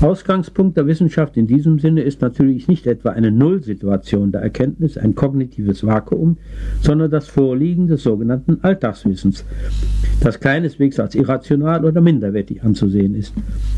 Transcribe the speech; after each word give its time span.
Ausgangspunkt 0.00 0.76
der 0.76 0.86
Wissenschaft 0.86 1.36
in 1.36 1.48
diesem 1.48 1.80
Sinne 1.80 2.02
ist 2.02 2.20
natürlich 2.20 2.68
nicht 2.68 2.86
etwa 2.86 3.10
eine 3.10 3.32
Nullsituation 3.32 4.30
der 4.30 4.42
Erkenntnis, 4.42 4.96
ein 4.96 5.16
kognitives 5.16 5.84
Vakuum, 5.84 6.36
sondern 6.80 7.10
das 7.10 7.26
Vorliegen 7.26 7.88
des 7.88 8.04
sogenannten 8.04 8.58
Alltagswissens, 8.62 9.44
das 10.20 10.38
keineswegs 10.38 11.00
als 11.00 11.16
irrational 11.16 11.84
oder 11.84 12.00
minderwertig 12.00 12.62
anzusehen 12.62 13.16
ist. 13.16 13.34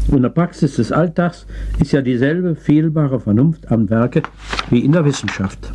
Und 0.08 0.18
in 0.18 0.22
der 0.22 0.28
Praxis 0.28 0.76
des 0.76 0.92
Alltags 0.92 1.46
ist 1.80 1.92
ja 1.92 2.02
dieselbe 2.02 2.54
fehlbare 2.54 3.18
Vernunft 3.18 3.70
am 3.72 3.88
Werke 3.88 4.22
wie 4.68 4.80
in 4.80 4.92
der 4.92 5.06
Wissenschaft. 5.06 5.72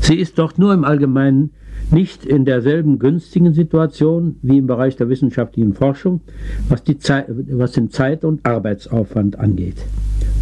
Sie 0.00 0.16
ist 0.16 0.36
dort 0.36 0.58
nur 0.58 0.74
im 0.74 0.82
Allgemeinen 0.82 1.50
nicht 1.92 2.24
in 2.24 2.44
derselben 2.44 2.98
günstigen 2.98 3.52
Situation 3.52 4.36
wie 4.42 4.58
im 4.58 4.66
Bereich 4.66 4.96
der 4.96 5.08
wissenschaftlichen 5.08 5.74
Forschung, 5.74 6.20
was, 6.68 6.82
die 6.82 6.98
Zeit, 6.98 7.26
was 7.28 7.72
den 7.72 7.90
Zeit- 7.90 8.24
und 8.24 8.44
Arbeitsaufwand 8.46 9.38
angeht. 9.38 9.76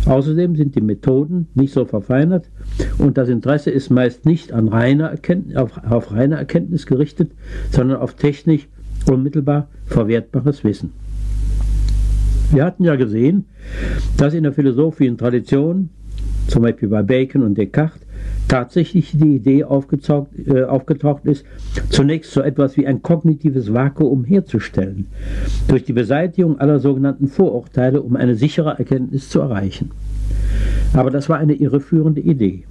Außerdem 0.06 0.56
sind 0.56 0.74
die 0.74 0.80
Methoden 0.80 1.48
nicht 1.54 1.72
so 1.72 1.84
verfeinert 1.84 2.48
und 2.98 3.18
das 3.18 3.28
Interesse 3.28 3.70
ist 3.70 3.90
meist 3.90 4.24
nicht 4.24 4.52
an 4.52 4.68
reiner 4.68 5.12
auf, 5.54 5.78
auf 5.84 6.12
reine 6.12 6.36
Erkenntnis 6.36 6.86
gerichtet, 6.86 7.32
sondern 7.70 7.98
auf 7.98 8.14
technisch 8.14 8.68
unmittelbar 9.06 9.68
verwertbares 9.86 10.64
Wissen. 10.64 10.92
Wir 12.50 12.64
hatten 12.64 12.84
ja 12.84 12.96
gesehen, 12.96 13.44
dass 14.16 14.32
in 14.32 14.44
der 14.44 14.52
philosophischen 14.52 15.18
Tradition, 15.18 15.90
zum 16.46 16.62
Beispiel 16.62 16.88
bei 16.88 17.02
Bacon 17.02 17.42
und 17.42 17.58
Descartes, 17.58 18.00
tatsächlich 18.48 19.12
die 19.12 19.36
Idee 19.36 19.64
aufgetaucht, 19.64 20.28
äh, 20.46 20.64
aufgetaucht 20.64 21.26
ist, 21.26 21.44
zunächst 21.90 22.32
so 22.32 22.40
etwas 22.40 22.76
wie 22.76 22.86
ein 22.86 23.02
kognitives 23.02 23.72
Vakuum 23.72 24.24
herzustellen, 24.24 25.06
durch 25.68 25.84
die 25.84 25.92
Beseitigung 25.92 26.58
aller 26.58 26.78
sogenannten 26.78 27.28
Vorurteile, 27.28 28.00
um 28.02 28.16
eine 28.16 28.34
sichere 28.34 28.78
Erkenntnis 28.78 29.28
zu 29.28 29.40
erreichen. 29.40 29.90
Aber 30.94 31.10
das 31.10 31.28
war 31.28 31.38
eine 31.38 31.54
irreführende 31.54 32.20
Idee. 32.20 32.64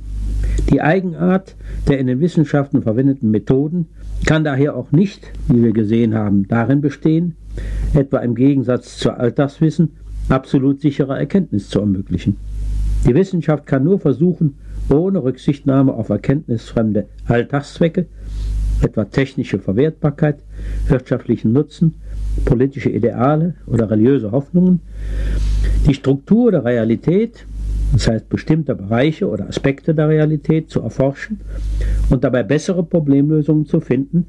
Die 0.71 0.81
Eigenart 0.81 1.55
der 1.87 1.99
in 1.99 2.07
den 2.07 2.19
Wissenschaften 2.19 2.81
verwendeten 2.81 3.31
Methoden 3.31 3.87
kann 4.25 4.43
daher 4.43 4.75
auch 4.75 4.91
nicht, 4.91 5.31
wie 5.47 5.63
wir 5.63 5.71
gesehen 5.71 6.15
haben, 6.15 6.47
darin 6.47 6.81
bestehen, 6.81 7.35
etwa 7.93 8.19
im 8.19 8.35
Gegensatz 8.35 8.97
zu 8.97 9.11
Alltagswissen, 9.11 9.91
absolut 10.29 10.81
sichere 10.81 11.17
Erkenntnis 11.17 11.69
zu 11.69 11.79
ermöglichen. 11.79 12.35
Die 13.07 13.15
Wissenschaft 13.15 13.65
kann 13.65 13.83
nur 13.83 13.99
versuchen, 13.99 14.55
ohne 14.89 15.23
Rücksichtnahme 15.23 15.93
auf 15.93 16.09
erkenntnisfremde 16.09 17.07
Alltagszwecke, 17.25 18.07
etwa 18.81 19.05
technische 19.05 19.59
Verwertbarkeit, 19.59 20.39
wirtschaftlichen 20.87 21.51
Nutzen, 21.51 21.95
politische 22.45 22.89
Ideale 22.89 23.55
oder 23.65 23.89
religiöse 23.89 24.31
Hoffnungen, 24.31 24.81
die 25.87 25.93
Struktur 25.93 26.51
der 26.51 26.63
Realität, 26.63 27.45
das 27.93 28.07
heißt 28.07 28.29
bestimmte 28.29 28.75
Bereiche 28.75 29.27
oder 29.27 29.47
Aspekte 29.47 29.95
der 29.95 30.09
Realität 30.09 30.69
zu 30.69 30.81
erforschen 30.81 31.39
und 32.09 32.23
dabei 32.23 32.43
bessere 32.43 32.83
Problemlösungen 32.83 33.65
zu 33.65 33.79
finden 33.79 34.27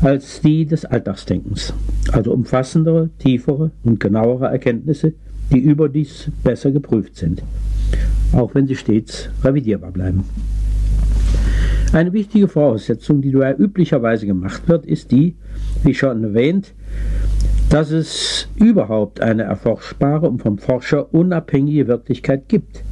als 0.00 0.40
die 0.40 0.66
des 0.66 0.84
Alltagsdenkens, 0.84 1.74
also 2.12 2.32
umfassendere, 2.32 3.10
tiefere 3.18 3.72
und 3.82 3.98
genauere 4.00 4.46
Erkenntnisse, 4.46 5.14
die 5.52 5.60
überdies 5.60 6.30
besser 6.42 6.70
geprüft 6.72 7.16
sind 7.16 7.42
auch 8.32 8.54
wenn 8.54 8.66
sie 8.66 8.76
stets 8.76 9.28
revidierbar 9.42 9.92
bleiben. 9.92 10.24
Eine 11.92 12.12
wichtige 12.12 12.48
Voraussetzung, 12.48 13.20
die 13.20 13.30
dabei 13.30 13.54
üblicherweise 13.54 14.26
gemacht 14.26 14.66
wird, 14.68 14.86
ist 14.86 15.10
die, 15.10 15.36
wie 15.84 15.94
schon 15.94 16.24
erwähnt, 16.24 16.72
dass 17.68 17.90
es 17.90 18.48
überhaupt 18.56 19.20
eine 19.20 19.42
erforschbare 19.42 20.28
und 20.28 20.42
vom 20.42 20.58
Forscher 20.58 21.12
unabhängige 21.12 21.86
Wirklichkeit 21.88 22.48
gibt. 22.48 22.82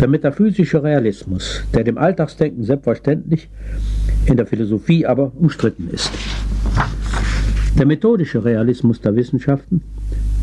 Der 0.00 0.08
metaphysische 0.08 0.82
Realismus, 0.82 1.62
der 1.74 1.84
dem 1.84 1.98
Alltagsdenken 1.98 2.64
selbstverständlich, 2.64 3.48
in 4.26 4.36
der 4.36 4.46
Philosophie 4.46 5.06
aber 5.06 5.32
umstritten 5.34 5.88
ist. 5.90 6.10
Der 7.78 7.86
methodische 7.86 8.44
Realismus 8.44 9.00
der 9.00 9.16
Wissenschaften, 9.16 9.82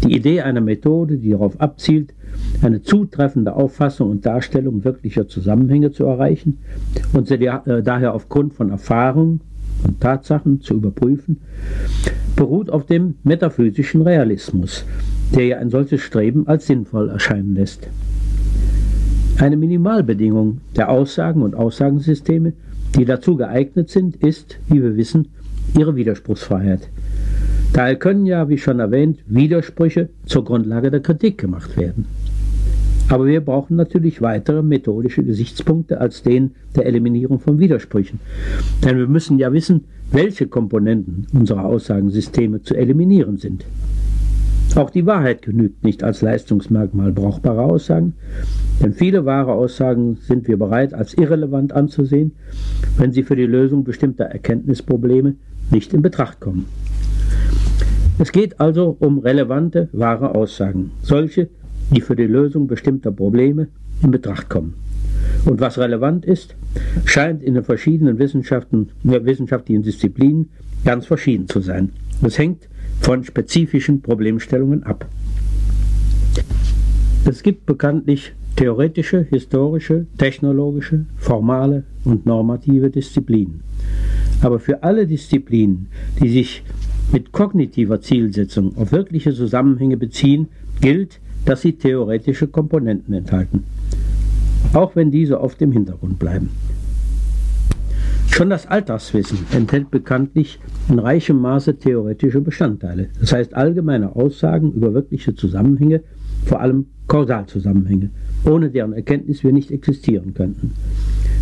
die 0.04 0.16
Idee 0.16 0.42
einer 0.42 0.62
Methode, 0.62 1.18
die 1.18 1.32
darauf 1.32 1.60
abzielt, 1.60 2.14
eine 2.62 2.82
zutreffende 2.82 3.56
Auffassung 3.56 4.10
und 4.10 4.26
Darstellung 4.26 4.84
wirklicher 4.84 5.28
Zusammenhänge 5.28 5.92
zu 5.92 6.06
erreichen 6.06 6.60
und 7.14 7.28
sie 7.28 7.36
äh, 7.36 7.84
daher 7.84 8.14
aufgrund 8.14 8.54
von 8.54 8.70
Erfahrungen 8.70 9.42
und 9.86 10.02
Tatsachen 10.02 10.62
zu 10.62 10.76
überprüfen, 10.76 11.38
beruht 12.36 12.70
auf 12.70 12.86
dem 12.86 13.16
metaphysischen 13.24 14.02
Realismus, 14.02 14.86
der 15.36 15.46
ja 15.46 15.58
ein 15.58 15.70
solches 15.70 16.02
Streben 16.02 16.48
als 16.48 16.68
sinnvoll 16.68 17.10
erscheinen 17.10 17.56
lässt. 17.56 17.88
Eine 19.38 19.56
Minimalbedingung 19.56 20.60
der 20.76 20.90
Aussagen 20.90 21.44
und 21.44 21.56
Aussagensysteme, 21.56 22.54
die 22.98 23.06
dazu 23.06 23.38
geeignet 23.38 23.90
sind, 23.90 24.18
ist, 24.18 24.60
wie 24.68 24.82
wir 24.82 24.98
wissen, 24.98 25.30
ihre 25.78 25.96
Widerspruchsfreiheit. 25.96 26.90
Daher 27.74 27.96
können 27.96 28.26
ja, 28.26 28.50
wie 28.50 28.58
schon 28.58 28.80
erwähnt, 28.80 29.20
Widersprüche 29.28 30.10
zur 30.26 30.44
Grundlage 30.44 30.92
der 30.92 31.02
Kritik 31.02 31.38
gemacht 31.38 31.78
werden. 31.78 32.06
Aber 33.10 33.26
wir 33.26 33.42
brauchen 33.42 33.76
natürlich 33.76 34.22
weitere 34.22 34.62
methodische 34.62 35.24
Gesichtspunkte 35.24 36.00
als 36.00 36.22
den 36.22 36.52
der 36.76 36.86
Eliminierung 36.86 37.40
von 37.40 37.60
Widersprüchen. 37.60 38.20
Denn 38.84 38.98
wir 38.98 39.08
müssen 39.08 39.40
ja 39.40 39.52
wissen, 39.52 39.86
welche 40.12 40.48
Komponenten 40.48 41.28
unserer 41.34 41.66
Aussagensysteme 41.66 42.62
zu 42.62 42.76
eliminieren 42.76 43.38
sind. 43.38 43.66
Auch 44.76 44.92
die 44.92 45.08
Wahrheit 45.08 45.42
genügt 45.42 45.84
nicht 45.84 46.04
als 46.04 46.22
Leistungsmerkmal 46.22 47.12
brauchbarer 47.12 47.64
Aussagen, 47.64 48.14
denn 48.82 48.94
viele 48.94 49.26
wahre 49.26 49.54
Aussagen 49.54 50.18
sind 50.22 50.48
wir 50.48 50.58
bereit 50.58 50.94
als 50.94 51.16
irrelevant 51.16 51.74
anzusehen, 51.74 52.34
wenn 52.98 53.12
sie 53.12 53.24
für 53.24 53.36
die 53.36 53.48
Lösung 53.48 53.84
bestimmter 53.84 54.26
Erkenntnisprobleme 54.26 55.36
nicht 55.72 55.94
in 55.94 56.04
Betracht 56.04 56.40
kommen. 56.40 56.66
Es 58.22 58.34
geht 58.34 58.60
also 58.60 58.98
um 59.00 59.20
relevante, 59.20 59.88
wahre 59.94 60.36
Aussagen, 60.36 60.92
solche, 61.02 61.48
die 61.90 62.02
für 62.02 62.18
die 62.18 62.28
Lösung 62.28 62.68
bestimmter 62.68 63.14
Probleme 63.14 63.70
in 64.04 64.12
Betracht 64.12 64.50
kommen. 64.50 64.74
Und 65.46 65.62
was 65.62 65.78
relevant 65.78 66.26
ist, 66.26 66.54
scheint 67.06 67.42
in 67.42 67.54
den 67.54 67.64
verschiedenen 67.64 68.20
Wissenschaften, 68.20 68.90
wissenschaftlichen 69.04 69.84
Disziplinen 69.84 70.50
ganz 70.84 71.06
verschieden 71.06 71.48
zu 71.48 71.62
sein. 71.62 71.92
Es 72.22 72.38
hängt 72.38 72.68
von 73.00 73.24
spezifischen 73.24 74.02
Problemstellungen 74.02 74.84
ab. 74.84 75.08
Es 77.24 77.42
gibt 77.42 77.66
bekanntlich 77.66 78.34
theoretische, 78.60 79.26
historische, 79.30 80.06
technologische, 80.18 81.06
formale 81.16 81.86
und 82.04 82.26
normative 82.26 82.90
Disziplinen. 82.90 83.62
Aber 84.42 84.60
für 84.60 84.84
alle 84.84 85.08
Disziplinen, 85.08 85.88
die 86.22 86.28
sich 86.28 86.62
mit 87.14 87.32
kognitiver 87.32 88.02
Zielsetzung 88.02 88.76
auf 88.76 88.92
wirkliche 88.92 89.34
Zusammenhänge 89.34 89.96
beziehen, 89.96 90.50
gilt, 90.82 91.22
dass 91.46 91.62
sie 91.62 91.72
theoretische 91.72 92.48
Komponenten 92.48 93.14
enthalten, 93.14 93.64
auch 94.74 94.94
wenn 94.94 95.10
diese 95.10 95.40
oft 95.40 95.62
im 95.62 95.72
Hintergrund 95.72 96.20
bleiben. 96.20 96.50
Schon 98.28 98.50
das 98.50 98.68
Alltagswissen 98.68 99.40
enthält 99.54 99.90
bekanntlich 99.90 100.60
in 100.90 101.00
reichem 101.00 101.40
Maße 101.40 101.78
theoretische 101.78 102.42
Bestandteile, 102.42 103.08
das 103.22 103.32
heißt 103.32 103.54
allgemeine 103.54 104.18
Aussagen 104.18 104.74
über 104.74 104.94
wirkliche 104.94 105.34
Zusammenhänge, 105.34 106.04
vor 106.44 106.60
allem 106.60 106.88
Kausalzusammenhänge, 107.08 108.12
ohne 108.46 108.70
deren 108.70 108.94
Erkenntnis 108.94 109.44
wir 109.44 109.54
nicht 109.54 109.72
existieren 109.72 110.34
könnten. 110.34 110.74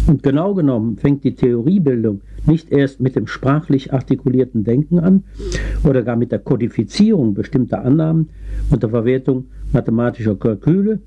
Und 0.07 0.23
genau 0.23 0.53
genommen 0.53 0.97
fängt 0.97 1.23
die 1.23 1.35
Theoriebildung 1.35 2.21
nicht 2.45 2.71
erst 2.71 3.01
mit 3.01 3.15
dem 3.17 3.27
sprachlich 3.27 3.93
artikulierten 3.93 4.63
Denken 4.63 4.99
an 4.99 5.23
oder 5.83 6.01
gar 6.01 6.15
mit 6.15 6.31
der 6.31 6.39
Kodifizierung 6.39 7.33
bestimmter 7.33 7.83
Annahmen 7.83 8.29
und 8.69 8.83
der 8.83 8.89
Verwertung 8.89 9.47
mathematischer 9.73 10.35
Kalküle, 10.35 10.99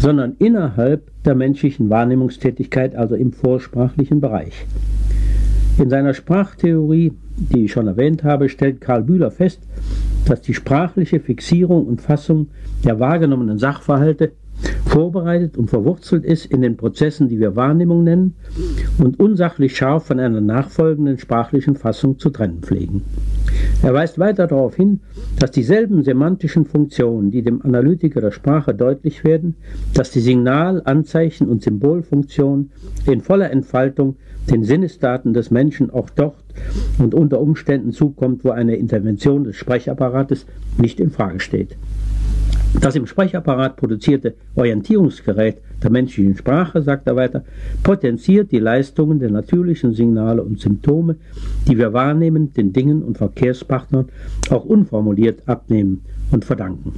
sondern 0.00 0.34
innerhalb 0.38 1.08
der 1.24 1.36
menschlichen 1.36 1.88
Wahrnehmungstätigkeit, 1.88 2.96
also 2.96 3.14
im 3.14 3.32
vorsprachlichen 3.32 4.20
Bereich. 4.20 4.66
In 5.78 5.88
seiner 5.88 6.12
Sprachtheorie, 6.12 7.12
die 7.36 7.64
ich 7.64 7.72
schon 7.72 7.86
erwähnt 7.86 8.24
habe, 8.24 8.48
stellt 8.48 8.80
Karl 8.80 9.04
Bühler 9.04 9.30
fest, 9.30 9.60
dass 10.26 10.42
die 10.42 10.54
sprachliche 10.54 11.20
Fixierung 11.20 11.86
und 11.86 12.00
Fassung 12.00 12.48
der 12.84 13.00
wahrgenommenen 13.00 13.58
Sachverhalte 13.58 14.32
vorbereitet 14.86 15.56
und 15.56 15.70
verwurzelt 15.70 16.24
ist 16.24 16.46
in 16.46 16.62
den 16.62 16.76
Prozessen, 16.76 17.28
die 17.28 17.40
wir 17.40 17.56
Wahrnehmung 17.56 18.04
nennen, 18.04 18.34
und 18.98 19.18
unsachlich 19.18 19.76
scharf 19.76 20.06
von 20.06 20.20
einer 20.20 20.40
nachfolgenden 20.40 21.18
sprachlichen 21.18 21.76
Fassung 21.76 22.18
zu 22.18 22.30
trennen 22.30 22.58
pflegen. 22.60 23.02
Er 23.82 23.94
weist 23.94 24.18
weiter 24.18 24.46
darauf 24.46 24.76
hin, 24.76 25.00
dass 25.38 25.50
dieselben 25.50 26.04
semantischen 26.04 26.66
Funktionen, 26.66 27.30
die 27.30 27.42
dem 27.42 27.62
Analytiker 27.62 28.20
der 28.20 28.30
Sprache 28.30 28.74
deutlich 28.74 29.24
werden, 29.24 29.56
dass 29.94 30.10
die 30.10 30.20
Signal-, 30.20 30.82
Anzeichen- 30.84 31.48
und 31.48 31.62
Symbolfunktion 31.62 32.70
in 33.06 33.22
voller 33.22 33.50
Entfaltung 33.50 34.16
den 34.50 34.64
Sinnesdaten 34.64 35.34
des 35.34 35.50
Menschen 35.50 35.90
auch 35.90 36.10
dort 36.10 36.36
und 36.98 37.14
unter 37.14 37.40
Umständen 37.40 37.92
zukommt, 37.92 38.44
wo 38.44 38.50
eine 38.50 38.76
Intervention 38.76 39.44
des 39.44 39.56
Sprechapparates 39.56 40.46
nicht 40.78 41.00
in 41.00 41.10
Frage 41.10 41.40
steht. 41.40 41.76
Das 42.80 42.96
im 42.96 43.06
Sprechapparat 43.06 43.76
produzierte 43.76 44.34
Orientierungsgerät 44.54 45.58
der 45.82 45.90
menschlichen 45.90 46.36
Sprache, 46.36 46.82
sagt 46.82 47.06
er 47.06 47.16
weiter, 47.16 47.44
potenziert 47.82 48.50
die 48.50 48.58
Leistungen 48.58 49.18
der 49.18 49.30
natürlichen 49.30 49.92
Signale 49.92 50.42
und 50.42 50.60
Symptome, 50.60 51.16
die 51.68 51.76
wir 51.76 51.92
wahrnehmen, 51.92 52.52
den 52.54 52.72
Dingen 52.72 53.02
und 53.02 53.18
Verkehrspartnern 53.18 54.08
auch 54.50 54.64
unformuliert 54.64 55.42
abnehmen 55.46 56.02
und 56.30 56.44
verdanken. 56.44 56.94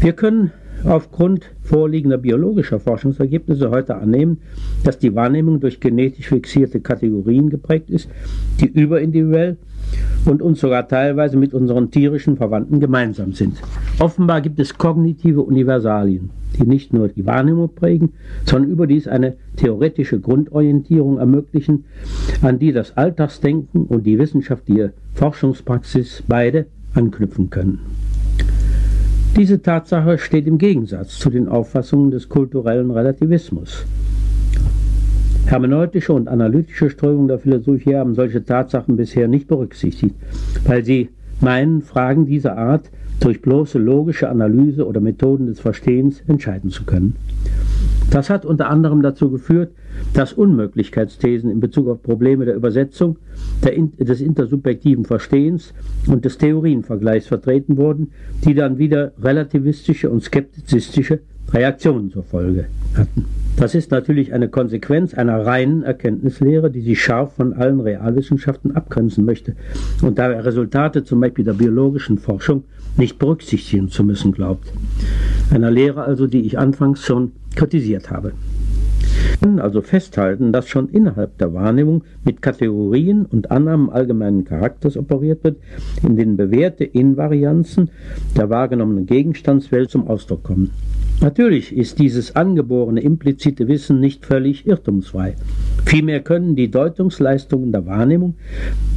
Wir 0.00 0.12
können 0.12 0.52
aufgrund 0.84 1.50
vorliegender 1.62 2.18
biologischer 2.18 2.80
Forschungsergebnisse 2.80 3.70
heute 3.70 3.96
annehmen, 3.96 4.38
dass 4.84 4.98
die 4.98 5.14
Wahrnehmung 5.14 5.60
durch 5.60 5.80
genetisch 5.80 6.28
fixierte 6.28 6.80
Kategorien 6.80 7.50
geprägt 7.50 7.90
ist, 7.90 8.08
die 8.60 8.66
überindividuell 8.66 9.56
und 10.24 10.42
uns 10.42 10.60
sogar 10.60 10.86
teilweise 10.88 11.36
mit 11.36 11.54
unseren 11.54 11.90
tierischen 11.90 12.36
Verwandten 12.36 12.80
gemeinsam 12.80 13.32
sind. 13.32 13.56
Offenbar 13.98 14.40
gibt 14.40 14.60
es 14.60 14.76
kognitive 14.76 15.42
Universalien, 15.42 16.30
die 16.58 16.66
nicht 16.66 16.92
nur 16.92 17.08
die 17.08 17.26
Wahrnehmung 17.26 17.74
prägen, 17.74 18.12
sondern 18.44 18.70
überdies 18.70 19.08
eine 19.08 19.36
theoretische 19.56 20.20
Grundorientierung 20.20 21.18
ermöglichen, 21.18 21.84
an 22.42 22.58
die 22.58 22.72
das 22.72 22.96
Alltagsdenken 22.96 23.86
und 23.86 24.06
die 24.06 24.18
wissenschaftliche 24.18 24.92
Forschungspraxis 25.14 26.22
beide 26.26 26.66
anknüpfen 26.94 27.50
können. 27.50 27.80
Diese 29.36 29.62
Tatsache 29.62 30.18
steht 30.18 30.46
im 30.46 30.58
Gegensatz 30.58 31.18
zu 31.18 31.30
den 31.30 31.48
Auffassungen 31.48 32.10
des 32.10 32.28
kulturellen 32.28 32.90
Relativismus. 32.90 33.86
Hermeneutische 35.50 36.12
und 36.12 36.28
analytische 36.28 36.90
Strömungen 36.90 37.26
der 37.26 37.40
Philosophie 37.40 37.96
haben 37.96 38.14
solche 38.14 38.44
Tatsachen 38.44 38.96
bisher 38.96 39.26
nicht 39.26 39.48
berücksichtigt, 39.48 40.14
weil 40.64 40.84
sie 40.84 41.08
meinen, 41.40 41.82
Fragen 41.82 42.24
dieser 42.24 42.56
Art 42.56 42.88
durch 43.18 43.42
bloße 43.42 43.76
logische 43.80 44.28
Analyse 44.28 44.86
oder 44.86 45.00
Methoden 45.00 45.46
des 45.46 45.58
Verstehens 45.58 46.22
entscheiden 46.28 46.70
zu 46.70 46.84
können. 46.84 47.16
Das 48.12 48.30
hat 48.30 48.46
unter 48.46 48.70
anderem 48.70 49.02
dazu 49.02 49.28
geführt, 49.28 49.72
dass 50.14 50.32
Unmöglichkeitsthesen 50.32 51.50
in 51.50 51.58
Bezug 51.58 51.88
auf 51.88 52.00
Probleme 52.00 52.44
der 52.44 52.54
Übersetzung, 52.54 53.16
der, 53.64 53.72
des 53.76 54.20
intersubjektiven 54.20 55.04
Verstehens 55.04 55.74
und 56.06 56.24
des 56.24 56.38
Theorienvergleichs 56.38 57.26
vertreten 57.26 57.76
wurden, 57.76 58.12
die 58.44 58.54
dann 58.54 58.78
wieder 58.78 59.10
relativistische 59.20 60.10
und 60.10 60.22
skeptizistische 60.22 61.18
Reaktionen 61.52 62.12
zur 62.12 62.22
Folge 62.22 62.66
hatten. 62.94 63.26
Das 63.60 63.74
ist 63.74 63.90
natürlich 63.90 64.32
eine 64.32 64.48
Konsequenz 64.48 65.12
einer 65.12 65.44
reinen 65.44 65.82
Erkenntnislehre, 65.82 66.70
die 66.70 66.80
sich 66.80 67.02
scharf 67.02 67.34
von 67.34 67.52
allen 67.52 67.78
Realwissenschaften 67.80 68.74
abgrenzen 68.74 69.26
möchte 69.26 69.54
und 70.00 70.18
dabei 70.18 70.40
Resultate 70.40 71.04
zum 71.04 71.20
Beispiel 71.20 71.44
der 71.44 71.52
biologischen 71.52 72.16
Forschung 72.16 72.64
nicht 72.96 73.18
berücksichtigen 73.18 73.90
zu 73.90 74.02
müssen 74.02 74.32
glaubt. 74.32 74.72
Einer 75.50 75.70
Lehre 75.70 76.04
also, 76.04 76.26
die 76.26 76.40
ich 76.40 76.58
anfangs 76.58 77.04
schon 77.04 77.32
kritisiert 77.54 78.10
habe. 78.10 78.32
Können 79.40 79.58
also 79.58 79.80
festhalten, 79.80 80.52
dass 80.52 80.68
schon 80.68 80.90
innerhalb 80.90 81.38
der 81.38 81.54
Wahrnehmung 81.54 82.04
mit 82.24 82.42
Kategorien 82.42 83.24
und 83.24 83.50
Annahmen 83.50 83.88
allgemeinen 83.88 84.44
Charakters 84.44 84.98
operiert 84.98 85.42
wird, 85.44 85.56
in 86.02 86.16
denen 86.16 86.36
bewährte 86.36 86.84
Invarianzen 86.84 87.90
der 88.36 88.50
wahrgenommenen 88.50 89.06
Gegenstandswelt 89.06 89.90
zum 89.90 90.06
Ausdruck 90.06 90.42
kommen. 90.42 90.72
Natürlich 91.22 91.74
ist 91.76 91.98
dieses 91.98 92.36
angeborene 92.36 93.00
implizite 93.00 93.68
Wissen 93.68 94.00
nicht 94.00 94.26
völlig 94.26 94.66
irrtumsfrei. 94.66 95.36
Vielmehr 95.84 96.20
können 96.20 96.56
die 96.56 96.70
Deutungsleistungen 96.70 97.72
der 97.72 97.86
Wahrnehmung 97.86 98.34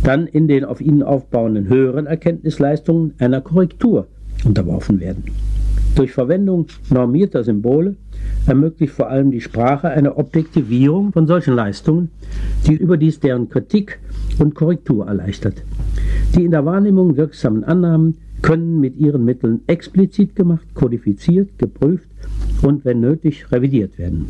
dann 0.04 0.28
in 0.28 0.48
den 0.48 0.66
auf 0.66 0.81
ihnen 0.81 1.04
aufbauenden 1.04 1.68
höheren 1.68 2.06
Erkenntnisleistungen 2.06 3.13
einer 3.18 3.42
Korrektur 3.42 4.07
unterworfen 4.46 5.00
werden. 5.00 5.24
Durch 5.96 6.12
Verwendung 6.12 6.68
normierter 6.89 7.44
Symbole 7.44 7.96
ermöglicht 8.48 8.94
vor 8.94 9.10
allem 9.10 9.31
die 9.31 9.42
Sprache 9.42 9.90
eine 9.90 10.18
Objektivierung 10.18 11.12
von 11.12 11.28
solchen 11.28 11.56
Leistungen, 11.56 12.10
die 12.68 12.74
überdies 12.74 13.20
deren 13.20 13.50
Kritik 13.50 14.00
und 14.40 14.56
Korrektur 14.56 15.08
erleichtert. 15.08 15.64
Die 16.36 16.44
in 16.44 16.52
der 16.52 16.66
Wahrnehmung 16.66 17.16
wirksamen 17.18 17.64
Annahmen 17.64 18.18
können 18.42 18.80
mit 18.80 18.98
ihren 18.98 19.24
Mitteln 19.24 19.62
explizit 19.68 20.36
gemacht, 20.36 20.66
kodifiziert, 20.74 21.58
geprüft 21.58 22.10
und, 22.62 22.86
wenn 22.86 23.00
nötig, 23.00 23.52
revidiert 23.52 23.98
werden. 23.98 24.28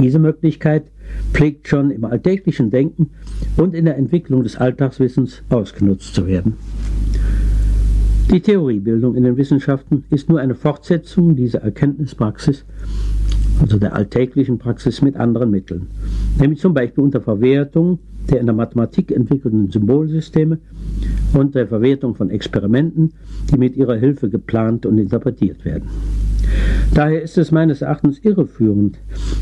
Diese 0.00 0.18
Möglichkeit 0.18 0.84
pflegt 1.32 1.68
schon 1.68 1.90
im 1.90 2.04
alltäglichen 2.04 2.70
Denken 2.70 3.10
und 3.56 3.74
in 3.74 3.86
der 3.86 3.96
Entwicklung 3.96 4.42
des 4.42 4.56
Alltagswissens 4.56 5.42
ausgenutzt 5.48 6.14
zu 6.14 6.26
werden. 6.26 6.54
Die 8.30 8.40
Theoriebildung 8.40 9.14
in 9.14 9.22
den 9.22 9.36
Wissenschaften 9.36 10.04
ist 10.10 10.28
nur 10.28 10.40
eine 10.40 10.54
Fortsetzung 10.54 11.36
dieser 11.36 11.62
Erkenntnispraxis, 11.62 12.64
also 13.60 13.78
der 13.78 13.94
alltäglichen 13.94 14.58
Praxis 14.58 15.00
mit 15.00 15.16
anderen 15.16 15.50
Mitteln, 15.50 15.86
nämlich 16.38 16.60
zum 16.60 16.74
Beispiel 16.74 17.04
unter 17.04 17.20
Verwertung 17.20 17.98
der 18.30 18.40
in 18.40 18.46
der 18.46 18.54
Mathematik 18.54 19.12
entwickelten 19.12 19.70
Symbolsysteme 19.70 20.58
und 21.32 21.54
der 21.54 21.68
Verwertung 21.68 22.14
von 22.14 22.30
Experimenten, 22.30 23.12
die 23.50 23.58
mit 23.58 23.76
ihrer 23.76 23.96
Hilfe 23.96 24.28
geplant 24.28 24.86
und 24.86 24.98
interpretiert 24.98 25.64
werden. 25.64 25.88
Daher 26.94 27.22
ist 27.22 27.38
es 27.38 27.52
meines 27.52 27.82
Erachtens 27.82 28.18
irreführend, 28.24 28.98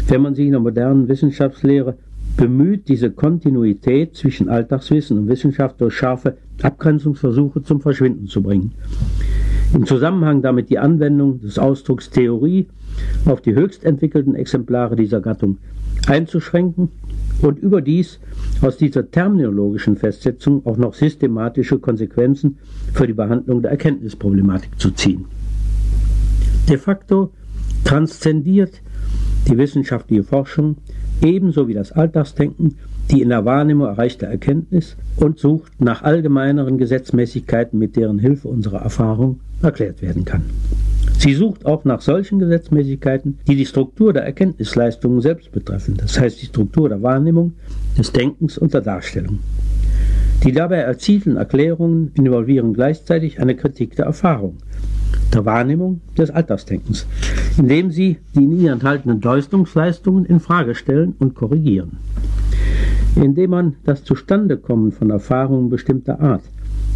wenn 0.08 0.22
man 0.22 0.34
sich 0.34 0.46
in 0.46 0.52
der 0.52 0.60
modernen 0.60 1.08
Wissenschaftslehre 1.08 1.96
bemüht, 2.36 2.88
diese 2.88 3.10
Kontinuität 3.10 4.16
zwischen 4.16 4.48
Alltagswissen 4.48 5.18
und 5.18 5.28
Wissenschaft 5.28 5.80
durch 5.80 5.94
scharfe 5.94 6.36
Abgrenzungsversuche 6.62 7.62
zum 7.62 7.80
Verschwinden 7.80 8.26
zu 8.26 8.42
bringen. 8.42 8.72
Im 9.72 9.86
Zusammenhang 9.86 10.42
damit 10.42 10.70
die 10.70 10.78
Anwendung 10.78 11.40
des 11.40 11.58
Ausdrucks 11.58 12.10
Theorie 12.10 12.68
auf 13.24 13.40
die 13.40 13.54
höchst 13.54 13.84
entwickelten 13.84 14.34
Exemplare 14.34 14.96
dieser 14.96 15.20
Gattung 15.20 15.58
einzuschränken 16.06 16.90
und 17.42 17.58
überdies 17.58 18.20
aus 18.60 18.76
dieser 18.76 19.10
terminologischen 19.10 19.96
Festsetzung 19.96 20.64
auch 20.64 20.76
noch 20.76 20.94
systematische 20.94 21.78
Konsequenzen 21.78 22.58
für 22.92 23.06
die 23.06 23.12
Behandlung 23.12 23.62
der 23.62 23.72
Erkenntnisproblematik 23.72 24.78
zu 24.78 24.90
ziehen. 24.92 25.24
De 26.68 26.78
facto 26.78 27.30
transzendiert 27.84 28.80
die 29.48 29.58
wissenschaftliche 29.58 30.22
Forschung 30.22 30.76
ebenso 31.22 31.68
wie 31.68 31.74
das 31.74 31.92
Alltagsdenken 31.92 32.76
die 33.10 33.20
in 33.20 33.28
der 33.28 33.44
Wahrnehmung 33.44 33.86
erreichte 33.86 34.26
Erkenntnis 34.26 34.96
und 35.16 35.38
sucht 35.38 35.80
nach 35.80 36.02
allgemeineren 36.02 36.78
Gesetzmäßigkeiten, 36.78 37.78
mit 37.78 37.96
deren 37.96 38.18
Hilfe 38.18 38.48
unsere 38.48 38.78
Erfahrung 38.78 39.40
erklärt 39.62 40.02
werden 40.02 40.24
kann. 40.24 40.42
Sie 41.18 41.34
sucht 41.34 41.64
auch 41.64 41.84
nach 41.84 42.00
solchen 42.00 42.38
Gesetzmäßigkeiten, 42.38 43.38
die 43.46 43.56
die 43.56 43.66
Struktur 43.66 44.12
der 44.12 44.24
Erkenntnisleistungen 44.24 45.20
selbst 45.20 45.52
betreffen, 45.52 45.96
das 45.96 46.18
heißt 46.18 46.40
die 46.40 46.46
Struktur 46.46 46.88
der 46.88 47.02
Wahrnehmung, 47.02 47.52
des 47.96 48.12
Denkens 48.12 48.58
und 48.58 48.74
der 48.74 48.80
Darstellung. 48.80 49.38
Die 50.44 50.52
dabei 50.52 50.78
erzielten 50.78 51.36
Erklärungen 51.36 52.10
involvieren 52.14 52.74
gleichzeitig 52.74 53.40
eine 53.40 53.54
Kritik 53.54 53.96
der 53.96 54.06
Erfahrung, 54.06 54.56
der 55.32 55.44
Wahrnehmung 55.44 56.00
des 56.16 56.30
Alltagsdenkens, 56.30 57.06
indem 57.58 57.90
sie 57.90 58.18
die 58.34 58.44
in 58.44 58.60
ihr 58.60 58.72
enthaltenen 58.72 59.20
Deutungsleistungen 59.20 60.24
in 60.24 60.40
Frage 60.40 60.74
stellen 60.74 61.14
und 61.18 61.34
korrigieren. 61.34 61.98
Indem 63.16 63.50
man 63.50 63.76
das 63.84 64.04
Zustandekommen 64.04 64.92
von 64.92 65.10
Erfahrungen 65.10 65.70
bestimmter 65.70 66.20
Art, 66.20 66.42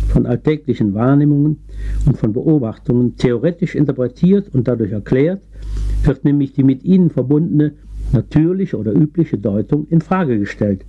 von 0.08 0.26
alltäglichen 0.26 0.94
Wahrnehmungen 0.94 1.58
und 2.06 2.16
von 2.16 2.32
Beobachtungen 2.32 3.16
theoretisch 3.16 3.74
interpretiert 3.74 4.52
und 4.52 4.66
dadurch 4.66 4.92
erklärt, 4.92 5.42
wird 6.04 6.24
nämlich 6.24 6.52
die 6.52 6.64
mit 6.64 6.82
ihnen 6.82 7.10
verbundene 7.10 7.72
natürliche 8.12 8.78
oder 8.78 8.92
übliche 8.92 9.38
Deutung 9.38 9.86
in 9.90 10.00
Frage 10.00 10.38
gestellt 10.38 10.84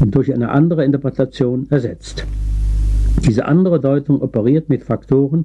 und 0.00 0.14
durch 0.14 0.32
eine 0.32 0.50
andere 0.50 0.84
Interpretation 0.84 1.66
ersetzt. 1.70 2.26
Diese 3.26 3.44
andere 3.46 3.80
Deutung 3.80 4.20
operiert 4.20 4.68
mit 4.68 4.82
Faktoren, 4.82 5.44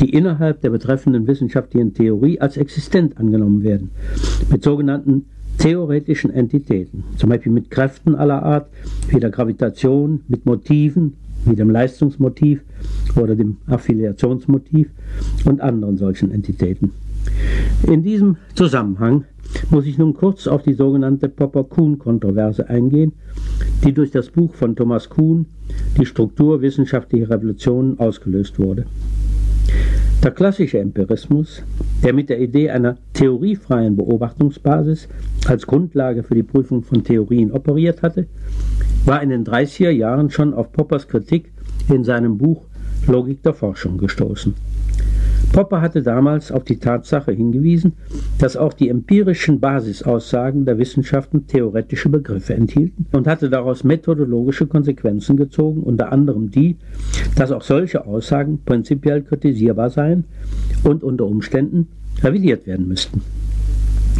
die 0.00 0.10
innerhalb 0.10 0.60
der 0.60 0.70
betreffenden 0.70 1.26
wissenschaftlichen 1.26 1.94
Theorie 1.94 2.40
als 2.40 2.56
existent 2.56 3.18
angenommen 3.18 3.62
werden, 3.62 3.90
mit 4.50 4.62
sogenannten 4.62 5.26
theoretischen 5.58 6.30
Entitäten, 6.32 7.04
zum 7.16 7.30
Beispiel 7.30 7.52
mit 7.52 7.70
Kräften 7.70 8.14
aller 8.14 8.42
Art, 8.42 8.68
wie 9.08 9.20
der 9.20 9.30
Gravitation, 9.30 10.20
mit 10.28 10.46
Motiven, 10.46 11.14
wie 11.44 11.56
dem 11.56 11.70
Leistungsmotiv 11.70 12.62
oder 13.16 13.34
dem 13.34 13.56
Affiliationsmotiv 13.66 14.88
und 15.44 15.60
anderen 15.60 15.96
solchen 15.96 16.30
Entitäten. 16.30 16.92
In 17.86 18.02
diesem 18.02 18.36
Zusammenhang 18.54 19.24
muss 19.70 19.86
ich 19.86 19.98
nun 19.98 20.14
kurz 20.14 20.46
auf 20.46 20.62
die 20.62 20.74
sogenannte 20.74 21.28
Popper-Kuhn-Kontroverse 21.28 22.68
eingehen, 22.68 23.12
die 23.84 23.92
durch 23.92 24.10
das 24.10 24.30
Buch 24.30 24.54
von 24.54 24.76
Thomas 24.76 25.08
Kuhn, 25.08 25.46
Die 25.98 26.06
Struktur 26.06 26.60
wissenschaftlicher 26.60 27.30
Revolutionen, 27.30 27.98
ausgelöst 27.98 28.58
wurde. 28.58 28.86
Der 30.22 30.32
klassische 30.32 30.78
Empirismus, 30.78 31.62
der 32.02 32.12
mit 32.12 32.28
der 32.28 32.40
Idee 32.40 32.70
einer 32.70 32.96
theoriefreien 33.12 33.96
Beobachtungsbasis 33.96 35.08
als 35.46 35.66
Grundlage 35.66 36.22
für 36.22 36.34
die 36.34 36.42
Prüfung 36.42 36.82
von 36.82 37.04
Theorien 37.04 37.52
operiert 37.52 38.02
hatte, 38.02 38.26
war 39.04 39.22
in 39.22 39.30
den 39.30 39.44
30er 39.44 39.90
Jahren 39.90 40.30
schon 40.30 40.54
auf 40.54 40.72
Poppers 40.72 41.06
Kritik 41.06 41.52
in 41.88 42.04
seinem 42.04 42.36
Buch 42.36 42.64
Logik 43.06 43.42
der 43.42 43.54
Forschung 43.54 43.96
gestoßen. 43.96 44.54
Popper 45.52 45.80
hatte 45.80 46.02
damals 46.02 46.52
auf 46.52 46.64
die 46.64 46.78
Tatsache 46.78 47.32
hingewiesen, 47.32 47.94
dass 48.38 48.56
auch 48.56 48.72
die 48.72 48.88
empirischen 48.88 49.60
Basisaussagen 49.60 50.64
der 50.64 50.78
Wissenschaften 50.78 51.46
theoretische 51.46 52.08
Begriffe 52.08 52.54
enthielten 52.54 53.06
und 53.12 53.26
hatte 53.26 53.50
daraus 53.50 53.82
methodologische 53.82 54.66
Konsequenzen 54.66 55.36
gezogen, 55.36 55.82
unter 55.82 56.12
anderem 56.12 56.50
die, 56.50 56.76
dass 57.36 57.50
auch 57.50 57.62
solche 57.62 58.06
Aussagen 58.06 58.60
prinzipiell 58.64 59.22
kritisierbar 59.22 59.90
seien 59.90 60.24
und 60.84 61.02
unter 61.02 61.26
Umständen 61.26 61.88
revidiert 62.22 62.66
werden 62.66 62.88
müssten. 62.88 63.22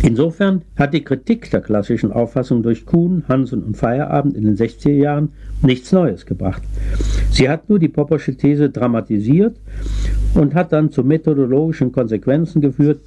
Insofern 0.03 0.63
hat 0.77 0.95
die 0.95 1.03
Kritik 1.03 1.51
der 1.51 1.61
klassischen 1.61 2.13
Auffassung 2.13 2.63
durch 2.63 2.87
Kuhn, 2.87 3.25
Hansen 3.29 3.63
und 3.63 3.77
Feierabend 3.77 4.37
in 4.37 4.45
den 4.45 4.57
60er 4.57 4.93
Jahren 4.93 5.31
nichts 5.63 5.91
Neues 5.93 6.25
gebracht. 6.25 6.63
Sie 7.31 7.49
hat 7.49 7.69
nur 7.69 7.79
die 7.79 7.89
Poppersche 7.89 8.37
These 8.37 8.71
dramatisiert 8.71 9.57
und 10.35 10.55
hat 10.55 10.73
dann 10.73 10.91
zu 10.93 11.03
methodologischen 11.03 11.91
Konsequenzen 11.91 12.61
geführt, 12.61 13.01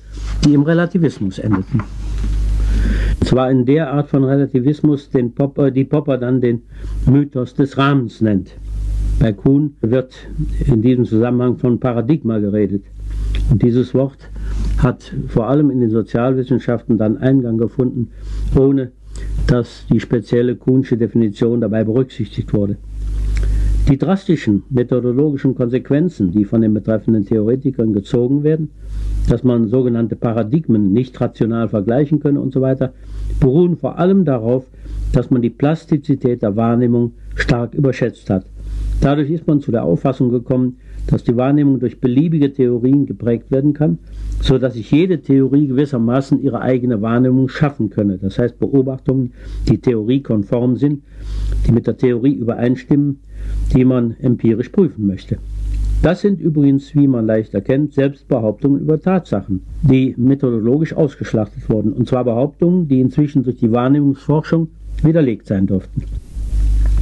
die 0.45 0.53
im 0.53 0.63
Relativismus 0.63 1.39
endeten. 1.39 1.81
Zwar 3.23 3.49
in 3.51 3.65
der 3.65 3.91
Art 3.93 4.09
von 4.09 4.23
Relativismus, 4.23 5.09
den 5.09 5.33
Popper, 5.33 5.71
die 5.71 5.85
Popper 5.85 6.17
dann 6.17 6.41
den 6.41 6.63
Mythos 7.05 7.53
des 7.53 7.77
Rahmens 7.77 8.19
nennt. 8.19 8.51
Bei 9.19 9.31
Kuhn 9.31 9.75
wird 9.81 10.13
in 10.65 10.81
diesem 10.81 11.05
Zusammenhang 11.05 11.57
von 11.57 11.79
Paradigma 11.79 12.39
geredet. 12.39 12.83
Und 13.49 13.61
dieses 13.61 13.93
Wort 13.93 14.29
hat 14.77 15.13
vor 15.27 15.47
allem 15.49 15.69
in 15.69 15.81
den 15.81 15.89
Sozialwissenschaften 15.89 16.97
dann 16.97 17.17
Eingang 17.17 17.57
gefunden, 17.57 18.09
ohne 18.55 18.91
dass 19.47 19.85
die 19.91 19.99
spezielle 19.99 20.55
Kuhnsche 20.55 20.97
Definition 20.97 21.61
dabei 21.61 21.83
berücksichtigt 21.83 22.53
wurde. 22.53 22.77
Die 23.89 23.97
drastischen 23.97 24.63
methodologischen 24.69 25.55
Konsequenzen, 25.55 26.31
die 26.31 26.45
von 26.45 26.61
den 26.61 26.73
betreffenden 26.73 27.25
Theoretikern 27.25 27.91
gezogen 27.91 28.43
werden, 28.43 28.69
dass 29.27 29.43
man 29.43 29.67
sogenannte 29.67 30.15
Paradigmen 30.15 30.93
nicht 30.93 31.19
rational 31.19 31.67
vergleichen 31.67 32.19
könne 32.19 32.39
und 32.39 32.53
so 32.53 32.61
weiter, 32.61 32.93
beruhen 33.39 33.75
vor 33.75 33.99
allem 33.99 34.23
darauf, 34.23 34.65
dass 35.11 35.29
man 35.29 35.41
die 35.41 35.49
Plastizität 35.49 36.41
der 36.41 36.55
Wahrnehmung 36.55 37.13
stark 37.35 37.73
überschätzt 37.73 38.29
hat. 38.29 38.45
Dadurch 39.01 39.29
ist 39.29 39.47
man 39.47 39.59
zu 39.59 39.71
der 39.71 39.83
Auffassung 39.83 40.29
gekommen, 40.29 40.77
dass 41.07 41.23
die 41.23 41.35
Wahrnehmung 41.35 41.79
durch 41.79 41.99
beliebige 41.99 42.53
Theorien 42.53 43.05
geprägt 43.05 43.51
werden 43.51 43.73
kann, 43.73 43.99
so 44.41 44.57
dass 44.57 44.73
sich 44.73 44.91
jede 44.91 45.21
Theorie 45.21 45.67
gewissermaßen 45.67 46.41
ihre 46.41 46.61
eigene 46.61 47.01
Wahrnehmung 47.01 47.49
schaffen 47.49 47.89
könne. 47.89 48.17
Das 48.17 48.39
heißt 48.39 48.59
Beobachtungen, 48.59 49.33
die 49.69 49.77
theoriekonform 49.77 50.77
sind, 50.77 51.03
die 51.67 51.71
mit 51.71 51.87
der 51.87 51.97
Theorie 51.97 52.33
übereinstimmen, 52.33 53.19
die 53.75 53.85
man 53.85 54.15
empirisch 54.21 54.69
prüfen 54.69 55.07
möchte. 55.07 55.37
Das 56.01 56.21
sind 56.21 56.41
übrigens, 56.41 56.95
wie 56.95 57.07
man 57.07 57.27
leicht 57.27 57.53
erkennt, 57.53 57.93
Selbstbehauptungen 57.93 58.81
über 58.81 58.99
Tatsachen, 58.99 59.61
die 59.83 60.15
methodologisch 60.17 60.93
ausgeschlachtet 60.93 61.69
wurden, 61.69 61.93
und 61.93 62.07
zwar 62.07 62.23
Behauptungen, 62.23 62.87
die 62.87 63.01
inzwischen 63.01 63.43
durch 63.43 63.57
die 63.57 63.71
Wahrnehmungsforschung 63.71 64.69
widerlegt 65.03 65.45
sein 65.45 65.67
durften. 65.67 66.03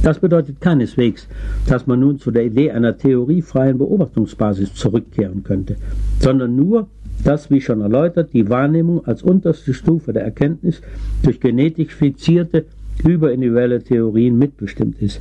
Das 0.02 0.18
bedeutet 0.18 0.62
keineswegs, 0.62 1.28
dass 1.66 1.86
man 1.86 2.00
nun 2.00 2.18
zu 2.18 2.30
der 2.30 2.46
Idee 2.46 2.70
einer 2.70 2.96
theoriefreien 2.96 3.76
Beobachtungsbasis 3.76 4.74
zurückkehren 4.74 5.44
könnte, 5.44 5.76
sondern 6.20 6.56
nur, 6.56 6.88
dass, 7.22 7.50
wie 7.50 7.60
schon 7.60 7.82
erläutert, 7.82 8.32
die 8.32 8.48
Wahrnehmung 8.48 9.04
als 9.06 9.22
unterste 9.22 9.74
Stufe 9.74 10.14
der 10.14 10.24
Erkenntnis 10.24 10.80
durch 11.22 11.38
genetisch 11.38 11.94
fixierte 11.94 12.64
über 13.00 13.32
individuelle 13.32 13.82
Theorien 13.82 14.38
mitbestimmt 14.38 15.00
ist. 15.00 15.20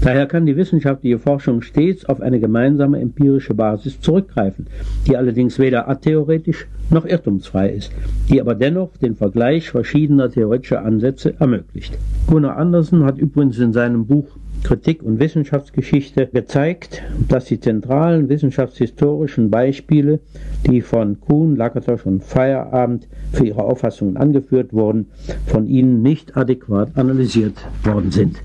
Daher 0.00 0.26
kann 0.26 0.46
die 0.46 0.56
wissenschaftliche 0.56 1.18
Forschung 1.18 1.62
stets 1.62 2.04
auf 2.04 2.20
eine 2.20 2.40
gemeinsame 2.40 3.00
empirische 3.00 3.54
Basis 3.54 4.00
zurückgreifen, 4.00 4.66
die 5.06 5.16
allerdings 5.16 5.58
weder 5.58 5.88
atheoretisch 5.88 6.66
noch 6.90 7.06
irrtumsfrei 7.06 7.70
ist, 7.70 7.92
die 8.28 8.40
aber 8.40 8.54
dennoch 8.54 8.96
den 8.96 9.16
Vergleich 9.16 9.70
verschiedener 9.70 10.30
theoretischer 10.30 10.84
Ansätze 10.84 11.34
ermöglicht. 11.38 11.96
Gunnar 12.26 12.56
Andersen 12.56 13.04
hat 13.04 13.18
übrigens 13.18 13.58
in 13.58 13.72
seinem 13.72 14.06
Buch 14.06 14.26
Kritik 14.62 15.02
und 15.02 15.18
Wissenschaftsgeschichte 15.18 16.28
gezeigt, 16.32 17.02
dass 17.28 17.46
die 17.46 17.60
zentralen 17.60 18.28
wissenschaftshistorischen 18.28 19.50
Beispiele, 19.50 20.20
die 20.66 20.80
von 20.80 21.20
Kuhn, 21.20 21.56
Lakatos 21.56 22.02
und 22.04 22.22
Feierabend 22.22 23.08
für 23.32 23.46
ihre 23.46 23.64
Auffassungen 23.64 24.16
angeführt 24.16 24.72
wurden, 24.72 25.06
von 25.46 25.66
ihnen 25.66 26.02
nicht 26.02 26.36
adäquat 26.36 26.96
analysiert 26.96 27.54
worden 27.84 28.10
sind. 28.10 28.42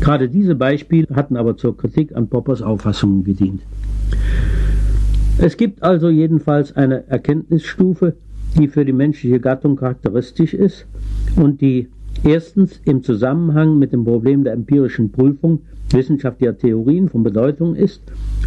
Gerade 0.00 0.28
diese 0.28 0.54
Beispiele 0.54 1.08
hatten 1.14 1.36
aber 1.36 1.56
zur 1.56 1.76
Kritik 1.76 2.14
an 2.14 2.28
Poppers 2.28 2.62
Auffassungen 2.62 3.24
gedient. 3.24 3.62
Es 5.38 5.56
gibt 5.56 5.82
also 5.82 6.10
jedenfalls 6.10 6.76
eine 6.76 7.08
Erkenntnisstufe, 7.08 8.14
die 8.56 8.68
für 8.68 8.84
die 8.84 8.92
menschliche 8.92 9.40
Gattung 9.40 9.76
charakteristisch 9.76 10.54
ist 10.54 10.86
und 11.36 11.60
die 11.60 11.88
Erstens 12.22 12.80
im 12.84 13.02
Zusammenhang 13.02 13.78
mit 13.78 13.92
dem 13.92 14.04
Problem 14.04 14.44
der 14.44 14.52
empirischen 14.52 15.10
Prüfung 15.10 15.60
wissenschaftlicher 15.90 16.56
Theorien 16.56 17.08
von 17.08 17.22
Bedeutung 17.22 17.74
ist 17.74 18.02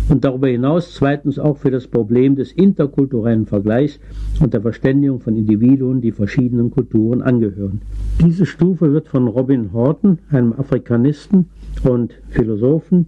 und 0.09 0.23
darüber 0.23 0.47
hinaus 0.47 0.93
zweitens 0.93 1.37
auch 1.37 1.57
für 1.57 1.71
das 1.71 1.87
Problem 1.87 2.35
des 2.35 2.51
interkulturellen 2.51 3.45
Vergleichs 3.45 3.99
und 4.41 4.53
der 4.53 4.61
Verständigung 4.61 5.19
von 5.19 5.35
Individuen, 5.35 6.01
die 6.01 6.11
verschiedenen 6.11 6.71
Kulturen 6.71 7.21
angehören. 7.21 7.81
Diese 8.23 8.45
Stufe 8.45 8.91
wird 8.93 9.07
von 9.07 9.27
Robin 9.27 9.71
Horton, 9.73 10.19
einem 10.29 10.53
Afrikanisten 10.53 11.47
und 11.83 12.13
Philosophen, 12.29 13.07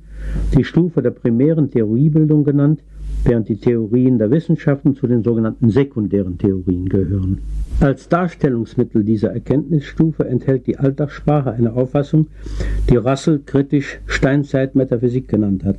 die 0.56 0.64
Stufe 0.64 1.02
der 1.02 1.12
primären 1.12 1.72
Theoriebildung 1.72 2.44
genannt, 2.44 2.82
während 3.24 3.50
die 3.50 3.58
Theorien 3.58 4.18
der 4.18 4.32
Wissenschaften 4.32 4.96
zu 4.96 5.08
den 5.08 5.24
sogenannten 5.24 5.70
sekundären 5.70 6.38
Theorien 6.38 6.88
gehören. 6.90 7.40
Als 7.80 8.10
Darstellungsmittel 8.10 9.04
dieser 9.04 9.32
Erkenntnisstufe 9.32 10.26
enthält 10.26 10.68
die 10.68 10.78
Alltagssprache 10.78 11.52
eine 11.52 11.74
Auffassung, 11.74 12.28
die 12.90 12.98
Russell 12.98 13.40
kritisch 13.46 14.00
Steinzeitmetaphysik 14.06 15.28
genannt 15.28 15.64
hat 15.64 15.78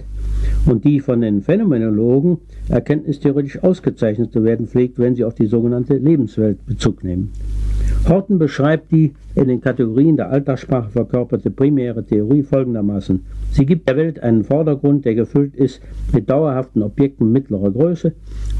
und 0.66 0.85
die 0.85 1.00
von 1.00 1.20
den 1.20 1.42
Phänomenologen 1.42 2.38
erkenntnistheoretisch 2.68 3.62
ausgezeichnet 3.62 4.32
zu 4.32 4.44
werden 4.44 4.66
pflegt, 4.66 4.99
wenn 4.99 5.14
sie 5.14 5.25
auf 5.25 5.35
die 5.35 5.47
sogenannte 5.47 5.97
Lebenswelt 5.97 6.64
Bezug 6.66 7.02
nehmen. 7.04 7.30
Horten 8.09 8.38
beschreibt 8.38 8.92
die 8.92 9.12
in 9.35 9.49
den 9.49 9.61
Kategorien 9.61 10.16
der 10.16 10.30
Alltagssprache 10.30 10.90
verkörperte 10.90 11.50
primäre 11.50 12.04
Theorie 12.04 12.42
folgendermaßen. 12.42 13.20
Sie 13.52 13.66
gibt 13.66 13.88
der 13.88 13.97
Welt 13.97 14.23
einen 14.23 14.42
Vordergrund, 14.42 15.04
der 15.04 15.14
gefüllt 15.14 15.54
ist 15.54 15.80
mit 16.12 16.30
dauerhaften 16.30 16.82
Objekten 16.82 17.30
mittlerer 17.30 17.70
Größe. 17.70 18.14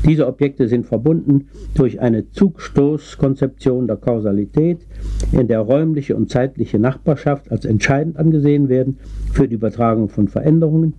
Diese 0.07 0.27
Objekte 0.27 0.69
sind 0.69 0.87
verbunden 0.87 1.49
durch 1.75 2.01
eine 2.01 2.31
Zugstoßkonzeption 2.31 3.87
der 3.87 3.97
Kausalität, 3.97 4.87
in 5.33 5.49
der 5.49 5.61
räumliche 5.61 6.17
und 6.17 6.31
zeitliche 6.31 6.79
Nachbarschaft 6.79 7.51
als 7.51 7.65
entscheidend 7.65 8.17
angesehen 8.17 8.69
werden 8.69 8.99
für 9.33 9.49
die 9.49 9.55
Übertragung 9.55 10.09
von 10.09 10.29
Veränderungen. 10.29 10.95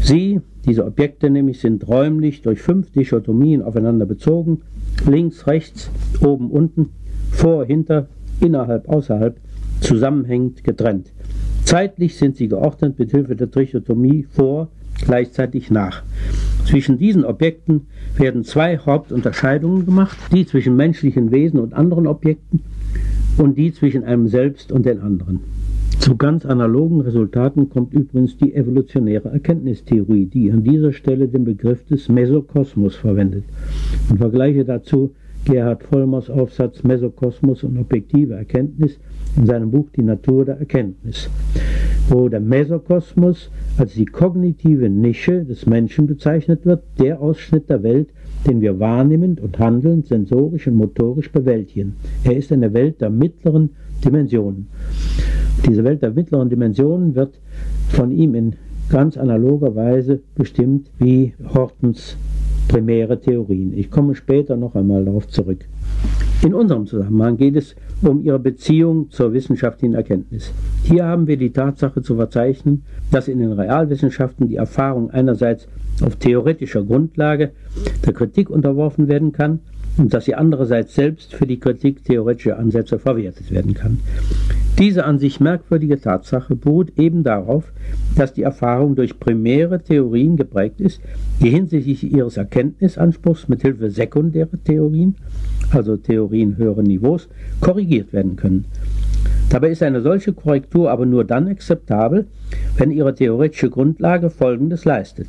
Sie, 0.00 0.40
diese 0.66 0.84
Objekte 0.84 1.30
nämlich, 1.30 1.60
sind 1.60 1.86
räumlich 1.88 2.42
durch 2.42 2.60
fünf 2.60 2.90
Dichotomien 2.92 3.62
aufeinander 3.62 4.06
bezogen, 4.06 4.62
links, 5.06 5.46
rechts, 5.46 5.90
oben, 6.20 6.50
unten, 6.50 6.90
vor, 7.30 7.64
hinter, 7.64 8.08
innerhalb, 8.40 8.88
außerhalb, 8.88 9.36
zusammenhängend 9.80 10.64
getrennt. 10.64 11.12
Zeitlich 11.64 12.16
sind 12.16 12.36
sie 12.36 12.48
geordnet 12.48 12.98
mit 12.98 13.10
Hilfe 13.10 13.36
der 13.36 13.50
Trichotomie 13.50 14.26
vor, 14.30 14.68
gleichzeitig 15.04 15.70
nach. 15.70 16.02
Zwischen 16.64 16.98
diesen 16.98 17.24
Objekten 17.24 17.86
werden 18.16 18.44
zwei 18.44 18.78
Hauptunterscheidungen 18.78 19.86
gemacht, 19.86 20.16
die 20.32 20.46
zwischen 20.46 20.76
menschlichen 20.76 21.30
Wesen 21.30 21.60
und 21.60 21.74
anderen 21.74 22.06
Objekten 22.06 22.60
und 23.38 23.56
die 23.56 23.72
zwischen 23.72 24.04
einem 24.04 24.28
selbst 24.28 24.72
und 24.72 24.84
den 24.84 25.00
anderen. 25.00 25.40
Zu 25.98 26.16
ganz 26.16 26.46
analogen 26.46 27.00
Resultaten 27.00 27.68
kommt 27.68 27.92
übrigens 27.92 28.36
die 28.36 28.54
evolutionäre 28.54 29.30
Erkenntnistheorie, 29.30 30.26
die 30.26 30.50
an 30.50 30.62
dieser 30.62 30.92
Stelle 30.92 31.28
den 31.28 31.44
Begriff 31.44 31.84
des 31.86 32.08
Mesokosmos 32.08 32.96
verwendet 32.96 33.44
und 34.08 34.18
vergleiche 34.18 34.64
dazu 34.64 35.12
Gerhard 35.44 35.82
Vollmers 35.82 36.30
Aufsatz 36.30 36.82
Mesokosmos 36.82 37.64
und 37.64 37.78
objektive 37.78 38.34
Erkenntnis 38.34 38.98
in 39.36 39.46
seinem 39.46 39.70
Buch 39.70 39.88
Die 39.96 40.02
Natur 40.02 40.44
der 40.44 40.58
Erkenntnis, 40.58 41.30
wo 42.08 42.28
der 42.28 42.40
Mesokosmos 42.40 43.50
als 43.76 43.94
die 43.94 44.04
kognitive 44.04 44.88
Nische 44.88 45.44
des 45.44 45.66
Menschen 45.66 46.06
bezeichnet 46.06 46.66
wird, 46.66 46.82
der 46.98 47.20
Ausschnitt 47.20 47.70
der 47.70 47.82
Welt, 47.82 48.08
den 48.48 48.60
wir 48.62 48.80
wahrnehmend 48.80 49.40
und 49.40 49.58
handelnd, 49.58 50.06
sensorisch 50.06 50.66
und 50.66 50.76
motorisch 50.76 51.30
bewältigen. 51.30 51.96
Er 52.24 52.36
ist 52.36 52.50
eine 52.50 52.72
Welt 52.72 53.00
der 53.00 53.10
mittleren 53.10 53.70
Dimensionen. 54.04 54.68
Diese 55.66 55.84
Welt 55.84 56.02
der 56.02 56.12
mittleren 56.12 56.48
Dimensionen 56.48 57.14
wird 57.14 57.38
von 57.90 58.10
ihm 58.10 58.34
in 58.34 58.54
ganz 58.88 59.18
analoger 59.18 59.74
Weise 59.76 60.20
bestimmt 60.34 60.90
wie 60.98 61.34
Hortens 61.52 62.16
primäre 62.68 63.20
Theorien. 63.20 63.76
Ich 63.76 63.90
komme 63.90 64.14
später 64.14 64.56
noch 64.56 64.74
einmal 64.74 65.04
darauf 65.04 65.28
zurück. 65.28 65.66
In 66.44 66.54
unserem 66.54 66.86
Zusammenhang 66.86 67.36
geht 67.36 67.56
es 67.56 67.74
um 68.02 68.22
ihre 68.22 68.38
Beziehung 68.38 69.10
zur 69.10 69.32
wissenschaftlichen 69.32 69.94
Erkenntnis. 69.94 70.52
Hier 70.84 71.04
haben 71.04 71.26
wir 71.26 71.36
die 71.36 71.50
Tatsache 71.50 72.00
zu 72.00 72.14
verzeichnen, 72.14 72.82
dass 73.10 73.26
in 73.28 73.40
den 73.40 73.52
Realwissenschaften 73.52 74.48
die 74.48 74.56
Erfahrung 74.56 75.10
einerseits 75.10 75.66
auf 76.02 76.16
theoretischer 76.16 76.82
Grundlage 76.82 77.50
der 78.04 78.12
Kritik 78.12 78.50
unterworfen 78.50 79.08
werden 79.08 79.32
kann 79.32 79.60
und 79.96 80.14
dass 80.14 80.26
sie 80.26 80.34
andererseits 80.34 80.94
selbst 80.94 81.34
für 81.34 81.46
die 81.46 81.58
Kritik 81.58 82.04
theoretischer 82.04 82.58
Ansätze 82.58 82.98
verwertet 82.98 83.50
werden 83.50 83.74
kann. 83.74 83.98
Diese 84.78 85.04
an 85.04 85.18
sich 85.18 85.40
merkwürdige 85.40 86.00
Tatsache 86.00 86.54
beruht 86.54 86.92
eben 86.96 87.24
darauf, 87.24 87.72
dass 88.14 88.32
die 88.32 88.42
Erfahrung 88.42 88.94
durch 88.94 89.18
primäre 89.18 89.82
Theorien 89.82 90.36
geprägt 90.36 90.80
ist, 90.80 91.00
die 91.42 91.50
hinsichtlich 91.50 92.12
ihres 92.12 92.36
Erkenntnisanspruchs 92.36 93.48
mit 93.48 93.62
Hilfe 93.62 93.90
sekundärer 93.90 94.62
Theorien, 94.64 95.16
also 95.72 95.96
Theorien 95.96 96.56
höheren 96.56 96.86
Niveaus, 96.86 97.28
korrigiert 97.60 98.12
werden 98.12 98.36
können. 98.36 98.66
Dabei 99.50 99.70
ist 99.70 99.82
eine 99.82 100.02
solche 100.02 100.32
Korrektur 100.32 100.90
aber 100.90 101.06
nur 101.06 101.24
dann 101.24 101.48
akzeptabel, 101.48 102.26
wenn 102.76 102.90
ihre 102.90 103.14
theoretische 103.14 103.70
Grundlage 103.70 104.28
Folgendes 104.28 104.84
leistet. 104.84 105.28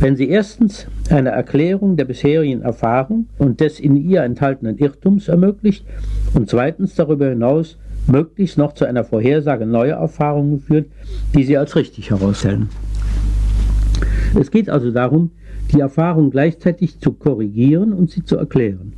Wenn 0.00 0.16
sie 0.16 0.28
erstens 0.28 0.86
eine 1.10 1.30
Erklärung 1.30 1.96
der 1.96 2.04
bisherigen 2.04 2.62
Erfahrung 2.62 3.26
und 3.38 3.60
des 3.60 3.80
in 3.80 3.96
ihr 3.96 4.22
enthaltenen 4.22 4.76
Irrtums 4.78 5.28
ermöglicht 5.28 5.86
und 6.34 6.50
zweitens 6.50 6.94
darüber 6.94 7.28
hinaus 7.28 7.78
möglichst 8.06 8.58
noch 8.58 8.74
zu 8.74 8.84
einer 8.84 9.04
Vorhersage 9.04 9.64
neuer 9.64 9.96
Erfahrungen 9.96 10.60
führt, 10.60 10.86
die 11.34 11.44
sie 11.44 11.56
als 11.56 11.76
richtig 11.76 12.10
herausstellen. 12.10 12.68
Es 14.38 14.50
geht 14.50 14.68
also 14.68 14.90
darum, 14.90 15.30
die 15.72 15.80
Erfahrung 15.80 16.30
gleichzeitig 16.30 16.98
zu 16.98 17.12
korrigieren 17.12 17.92
und 17.92 18.10
sie 18.10 18.24
zu 18.24 18.36
erklären. 18.36 18.94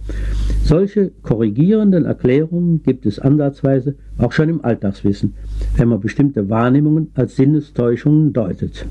Solche 0.65 1.13
korrigierenden 1.23 2.07
Erklärungen 2.07 2.83
gibt 2.83 3.05
es 3.05 3.19
ansatzweise 3.19 3.97
auch 4.17 4.33
schon 4.33 4.49
im 4.49 4.65
Alltagswissen, 4.65 5.35
wenn 5.77 5.89
man 5.89 6.01
bestimmte 6.01 6.49
Wahrnehmungen 6.49 7.11
als 7.13 7.37
Sinnestäuschungen 7.37 8.33
deutet 8.33 8.87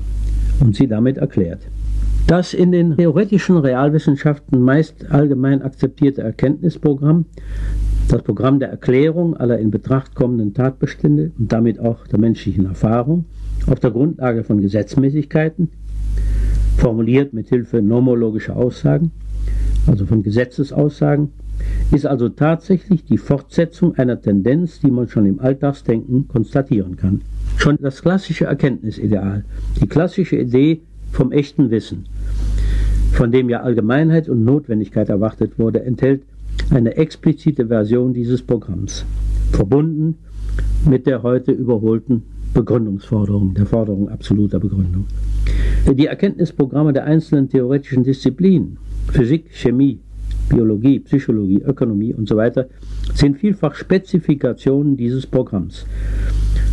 und 0.60 0.76
sie 0.76 0.86
damit 0.86 1.16
erklärt. 1.16 1.62
Das 2.28 2.54
in 2.54 2.70
den 2.70 2.96
theoretischen 2.96 3.58
Realwissenschaften 3.58 4.60
meist 4.60 5.10
allgemein 5.10 5.62
akzeptierte 5.62 6.22
Erkenntnisprogramm, 6.22 7.24
das 8.08 8.22
Programm 8.22 8.60
der 8.60 8.70
Erklärung 8.70 9.36
aller 9.36 9.58
in 9.58 9.72
Betracht 9.72 10.14
kommenden 10.14 10.54
Tatbestände 10.54 11.32
und 11.36 11.52
damit 11.52 11.80
auch 11.80 12.06
der 12.06 12.20
menschlichen 12.20 12.66
Erfahrung 12.66 13.24
auf 13.66 13.80
der 13.80 13.90
Grundlage 13.90 14.44
von 14.44 14.60
Gesetzmäßigkeiten, 14.60 15.70
formuliert 16.76 17.32
mit 17.32 17.48
Hilfe 17.48 17.82
nomologischer 17.82 18.56
Aussagen, 18.56 19.10
also 19.88 20.06
von 20.06 20.22
Gesetzesaussagen, 20.22 21.30
ist 21.92 22.06
also 22.06 22.28
tatsächlich 22.28 23.04
die 23.04 23.18
Fortsetzung 23.18 23.94
einer 23.96 24.20
Tendenz, 24.20 24.80
die 24.80 24.90
man 24.90 25.08
schon 25.08 25.26
im 25.26 25.40
Alltagsdenken 25.40 26.28
konstatieren 26.28 26.96
kann. 26.96 27.22
Schon 27.56 27.78
das 27.80 28.02
klassische 28.02 28.46
Erkenntnisideal, 28.46 29.44
die 29.80 29.86
klassische 29.86 30.36
Idee 30.36 30.80
vom 31.12 31.30
echten 31.32 31.70
Wissen, 31.70 32.06
von 33.12 33.30
dem 33.30 33.48
ja 33.48 33.60
Allgemeinheit 33.60 34.28
und 34.28 34.44
Notwendigkeit 34.44 35.08
erwartet 35.08 35.58
wurde, 35.58 35.82
enthält 35.82 36.22
eine 36.70 36.96
explizite 36.96 37.66
Version 37.66 38.12
dieses 38.12 38.42
Programms, 38.42 39.04
verbunden 39.52 40.16
mit 40.88 41.06
der 41.06 41.22
heute 41.22 41.52
überholten 41.52 42.22
Begründungsforderung, 42.52 43.54
der 43.54 43.66
Forderung 43.66 44.08
absoluter 44.08 44.60
Begründung. 44.60 45.06
Die 45.92 46.06
Erkenntnisprogramme 46.06 46.92
der 46.92 47.04
einzelnen 47.04 47.48
theoretischen 47.48 48.04
Disziplinen, 48.04 48.78
Physik, 49.12 49.46
Chemie, 49.50 50.00
Biologie, 50.48 51.00
Psychologie, 51.00 51.62
Ökonomie 51.62 52.14
und 52.14 52.28
so 52.28 52.36
weiter, 52.36 52.66
sind 53.14 53.38
vielfach 53.38 53.74
Spezifikationen 53.74 54.96
dieses 54.96 55.26
Programms. 55.26 55.86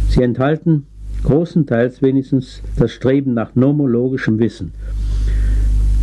Sie 0.10 0.22
enthalten 0.22 0.86
großenteils 1.24 2.01
wenigstens 2.01 2.62
das 2.78 2.92
Streben 2.92 3.34
nach 3.34 3.56
nomologischem 3.56 4.40
Wissen, 4.40 4.72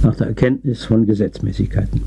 nach 0.03 0.17
der 0.17 0.29
Erkenntnis 0.29 0.85
von 0.85 1.07
Gesetzmäßigkeiten. 1.07 2.03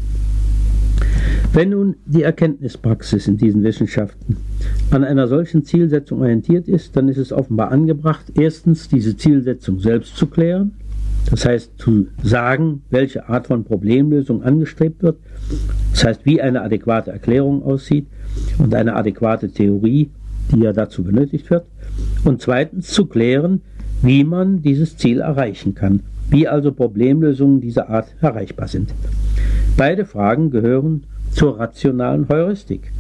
Wenn 1.54 1.72
nun 1.72 1.96
die 2.06 2.24
Erkenntnispraxis 2.24 3.28
in 3.28 3.36
diesen 3.36 3.64
Wissenschaften 3.64 4.38
an 4.90 5.04
einer 5.04 5.28
solchen 5.28 5.66
Zielsetzung 5.66 6.22
orientiert 6.22 6.70
ist, 6.70 6.96
dann 6.96 7.10
ist 7.10 7.18
es 7.18 7.34
offenbar 7.34 7.72
angebracht, 7.72 8.32
erstens 8.40 8.88
diese 8.88 9.18
Zielsetzung 9.18 9.80
selbst 9.80 10.16
zu 10.16 10.28
klären, 10.28 10.72
das 11.30 11.46
heißt 11.46 11.72
zu 11.78 12.08
sagen, 12.24 12.82
welche 12.90 13.30
Art 13.30 13.48
von 13.48 13.64
Problemlösung 13.64 14.44
angestrebt 14.44 15.04
wird, 15.04 15.18
das 15.92 16.04
heißt 16.04 16.26
wie 16.26 16.42
eine 16.42 16.62
adäquate 16.62 17.12
Erklärung 17.12 17.64
aussieht 17.64 18.08
und 18.58 18.74
eine 18.74 18.96
adäquate 18.96 19.50
Theorie, 19.50 20.10
die 20.52 20.60
ja 20.60 20.74
dazu 20.74 21.04
benötigt 21.04 21.50
wird, 21.50 21.66
und 22.24 22.42
zweitens 22.42 22.88
zu 22.88 23.06
klären, 23.06 23.62
wie 24.02 24.24
man 24.24 24.62
dieses 24.62 24.98
Ziel 24.98 25.22
erreichen 25.22 25.76
kann, 25.76 26.02
wie 26.30 26.48
also 26.48 26.72
Problemlösungen 26.72 27.62
dieser 27.62 27.90
Art 27.90 28.08
erreichbar 28.22 28.68
sind. 28.68 28.94
Beide 29.78 30.06
Fragen 30.06 30.50
gehören 30.52 31.04
zur 31.32 31.60
rationalen 31.60 32.28
Heuristik 32.28 32.92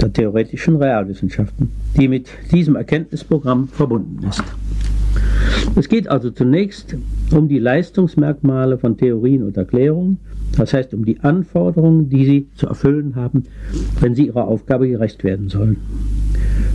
der 0.00 0.12
theoretischen 0.12 0.76
Realwissenschaften, 0.76 1.70
die 1.96 2.08
mit 2.08 2.28
diesem 2.52 2.76
Erkenntnisprogramm 2.76 3.68
verbunden 3.68 4.26
ist. 4.26 4.42
Es 5.76 5.88
geht 5.88 6.08
also 6.08 6.30
zunächst 6.30 6.96
um 7.32 7.48
die 7.48 7.58
Leistungsmerkmale 7.58 8.78
von 8.78 8.96
Theorien 8.96 9.42
und 9.42 9.56
Erklärungen, 9.56 10.18
das 10.56 10.72
heißt 10.72 10.94
um 10.94 11.04
die 11.04 11.20
Anforderungen, 11.20 12.08
die 12.08 12.24
sie 12.24 12.46
zu 12.54 12.66
erfüllen 12.66 13.16
haben, 13.16 13.44
wenn 14.00 14.14
sie 14.14 14.26
ihrer 14.26 14.46
Aufgabe 14.46 14.88
gerecht 14.88 15.24
werden 15.24 15.48
sollen. 15.48 15.78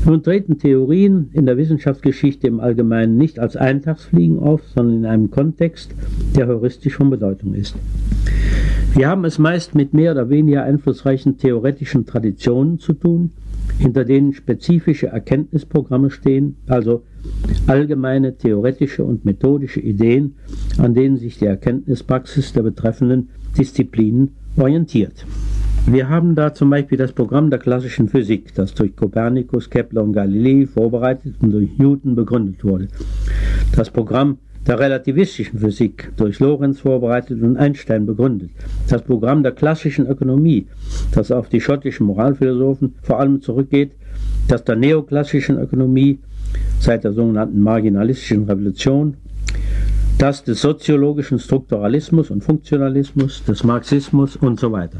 Nun 0.06 0.23
treten 0.23 0.58
Theorien 0.58 1.30
in 1.34 1.45
der 1.45 1.58
Wissenschaftsgeschichte 1.58 2.47
im 2.47 2.60
Allgemeinen 2.60 3.17
nicht 3.17 3.39
als 3.39 3.56
Eintagsfliegen 3.56 4.39
auf, 4.39 4.62
sondern 4.75 4.97
in 4.97 5.06
einem 5.06 5.32
Kontext, 5.32 5.93
der 6.36 6.47
heuristisch 6.47 6.95
von 6.95 7.10
Bedeutung 7.10 7.54
ist. 7.54 7.75
Wir 8.95 9.08
haben 9.08 9.23
es 9.23 9.39
meist 9.39 9.75
mit 9.75 9.93
mehr 9.93 10.13
oder 10.13 10.30
weniger 10.30 10.63
einflussreichen 10.63 11.38
theoretischen 11.38 12.06
Traditionen 12.06 12.80
zu 12.80 12.93
tun, 12.93 13.32
hinter 13.78 14.04
denen 14.04 14.34
spezifische 14.34 15.08
Erkenntnisprogramme 15.08 16.10
stehen, 16.10 16.56
also 16.67 17.04
allgemeine 17.67 18.38
theoretische 18.38 19.03
und 19.03 19.25
methodische 19.25 19.79
Ideen, 19.79 20.36
an 20.77 20.93
denen 20.93 21.17
sich 21.17 21.38
die 21.38 21.45
Erkenntnispraxis 21.45 22.53
der 22.53 22.63
betreffenden 22.63 23.29
Disziplinen 23.58 24.32
orientiert. 24.58 25.25
Wir 25.88 26.10
haben 26.10 26.36
da 26.36 26.53
zum 26.53 26.69
Beispiel 26.69 26.97
das 26.97 27.13
Programm 27.13 27.49
der 27.49 27.60
klassischen 27.60 28.10
Physik, 28.10 28.53
das 28.53 28.73
durch 28.73 28.95
Kopernikus, 28.95 29.69
Kepler 29.69 30.03
und 30.03 30.13
Galilei 30.13 30.67
vorbereitet 30.67 31.36
und 31.41 31.51
durch 31.51 31.77
Newton 31.77 32.15
begründet 32.15 32.63
wurde. 32.63 32.89
Das 33.75 33.89
Programm 33.89 34.38
der 34.67 34.79
relativistischen 34.79 35.58
Physik 35.58 36.12
durch 36.15 36.39
Lorenz 36.39 36.82
vorbereitet 36.82 37.41
und 37.41 37.58
Einstein 37.58 38.05
begründet. 38.05 38.51
Das 38.88 39.01
Programm 39.01 39.41
der 39.41 39.53
klassischen 39.53 40.05
Ökonomie, 40.05 40.67
das 41.12 41.32
auf 41.32 41.49
die 41.49 41.62
schottischen 41.62 42.05
Moralphilosophen 42.05 42.93
vor 43.01 43.19
allem 43.19 43.41
zurückgeht, 43.41 43.93
das 44.47 44.63
der 44.63 44.75
neoklassischen 44.75 45.58
Ökonomie 45.58 46.19
seit 46.80 47.04
der 47.04 47.14
sogenannten 47.14 47.62
marginalistischen 47.62 48.46
Revolution, 48.46 49.16
das 50.18 50.44
des 50.44 50.62
soziologischen 50.62 51.40
Strukturalismus 51.40 52.30
und 52.30 52.44
Funktionalismus, 52.44 53.44
des 53.44 53.64
Marxismus 53.64 54.36
und 54.36 54.60
so 54.60 54.72
weiter. 54.72 55.00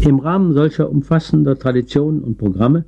Im 0.00 0.18
Rahmen 0.20 0.54
solcher 0.54 0.90
umfassender 0.90 1.58
Traditionen 1.58 2.22
und 2.22 2.38
Programme 2.38 2.84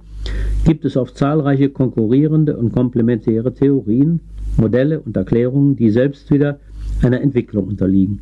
gibt 0.64 0.84
es 0.84 0.96
oft 0.96 1.16
zahlreiche 1.16 1.70
konkurrierende 1.70 2.56
und 2.56 2.72
komplementäre 2.72 3.52
Theorien, 3.52 4.20
Modelle 4.56 5.00
und 5.00 5.16
Erklärungen, 5.16 5.76
die 5.76 5.90
selbst 5.90 6.30
wieder 6.30 6.58
einer 7.02 7.20
Entwicklung 7.20 7.66
unterliegen. 7.66 8.20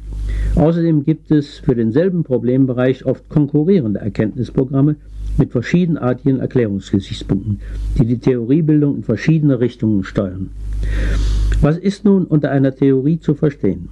Außerdem 0.54 1.04
gibt 1.04 1.30
es 1.30 1.58
für 1.58 1.74
denselben 1.74 2.22
Problembereich 2.22 3.04
oft 3.04 3.28
konkurrierende 3.28 4.00
Erkenntnisprogramme 4.00 4.96
mit 5.38 5.52
verschiedenartigen 5.52 6.40
Erklärungsgesichtspunkten, 6.40 7.60
die 7.98 8.06
die 8.06 8.18
Theoriebildung 8.18 8.96
in 8.96 9.02
verschiedene 9.04 9.60
Richtungen 9.60 10.04
steuern. 10.04 10.50
Was 11.60 11.76
ist 11.76 12.04
nun 12.04 12.24
unter 12.24 12.50
einer 12.50 12.74
Theorie 12.74 13.18
zu 13.18 13.34
verstehen? 13.34 13.88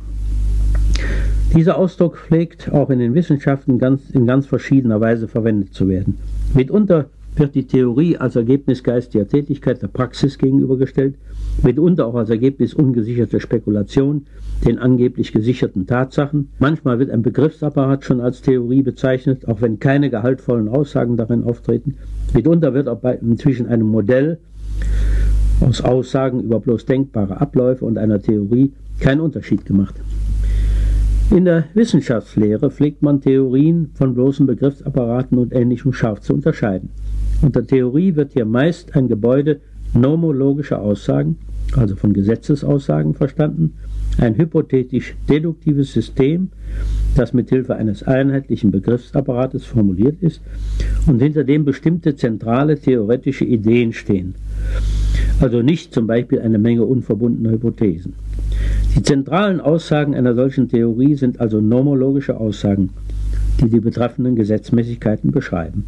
Dieser 1.54 1.78
Ausdruck 1.78 2.18
pflegt 2.18 2.70
auch 2.70 2.90
in 2.90 2.98
den 2.98 3.14
Wissenschaften 3.14 3.78
ganz, 3.78 4.10
in 4.10 4.26
ganz 4.26 4.46
verschiedener 4.46 5.00
Weise 5.00 5.26
verwendet 5.26 5.72
zu 5.74 5.88
werden. 5.88 6.18
Mitunter 6.54 7.06
wird 7.38 7.54
die 7.54 7.66
Theorie 7.66 8.16
als 8.16 8.36
Ergebnis 8.36 8.82
geistiger 8.82 9.28
Tätigkeit 9.28 9.82
der 9.82 9.88
Praxis 9.88 10.38
gegenübergestellt, 10.38 11.16
mitunter 11.62 12.06
auch 12.06 12.14
als 12.14 12.30
Ergebnis 12.30 12.74
ungesicherter 12.74 13.40
Spekulation, 13.40 14.26
den 14.64 14.78
angeblich 14.78 15.32
gesicherten 15.32 15.86
Tatsachen. 15.86 16.48
Manchmal 16.58 16.98
wird 16.98 17.10
ein 17.10 17.22
Begriffsapparat 17.22 18.04
schon 18.04 18.20
als 18.20 18.42
Theorie 18.42 18.82
bezeichnet, 18.82 19.46
auch 19.48 19.60
wenn 19.60 19.78
keine 19.78 20.10
gehaltvollen 20.10 20.68
Aussagen 20.68 21.16
darin 21.16 21.44
auftreten. 21.44 21.96
Mitunter 22.32 22.74
wird 22.74 22.88
auch 22.88 22.98
bei, 22.98 23.18
zwischen 23.36 23.66
einem 23.66 23.88
Modell 23.88 24.38
aus 25.60 25.80
Aussagen 25.80 26.40
über 26.40 26.60
bloß 26.60 26.86
denkbare 26.86 27.40
Abläufe 27.40 27.84
und 27.84 27.98
einer 27.98 28.20
Theorie 28.20 28.72
kein 29.00 29.20
Unterschied 29.20 29.64
gemacht. 29.64 29.94
In 31.30 31.44
der 31.44 31.64
Wissenschaftslehre 31.74 32.70
pflegt 32.70 33.02
man 33.02 33.20
Theorien 33.20 33.90
von 33.94 34.14
bloßen 34.14 34.46
Begriffsapparaten 34.46 35.38
und 35.38 35.52
Ähnlichem 35.52 35.92
scharf 35.92 36.20
zu 36.20 36.34
unterscheiden. 36.34 36.90
Unter 37.42 37.66
Theorie 37.66 38.16
wird 38.16 38.32
hier 38.32 38.46
meist 38.46 38.96
ein 38.96 39.08
Gebäude 39.08 39.60
nomologischer 39.92 40.80
Aussagen, 40.80 41.36
also 41.76 41.96
von 41.96 42.12
Gesetzesaussagen 42.12 43.14
verstanden, 43.14 43.74
ein 44.18 44.36
hypothetisch-deduktives 44.36 45.92
System, 45.92 46.48
das 47.14 47.34
mit 47.34 47.50
Hilfe 47.50 47.76
eines 47.76 48.02
einheitlichen 48.02 48.70
Begriffsapparates 48.70 49.64
formuliert 49.64 50.22
ist 50.22 50.40
und 51.06 51.20
hinter 51.20 51.44
dem 51.44 51.64
bestimmte 51.64 52.16
zentrale 52.16 52.78
theoretische 52.78 53.44
Ideen 53.44 53.92
stehen. 53.92 54.34
Also 55.40 55.60
nicht 55.60 55.92
zum 55.92 56.06
Beispiel 56.06 56.40
eine 56.40 56.58
Menge 56.58 56.84
unverbundener 56.84 57.50
Hypothesen. 57.50 58.14
Die 58.96 59.02
zentralen 59.02 59.60
Aussagen 59.60 60.14
einer 60.14 60.34
solchen 60.34 60.70
Theorie 60.70 61.14
sind 61.14 61.40
also 61.40 61.60
nomologische 61.60 62.38
Aussagen, 62.38 62.90
die 63.60 63.68
die 63.68 63.80
betreffenden 63.80 64.36
Gesetzmäßigkeiten 64.36 65.30
beschreiben. 65.30 65.84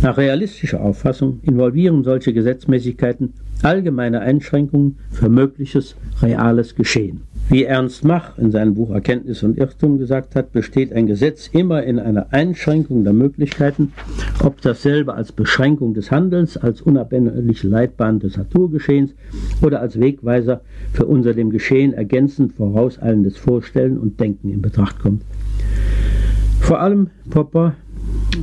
Nach 0.00 0.16
realistischer 0.16 0.80
Auffassung 0.80 1.40
involvieren 1.42 2.04
solche 2.04 2.32
Gesetzmäßigkeiten 2.32 3.32
allgemeine 3.62 4.20
Einschränkungen 4.20 4.96
für 5.10 5.28
mögliches 5.28 5.96
reales 6.22 6.76
Geschehen. 6.76 7.22
Wie 7.48 7.64
Ernst 7.64 8.04
Mach 8.04 8.38
in 8.38 8.52
seinem 8.52 8.74
Buch 8.74 8.90
Erkenntnis 8.90 9.42
und 9.42 9.58
Irrtum 9.58 9.98
gesagt 9.98 10.36
hat, 10.36 10.52
besteht 10.52 10.92
ein 10.92 11.06
Gesetz 11.08 11.48
immer 11.48 11.82
in 11.82 11.98
einer 11.98 12.26
Einschränkung 12.30 13.02
der 13.02 13.12
Möglichkeiten, 13.12 13.92
ob 14.44 14.60
dasselbe 14.60 15.14
als 15.14 15.32
Beschränkung 15.32 15.94
des 15.94 16.12
Handelns, 16.12 16.56
als 16.56 16.80
unabänderliche 16.80 17.66
Leitbahn 17.66 18.20
des 18.20 18.36
Naturgeschehens 18.36 19.14
oder 19.62 19.80
als 19.80 19.98
Wegweiser 19.98 20.60
für 20.92 21.06
unser 21.06 21.34
dem 21.34 21.50
Geschehen 21.50 21.92
ergänzend 21.92 22.52
vorauseilendes 22.52 23.36
Vorstellen 23.36 23.98
und 23.98 24.20
Denken 24.20 24.50
in 24.50 24.62
Betracht 24.62 25.00
kommt. 25.00 25.22
Vor 26.60 26.80
allem 26.80 27.08
Popper 27.30 27.74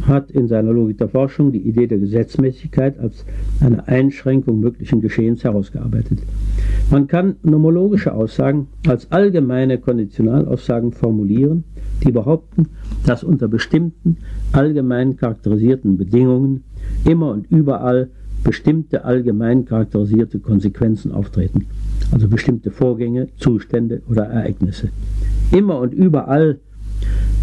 hat 0.08 0.32
in 0.32 0.48
seiner 0.48 0.74
Logik 0.74 0.98
der 0.98 1.10
Forschung 1.10 1.52
die 1.52 1.68
Idee 1.68 1.88
der 1.88 1.98
Gesetzmäßigkeit 1.98 3.00
als 3.00 3.26
eine 3.60 3.88
Einschränkung 3.88 4.60
möglichen 4.60 5.02
Geschehens 5.02 5.44
herausgearbeitet. 5.44 6.20
Man 6.92 7.08
kann 7.08 7.36
nomologische 7.44 8.14
Aussagen 8.14 8.68
als 8.88 9.12
allgemeine 9.12 9.80
Konditionalaussagen 9.80 10.92
formulieren, 10.92 11.64
die 12.04 12.12
behaupten, 12.12 12.68
dass 13.06 13.24
unter 13.24 13.48
bestimmten 13.48 14.18
allgemein 14.52 15.16
charakterisierten 15.18 15.98
Bedingungen 15.98 16.64
immer 17.06 17.32
und 17.32 17.50
überall 17.50 18.10
bestimmte 18.44 19.06
allgemein 19.06 19.66
charakterisierte 19.66 20.40
Konsequenzen 20.40 21.12
auftreten, 21.12 21.66
also 22.12 22.28
bestimmte 22.28 22.70
Vorgänge, 22.70 23.30
Zustände 23.38 24.04
oder 24.08 24.26
Ereignisse. 24.26 24.90
Immer 25.52 25.80
und 25.80 25.94
überall 25.94 26.60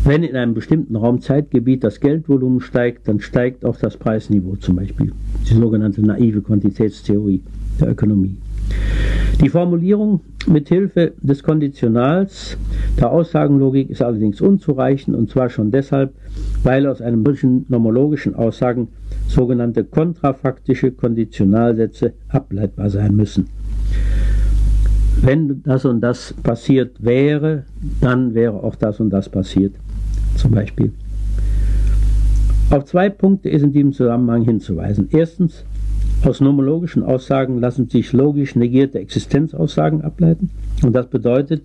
wenn 0.04 0.24
in 0.24 0.34
einem 0.34 0.54
bestimmten 0.54 0.96
Raumzeitgebiet 0.96 1.84
das 1.84 2.00
Geldvolumen 2.00 2.60
steigt, 2.60 3.06
dann 3.06 3.20
steigt 3.20 3.64
auch 3.64 3.76
das 3.76 3.96
Preisniveau 3.96 4.56
zum 4.56 4.76
Beispiel. 4.76 5.12
Die 5.48 5.54
sogenannte 5.54 6.04
naive 6.04 6.42
Quantitätstheorie 6.42 7.40
der 7.80 7.90
Ökonomie. 7.90 8.36
Die 9.40 9.48
Formulierung 9.48 10.20
mit 10.46 10.68
Hilfe 10.68 11.12
des 11.20 11.42
Konditionals 11.42 12.56
der 12.98 13.10
Aussagenlogik 13.10 13.90
ist 13.90 14.02
allerdings 14.02 14.40
unzureichend 14.40 15.16
und 15.16 15.30
zwar 15.30 15.50
schon 15.50 15.70
deshalb, 15.70 16.12
weil 16.64 16.86
aus 16.86 17.00
einem 17.00 17.24
solchen 17.24 17.64
nomologischen 17.68 18.34
Aussagen 18.34 18.88
sogenannte 19.28 19.84
kontrafaktische 19.84 20.90
Konditionalsätze 20.90 22.12
ableitbar 22.28 22.90
sein 22.90 23.14
müssen 23.14 23.48
wenn 25.22 25.62
das 25.62 25.84
und 25.84 26.00
das 26.00 26.34
passiert 26.42 27.02
wäre, 27.02 27.62
dann 28.00 28.34
wäre 28.34 28.62
auch 28.62 28.74
das 28.74 28.98
und 28.98 29.10
das 29.10 29.28
passiert. 29.28 29.74
Zum 30.36 30.50
Beispiel. 30.50 30.92
Auf 32.70 32.86
zwei 32.86 33.08
Punkte 33.08 33.48
ist 33.48 33.62
in 33.62 33.72
diesem 33.72 33.92
Zusammenhang 33.92 34.42
hinzuweisen. 34.42 35.08
Erstens, 35.12 35.64
aus 36.24 36.40
nomologischen 36.40 37.02
Aussagen 37.02 37.58
lassen 37.58 37.88
sich 37.88 38.12
logisch 38.12 38.56
negierte 38.56 38.98
Existenzaussagen 38.98 40.02
ableiten. 40.02 40.50
Und 40.82 40.92
das 40.94 41.06
bedeutet, 41.06 41.62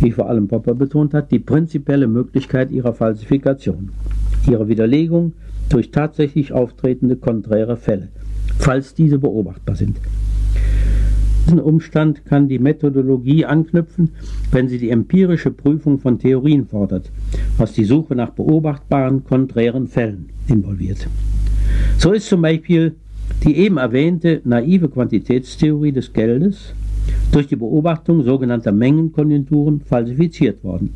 wie 0.00 0.10
vor 0.10 0.28
allem 0.28 0.48
Popper 0.48 0.74
betont 0.74 1.14
hat, 1.14 1.30
die 1.30 1.38
prinzipielle 1.38 2.08
Möglichkeit 2.08 2.70
ihrer 2.70 2.92
Falsifikation, 2.92 3.90
ihrer 4.50 4.68
Widerlegung 4.68 5.32
durch 5.70 5.90
tatsächlich 5.90 6.52
auftretende 6.52 7.16
konträre 7.16 7.76
Fälle, 7.76 8.08
falls 8.58 8.94
diese 8.94 9.18
beobachtbar 9.18 9.76
sind 9.76 9.96
diesen 11.44 11.60
Umstand 11.60 12.24
kann 12.24 12.48
die 12.48 12.58
Methodologie 12.58 13.44
anknüpfen, 13.44 14.10
wenn 14.50 14.68
sie 14.68 14.78
die 14.78 14.90
empirische 14.90 15.50
Prüfung 15.50 15.98
von 15.98 16.18
Theorien 16.18 16.66
fordert, 16.66 17.10
was 17.58 17.72
die 17.72 17.84
Suche 17.84 18.14
nach 18.14 18.30
beobachtbaren 18.30 19.24
konträren 19.24 19.86
Fällen 19.88 20.30
involviert. 20.48 21.08
So 21.98 22.12
ist 22.12 22.28
zum 22.28 22.42
Beispiel 22.42 22.94
die 23.44 23.56
eben 23.56 23.76
erwähnte 23.76 24.40
naive 24.44 24.88
Quantitätstheorie 24.88 25.92
des 25.92 26.12
Geldes 26.12 26.74
durch 27.32 27.48
die 27.48 27.56
Beobachtung 27.56 28.22
sogenannter 28.22 28.72
Mengenkonjunkturen 28.72 29.80
falsifiziert 29.80 30.62
worden. 30.62 30.90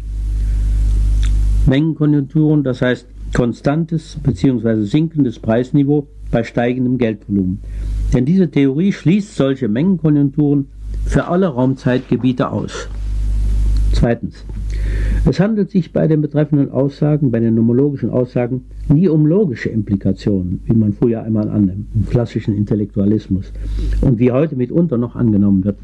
Mengenkonjunkturen, 1.66 2.62
das 2.62 2.82
heißt 2.82 3.06
konstantes 3.34 4.18
bzw. 4.22 4.84
sinkendes 4.84 5.38
Preisniveau 5.38 6.06
bei 6.30 6.44
steigendem 6.44 6.98
Geldvolumen. 6.98 7.60
Denn 8.12 8.24
diese 8.24 8.50
Theorie 8.50 8.92
schließt 8.92 9.36
solche 9.36 9.68
Mengenkonjunkturen 9.68 10.66
für 11.04 11.26
alle 11.28 11.48
Raumzeitgebiete 11.48 12.50
aus. 12.50 12.88
Zweitens. 13.92 14.44
Es 15.28 15.40
handelt 15.40 15.70
sich 15.70 15.92
bei 15.92 16.06
den 16.06 16.20
betreffenden 16.20 16.70
Aussagen, 16.70 17.30
bei 17.30 17.40
den 17.40 17.54
nomologischen 17.54 18.10
Aussagen, 18.10 18.66
nie 18.88 19.08
um 19.08 19.26
logische 19.26 19.70
Implikationen, 19.70 20.60
wie 20.66 20.76
man 20.76 20.92
früher 20.92 21.22
einmal 21.22 21.48
annimmt, 21.48 21.88
im 21.94 22.06
klassischen 22.06 22.54
Intellektualismus 22.54 23.52
und 24.02 24.18
wie 24.18 24.30
heute 24.30 24.54
mitunter 24.54 24.98
noch 24.98 25.16
angenommen 25.16 25.64
wird. 25.64 25.78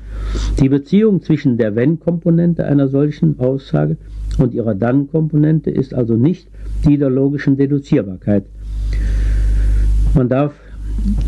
Die 0.60 0.68
Beziehung 0.68 1.22
zwischen 1.22 1.58
der 1.58 1.74
Wenn-Komponente 1.74 2.64
einer 2.64 2.88
solchen 2.88 3.40
Aussage 3.40 3.96
und 4.38 4.54
ihrer 4.54 4.74
Dann-Komponente 4.74 5.70
ist 5.70 5.94
also 5.94 6.16
nicht 6.16 6.48
die 6.86 6.98
der 6.98 7.10
logischen 7.10 7.56
Deduzierbarkeit. 7.56 8.44
Man 10.14 10.28
darf 10.28 10.52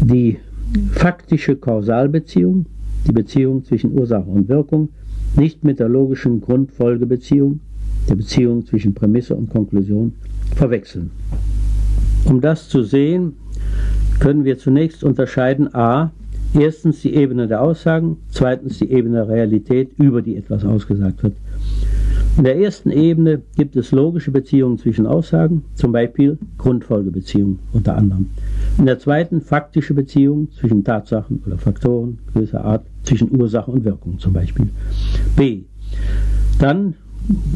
die 0.02 0.38
faktische 0.92 1.56
Kausalbeziehung, 1.56 2.66
die 3.06 3.12
Beziehung 3.12 3.64
zwischen 3.64 3.98
Ursache 3.98 4.28
und 4.28 4.48
Wirkung, 4.48 4.90
nicht 5.36 5.64
mit 5.64 5.78
der 5.78 5.88
logischen 5.88 6.40
Grundfolgebeziehung, 6.40 7.60
der 8.08 8.16
Beziehung 8.16 8.66
zwischen 8.66 8.94
Prämisse 8.94 9.34
und 9.34 9.50
Konklusion, 9.50 10.12
verwechseln. 10.54 11.10
Um 12.26 12.40
das 12.40 12.68
zu 12.68 12.82
sehen, 12.82 13.34
können 14.20 14.44
wir 14.44 14.58
zunächst 14.58 15.02
unterscheiden 15.02 15.74
a. 15.74 16.12
Erstens 16.56 17.02
die 17.02 17.14
Ebene 17.14 17.48
der 17.48 17.62
Aussagen, 17.62 18.18
zweitens 18.30 18.78
die 18.78 18.90
Ebene 18.90 19.16
der 19.16 19.28
Realität, 19.28 19.90
über 19.98 20.22
die 20.22 20.36
etwas 20.36 20.64
ausgesagt 20.64 21.22
wird. 21.22 21.34
In 22.36 22.42
der 22.42 22.58
ersten 22.58 22.90
Ebene 22.90 23.42
gibt 23.56 23.76
es 23.76 23.92
logische 23.92 24.32
Beziehungen 24.32 24.78
zwischen 24.78 25.06
Aussagen, 25.06 25.62
zum 25.74 25.92
Beispiel 25.92 26.36
Grundfolgebeziehungen 26.58 27.60
unter 27.72 27.96
anderem. 27.96 28.30
In 28.76 28.86
der 28.86 28.98
zweiten 28.98 29.40
faktische 29.40 29.94
Beziehungen 29.94 30.50
zwischen 30.50 30.82
Tatsachen 30.82 31.42
oder 31.46 31.58
Faktoren 31.58 32.18
gewisser 32.32 32.64
Art, 32.64 32.86
zwischen 33.04 33.30
Ursache 33.38 33.70
und 33.70 33.84
Wirkung 33.84 34.18
zum 34.18 34.32
Beispiel. 34.32 34.68
B. 35.36 35.62
Dann 36.58 36.94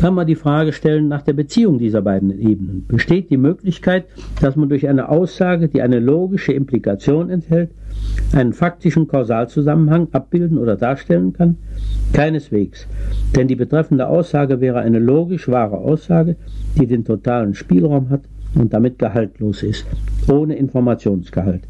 kann 0.01 0.15
man 0.15 0.27
die 0.27 0.37
Frage 0.37 0.73
stellen 0.73 1.09
nach 1.09 1.23
der 1.23 1.33
Beziehung 1.33 1.79
dieser 1.79 2.01
beiden 2.01 2.31
Ebenen. 2.39 2.87
Besteht 2.87 3.31
die 3.31 3.37
Möglichkeit, 3.37 4.07
dass 4.41 4.57
man 4.57 4.69
durch 4.69 4.89
eine 4.89 5.09
Aussage, 5.09 5.69
die 5.69 5.83
eine 5.83 5.99
logische 5.99 6.53
Implikation 6.53 7.31
enthält, 7.31 7.71
einen 8.33 8.53
faktischen 8.53 9.09
Kausalzusammenhang 9.09 10.09
abbilden 10.13 10.59
oder 10.59 10.77
darstellen 10.77 11.33
kann? 11.33 11.57
Keineswegs. 12.13 12.87
Denn 13.37 13.49
die 13.49 13.57
betreffende 13.57 14.09
Aussage 14.09 14.61
wäre 14.61 14.81
eine 14.81 14.99
logisch 14.99 15.49
wahre 15.49 15.79
Aussage, 15.79 16.37
die 16.79 16.87
den 16.87 17.05
totalen 17.05 17.55
Spielraum 17.55 18.11
hat 18.11 18.23
und 18.55 18.73
damit 18.73 18.99
gehaltlos 18.99 19.63
ist, 19.63 19.87
ohne 20.29 20.57
Informationsgehalt. 20.57 21.63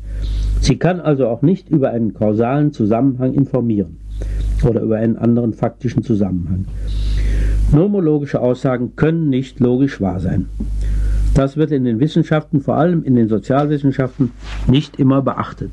Sie 0.60 0.76
kann 0.76 1.00
also 1.00 1.28
auch 1.28 1.42
nicht 1.42 1.68
über 1.68 1.90
einen 1.90 2.14
kausalen 2.14 2.72
Zusammenhang 2.72 3.34
informieren 3.34 3.98
oder 4.68 4.82
über 4.82 4.96
einen 4.96 5.16
anderen 5.16 5.52
faktischen 5.52 6.02
Zusammenhang. 6.02 6.66
Nomologische 7.72 8.40
Aussagen 8.40 8.96
können 8.96 9.28
nicht 9.28 9.60
logisch 9.60 10.00
wahr 10.00 10.20
sein. 10.20 10.46
Das 11.34 11.56
wird 11.56 11.70
in 11.70 11.84
den 11.84 12.00
Wissenschaften, 12.00 12.60
vor 12.60 12.76
allem 12.76 13.04
in 13.04 13.14
den 13.14 13.28
Sozialwissenschaften, 13.28 14.32
nicht 14.66 14.98
immer 14.98 15.22
beachtet. 15.22 15.70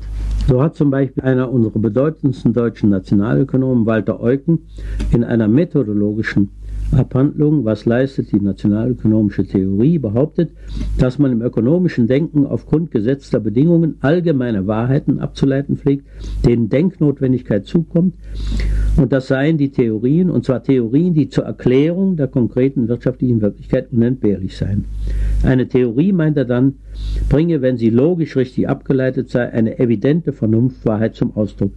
So 0.48 0.62
hat 0.62 0.76
zum 0.76 0.90
Beispiel 0.90 1.24
einer 1.24 1.50
unserer 1.50 1.80
bedeutendsten 1.80 2.52
deutschen 2.52 2.90
Nationalökonomen, 2.90 3.84
Walter 3.84 4.20
Eucken, 4.20 4.60
in 5.10 5.24
einer 5.24 5.48
methodologischen 5.48 6.50
Abhandlung, 6.92 7.64
was 7.64 7.84
leistet 7.84 8.30
die 8.30 8.38
nationalökonomische 8.38 9.44
Theorie, 9.44 9.98
behauptet, 9.98 10.52
dass 10.98 11.18
man 11.18 11.32
im 11.32 11.42
ökonomischen 11.42 12.06
Denken 12.06 12.46
aufgrund 12.46 12.92
gesetzter 12.92 13.40
Bedingungen 13.40 13.96
allgemeine 14.02 14.68
Wahrheiten 14.68 15.18
abzuleiten 15.18 15.76
pflegt, 15.76 16.06
denen 16.44 16.68
Denknotwendigkeit 16.68 17.66
zukommt, 17.66 18.14
und 18.96 19.12
das 19.12 19.26
seien 19.26 19.58
die 19.58 19.70
Theorien, 19.70 20.30
und 20.30 20.44
zwar 20.44 20.62
Theorien, 20.62 21.12
die 21.12 21.28
zur 21.28 21.44
Erklärung 21.44 22.16
der 22.16 22.28
konkreten 22.28 22.86
wirtschaftlichen 22.86 23.40
Wirklichkeit 23.40 23.88
unentbehrlich 23.90 24.56
seien. 24.56 24.84
Eine 25.42 25.68
Theorie, 25.68 26.12
meint 26.12 26.36
er 26.36 26.44
dann, 26.44 26.76
bringe, 27.28 27.62
wenn 27.62 27.76
sie 27.76 27.90
logisch 27.90 28.36
richtig 28.36 28.68
abgeleitet 28.68 29.30
sei, 29.30 29.52
eine 29.52 29.78
evidente 29.78 30.32
Vernunftwahrheit 30.32 31.14
zum 31.14 31.36
Ausdruck, 31.36 31.72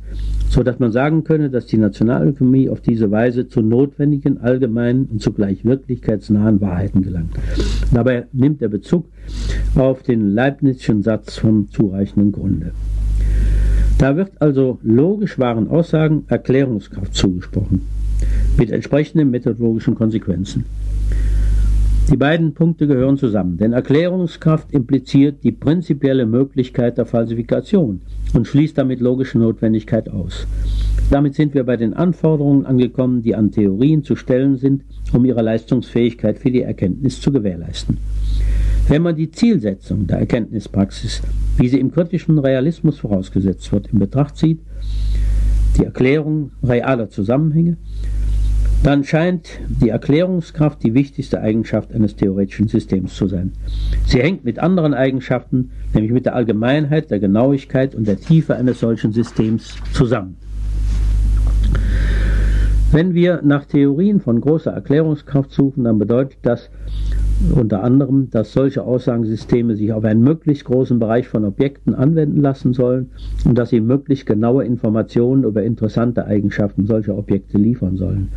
so 0.50 0.64
dass 0.64 0.80
man 0.80 0.92
sagen 0.92 1.24
könne, 1.24 1.50
dass 1.50 1.66
die 1.66 1.78
Nationalökonomie 1.78 2.70
auf 2.70 2.82
diese 2.82 3.12
Weise 3.12 3.48
zu 3.48 3.62
notwendigen, 3.62 4.40
allgemeinen 4.40 5.06
und 5.06 5.22
zugleich 5.22 5.66
wirklichkeitsnahen 5.66 6.62
Wahrheiten 6.62 7.02
gelangt. 7.02 7.32
Dabei 7.94 8.28
nimmt 8.32 8.62
er 8.62 8.70
Bezug 8.70 9.06
auf 9.76 10.04
den 10.04 10.34
Leibnizischen 10.34 11.04
Satz 11.04 11.38
vom 11.38 11.70
zureichenden 11.70 12.32
Grunde. 12.32 12.72
Da 13.98 14.16
wird 14.16 14.32
also 14.42 14.80
logisch 14.82 15.38
wahren 15.40 15.68
Aussagen 15.68 16.24
Erklärungskraft 16.28 17.14
zugesprochen, 17.14 17.82
mit 18.58 18.72
entsprechenden 18.72 19.30
methodologischen 19.30 19.96
Konsequenzen. 19.96 20.64
Die 22.12 22.18
beiden 22.18 22.56
Punkte 22.56 22.88
gehören 22.88 23.18
zusammen, 23.18 23.58
denn 23.58 23.72
Erklärungskraft 23.72 24.72
impliziert 24.72 25.44
die 25.44 25.52
prinzipielle 25.52 26.26
Möglichkeit 26.26 26.98
der 26.98 27.06
Falsifikation 27.06 28.02
und 28.34 28.48
schließt 28.48 28.80
damit 28.80 29.00
logische 29.00 29.38
Notwendigkeit 29.38 30.10
aus. 30.10 30.48
Damit 31.12 31.36
sind 31.36 31.54
wir 31.54 31.64
bei 31.66 31.78
den 31.78 31.94
Anforderungen 31.94 32.66
angekommen, 32.66 33.22
die 33.22 33.36
an 33.36 33.52
Theorien 33.52 34.04
zu 34.04 34.16
stellen 34.16 34.58
sind, 34.58 34.84
um 35.14 35.24
ihre 35.24 35.44
Leistungsfähigkeit 35.44 36.40
für 36.40 36.50
die 36.50 36.64
Erkenntnis 36.64 37.22
zu 37.22 37.32
gewährleisten. 37.32 37.98
Wenn 38.88 39.04
man 39.04 39.16
die 39.16 39.30
Zielsetzung 39.30 40.08
der 40.08 40.18
Erkenntnispraxis, 40.18 41.22
wie 41.58 41.68
sie 41.68 41.80
im 41.80 41.92
kritischen 41.92 42.40
Realismus 42.40 42.98
vorausgesetzt 42.98 43.72
wird, 43.72 43.94
in 43.94 44.00
Betracht 44.00 44.36
zieht, 44.36 44.62
die 45.78 45.86
Erklärung 45.86 46.50
realer 46.64 47.10
Zusammenhänge, 47.10 47.78
dann 48.84 49.04
scheint 49.04 49.60
die 49.68 49.90
Erklärungskraft 49.90 50.82
die 50.84 50.94
wichtigste 50.94 51.42
Eigenschaft 51.42 51.94
eines 51.94 52.16
theoretischen 52.16 52.68
Systems 52.68 53.16
zu 53.16 53.28
sein. 53.28 53.52
Sie 54.06 54.22
hängt 54.22 54.46
mit 54.46 54.60
anderen 54.60 54.94
Eigenschaften, 54.94 55.72
nämlich 55.94 56.12
mit 56.12 56.26
der 56.26 56.36
Allgemeinheit, 56.36 57.12
der 57.12 57.20
Genauigkeit 57.20 57.94
und 57.94 58.08
der 58.08 58.20
Tiefe 58.20 58.56
eines 58.56 58.80
solchen 58.80 59.12
Systems 59.12 59.76
zusammen. 59.92 60.38
Wenn 62.92 63.14
wir 63.14 63.42
nach 63.44 63.66
Theorien 63.66 64.20
von 64.20 64.42
großer 64.42 64.72
Erklärungskraft 64.72 65.52
suchen, 65.52 65.84
dann 65.84 66.00
bedeutet 66.00 66.40
das 66.42 66.70
unter 67.56 67.84
anderem, 67.84 68.30
dass 68.30 68.52
solche 68.52 68.84
Aussagensysteme 68.84 69.76
sich 69.76 69.94
auf 69.94 70.04
einen 70.04 70.22
möglichst 70.22 70.66
großen 70.66 71.00
Bereich 71.00 71.28
von 71.28 71.46
Objekten 71.46 71.96
anwenden 71.96 72.42
lassen 72.42 72.74
sollen 72.74 73.12
und 73.46 73.58
dass 73.58 73.70
sie 73.70 73.80
möglichst 73.80 74.26
genaue 74.26 74.66
Informationen 74.66 75.44
über 75.44 75.64
interessante 75.64 76.26
Eigenschaften 76.26 76.86
solcher 76.86 77.18
Objekte 77.18 77.58
liefern 77.58 77.98
sollen. 77.98 78.30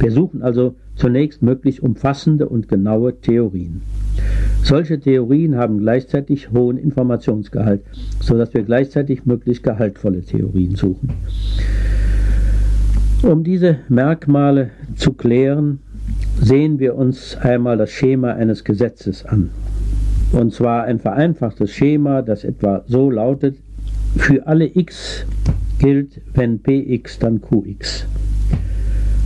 Wir 0.00 0.10
suchen 0.10 0.42
also 0.42 0.74
zunächst 0.96 1.42
möglichst 1.42 1.80
umfassende 1.80 2.48
und 2.48 2.68
genaue 2.68 3.20
Theorien. 3.20 3.82
Solche 4.62 4.98
Theorien 4.98 5.56
haben 5.56 5.78
gleichzeitig 5.78 6.50
hohen 6.50 6.76
Informationsgehalt, 6.76 7.82
sodass 8.20 8.52
wir 8.54 8.64
gleichzeitig 8.64 9.24
möglichst 9.24 9.62
gehaltvolle 9.62 10.22
Theorien 10.22 10.74
suchen. 10.74 11.10
Um 13.22 13.44
diese 13.44 13.78
Merkmale 13.88 14.70
zu 14.94 15.12
klären, 15.12 15.80
sehen 16.40 16.78
wir 16.78 16.94
uns 16.94 17.36
einmal 17.36 17.76
das 17.76 17.90
Schema 17.90 18.32
eines 18.32 18.64
Gesetzes 18.64 19.24
an. 19.24 19.50
Und 20.32 20.52
zwar 20.52 20.84
ein 20.84 20.98
vereinfachtes 20.98 21.72
Schema, 21.72 22.22
das 22.22 22.44
etwa 22.44 22.84
so 22.86 23.10
lautet, 23.10 23.56
für 24.16 24.46
alle 24.46 24.66
x 24.66 25.24
gilt, 25.78 26.20
wenn 26.34 26.60
px, 26.60 27.18
dann 27.18 27.40
qx. 27.40 28.06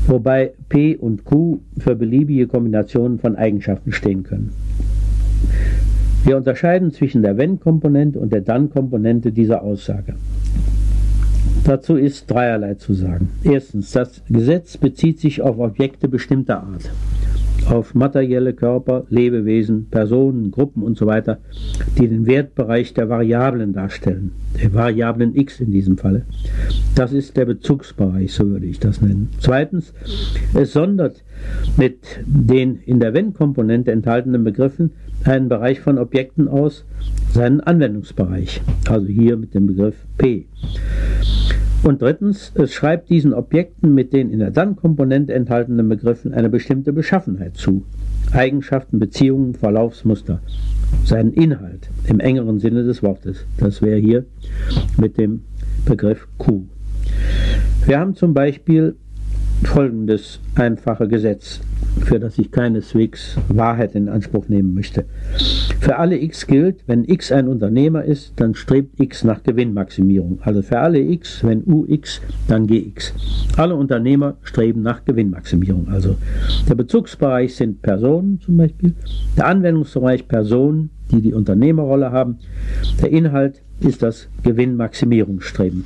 Wobei 0.07 0.53
p 0.69 0.97
und 0.97 1.25
q 1.25 1.61
für 1.79 1.95
beliebige 1.95 2.47
Kombinationen 2.47 3.19
von 3.19 3.37
Eigenschaften 3.37 3.93
stehen 3.93 4.25
können. 4.25 4.53
Wir 6.25 6.37
unterscheiden 6.37 6.93
zwischen 6.93 7.23
der 7.23 7.37
wenn-Komponente 7.37 8.19
und 8.19 8.33
der 8.33 8.43
dann-Komponente 8.43 9.33
dieser 9.33 9.63
Aussage. 9.63 10.15
Dazu 11.65 11.97
ist 11.97 12.29
dreierlei 12.29 12.75
zu 12.75 12.93
sagen. 12.93 13.31
Erstens, 13.45 13.93
das 13.93 14.21
Gesetz 14.29 14.77
bezieht 14.77 15.21
sich 15.21 15.43
auf 15.43 15.59
Objekte 15.59 16.09
bestimmter 16.09 16.63
Art, 16.63 16.91
auf 17.67 17.95
materielle 17.95 18.53
Körper, 18.53 19.05
Lebewesen, 19.09 19.87
Personen, 19.91 20.51
Gruppen 20.51 20.83
usw., 20.83 21.23
so 21.25 21.37
die 21.99 22.09
den 22.09 22.27
Wertbereich 22.27 22.95
der 22.95 23.09
Variablen 23.09 23.73
darstellen, 23.73 24.33
der 24.61 24.73
Variablen 24.73 25.35
x 25.35 25.61
in 25.61 25.73
diesem 25.73 25.99
Falle. 25.99 26.23
Das 26.95 27.13
ist 27.13 27.37
der 27.37 27.47
Bezugsbereich, 27.47 28.33
so 28.33 28.49
würde 28.49 28.67
ich 28.67 28.79
das 28.79 29.01
nennen. 29.01 29.31
Zweitens, 29.39 29.93
es 30.55 30.73
sondert 30.73 31.23
mit 31.77 31.99
den 32.25 32.81
in 32.85 33.01
der 33.01 33.15
Wenn-Komponente 33.15 33.93
enthaltenen 33.93 34.45
Begriffen 34.45 34.91
einen 35.25 35.49
Bereich 35.49 35.81
von 35.81 35.99
Objekten 35.99 36.49
aus, 36.49 36.85
seinen 37.33 37.61
Anwendungsbereich, 37.61 38.61
also 38.89 39.07
hier 39.07 39.37
mit 39.37 39.55
dem 39.55 39.67
Begriff 39.67 39.97
P. 40.19 40.47
Und 41.83 42.01
drittens, 42.01 42.53
es 42.55 42.73
schreibt 42.73 43.11
diesen 43.11 43.35
Objekten 43.35 43.95
mit 43.95 44.13
den 44.13 44.31
in 44.31 44.39
der 44.39 44.51
Dann-Komponente 44.53 45.35
enthaltenen 45.35 45.89
Begriffen 45.89 46.33
eine 46.33 46.49
bestimmte 46.49 46.93
Beschaffenheit 46.93 47.57
zu. 47.57 47.83
Eigenschaften, 48.33 48.99
Beziehungen, 48.99 49.55
Verlaufsmuster. 49.55 50.41
Seinen 51.05 51.33
Inhalt 51.33 51.91
im 52.07 52.21
engeren 52.21 52.61
Sinne 52.61 52.85
des 52.85 53.03
Wortes. 53.03 53.45
Das 53.59 53.83
wäre 53.83 53.99
hier 53.99 54.25
mit 54.97 55.19
dem 55.19 55.43
Begriff 55.85 56.29
Q. 56.39 56.63
Wir 57.85 57.99
haben 57.99 58.15
zum 58.15 58.33
Beispiel 58.33 58.95
folgendes 59.65 60.39
einfache 60.55 61.09
Gesetz 61.09 61.61
für 62.01 62.19
das 62.19 62.39
ich 62.39 62.51
keineswegs 62.51 63.37
Wahrheit 63.49 63.95
in 63.95 64.09
Anspruch 64.09 64.49
nehmen 64.49 64.75
möchte. 64.75 65.05
Für 65.83 65.99
alle 65.99 66.17
x 66.17 66.47
gilt, 66.47 66.85
wenn 66.87 67.03
x 67.05 67.33
ein 67.33 67.49
Unternehmer 67.49 68.05
ist, 68.05 68.35
dann 68.37 68.55
strebt 68.55 69.01
x 69.01 69.25
nach 69.25 69.43
Gewinnmaximierung. 69.43 70.39
Also 70.43 70.63
für 70.63 70.79
alle 70.79 71.01
x, 71.01 71.43
wenn 71.43 71.65
ux, 71.67 72.21
dann 72.47 72.69
gx. 72.69 73.13
Alle 73.57 73.75
Unternehmer 73.75 74.37
streben 74.45 74.83
nach 74.83 75.05
Gewinnmaximierung. 75.05 75.89
Also 75.89 76.15
der 76.69 76.77
Bezugsbereich 76.77 77.57
sind 77.57 77.83
Personen 77.83 78.39
zum 78.39 78.59
Beispiel, 78.59 78.95
der 79.37 79.47
Anwendungsbereich 79.49 80.29
Personen, 80.29 80.91
die 81.11 81.21
die 81.21 81.33
Unternehmerrolle 81.35 82.13
haben. 82.13 82.39
Der 83.03 83.11
Inhalt 83.11 83.61
ist 83.81 84.05
das 84.05 84.29
Gewinnmaximierungsstreben. 84.45 85.85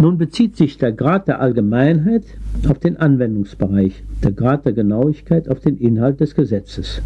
Nun 0.00 0.18
bezieht 0.18 0.56
sich 0.56 0.78
der 0.78 0.92
Grad 0.92 1.28
der 1.28 1.40
Allgemeinheit 1.40 2.24
auf 2.68 2.78
den 2.78 2.96
Anwendungsbereich, 2.96 4.02
der 4.22 4.32
Grad 4.32 4.64
der 4.64 4.72
Genauigkeit 4.72 5.48
auf 5.48 5.60
den 5.60 5.78
Inhalt 5.78 6.20
des 6.20 6.34
Gesetzes. 6.34 7.02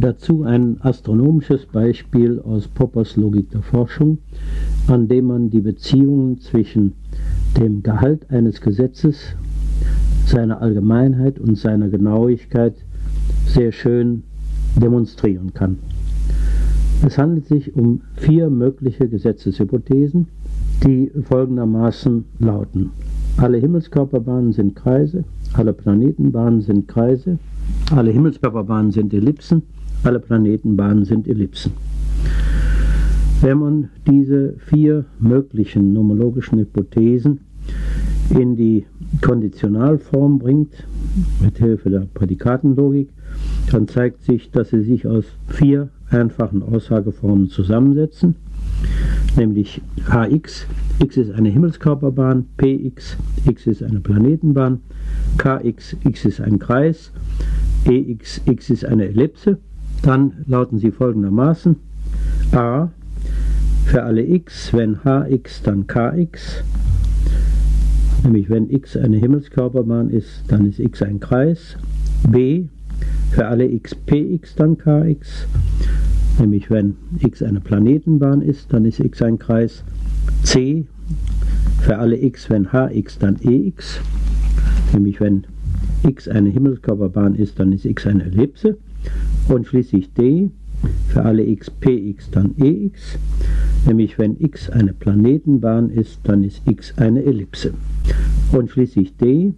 Dazu 0.00 0.44
ein 0.44 0.76
astronomisches 0.80 1.66
Beispiel 1.66 2.40
aus 2.40 2.68
Poppers 2.68 3.16
Logik 3.16 3.50
der 3.50 3.62
Forschung, 3.62 4.18
an 4.86 5.08
dem 5.08 5.26
man 5.26 5.50
die 5.50 5.60
Beziehungen 5.60 6.38
zwischen 6.38 6.92
dem 7.58 7.82
Gehalt 7.82 8.30
eines 8.30 8.60
Gesetzes, 8.60 9.34
seiner 10.26 10.62
Allgemeinheit 10.62 11.40
und 11.40 11.58
seiner 11.58 11.88
Genauigkeit 11.88 12.74
sehr 13.46 13.72
schön 13.72 14.22
demonstrieren 14.76 15.52
kann. 15.52 15.78
Es 17.06 17.16
handelt 17.16 17.46
sich 17.46 17.74
um 17.76 18.00
vier 18.16 18.50
mögliche 18.50 19.08
Gesetzeshypothesen, 19.08 20.26
die 20.84 21.10
folgendermaßen 21.22 22.24
lauten. 22.40 22.90
Alle 23.36 23.58
Himmelskörperbahnen 23.58 24.52
sind 24.52 24.74
Kreise, 24.74 25.24
alle 25.52 25.72
Planetenbahnen 25.72 26.60
sind 26.60 26.88
Kreise, 26.88 27.38
alle 27.94 28.10
Himmelskörperbahnen 28.10 28.90
sind 28.90 29.14
Ellipsen, 29.14 29.62
alle 30.02 30.18
Planetenbahnen 30.18 31.04
sind 31.04 31.28
Ellipsen. 31.28 31.72
Wenn 33.40 33.58
man 33.58 33.88
diese 34.08 34.54
vier 34.58 35.04
möglichen 35.20 35.92
nomologischen 35.92 36.58
Hypothesen 36.58 37.40
in 38.30 38.56
die 38.56 38.84
Konditionalform 39.22 40.40
bringt, 40.40 40.72
mit 41.40 41.58
Hilfe 41.58 41.90
der 41.90 42.06
Prädikatenlogik, 42.12 43.08
dann 43.70 43.86
zeigt 43.86 44.24
sich, 44.24 44.50
dass 44.50 44.70
sie 44.70 44.82
sich 44.82 45.06
aus 45.06 45.24
vier 45.46 45.90
einfachen 46.10 46.62
Aussageformen 46.62 47.48
zusammensetzen, 47.48 48.34
nämlich 49.36 49.80
Hx, 50.10 50.66
x 51.00 51.16
ist 51.16 51.32
eine 51.32 51.48
Himmelskörperbahn, 51.48 52.46
Px, 52.56 53.16
x 53.46 53.66
ist 53.66 53.82
eine 53.82 54.00
Planetenbahn, 54.00 54.80
Kx, 55.36 55.96
x 56.04 56.24
ist 56.24 56.40
ein 56.40 56.58
Kreis, 56.58 57.12
Ex, 57.84 58.40
x 58.44 58.70
ist 58.70 58.84
eine 58.84 59.08
Ellipse. 59.08 59.58
Dann 60.02 60.44
lauten 60.46 60.78
sie 60.78 60.90
folgendermaßen. 60.90 61.76
A 62.52 62.88
für 63.86 64.02
alle 64.02 64.22
x, 64.22 64.72
wenn 64.74 64.98
hx, 65.02 65.62
dann 65.62 65.86
kx, 65.86 66.62
nämlich 68.22 68.50
wenn 68.50 68.68
x 68.70 68.96
eine 68.96 69.16
Himmelskörperbahn 69.16 70.10
ist, 70.10 70.44
dann 70.48 70.66
ist 70.66 70.78
x 70.78 71.02
ein 71.02 71.20
Kreis, 71.20 71.76
b 72.28 72.66
für 73.38 73.46
alle 73.46 73.70
x 73.70 73.94
px, 73.94 74.56
dann 74.56 74.76
kx, 74.76 75.46
nämlich 76.40 76.68
wenn 76.72 76.96
x 77.20 77.40
eine 77.40 77.60
Planetenbahn 77.60 78.42
ist, 78.42 78.72
dann 78.72 78.84
ist 78.84 78.98
x 78.98 79.22
ein 79.22 79.38
Kreis. 79.38 79.84
C 80.42 80.84
für 81.82 81.98
alle 81.98 82.20
x, 82.20 82.50
wenn 82.50 82.72
hx, 82.72 83.20
dann 83.20 83.36
ex, 83.36 84.00
nämlich 84.92 85.20
wenn 85.20 85.44
x 86.02 86.26
eine 86.26 86.48
Himmelskörperbahn 86.48 87.36
ist, 87.36 87.60
dann 87.60 87.70
ist 87.70 87.84
x 87.84 88.08
eine 88.08 88.24
Ellipse. 88.24 88.76
Und 89.48 89.68
schließlich 89.68 90.12
d, 90.14 90.50
für 91.06 91.22
alle 91.22 91.46
x 91.46 91.70
px 91.70 92.32
dann 92.32 92.56
ex, 92.58 93.20
nämlich 93.86 94.18
wenn 94.18 94.36
x 94.40 94.68
eine 94.68 94.92
Planetenbahn 94.92 95.90
ist, 95.90 96.18
dann 96.24 96.42
ist 96.42 96.62
x 96.66 96.92
eine 96.98 97.22
Ellipse. 97.22 97.72
Und 98.50 98.68
schließlich 98.68 99.16
d, 99.16 99.54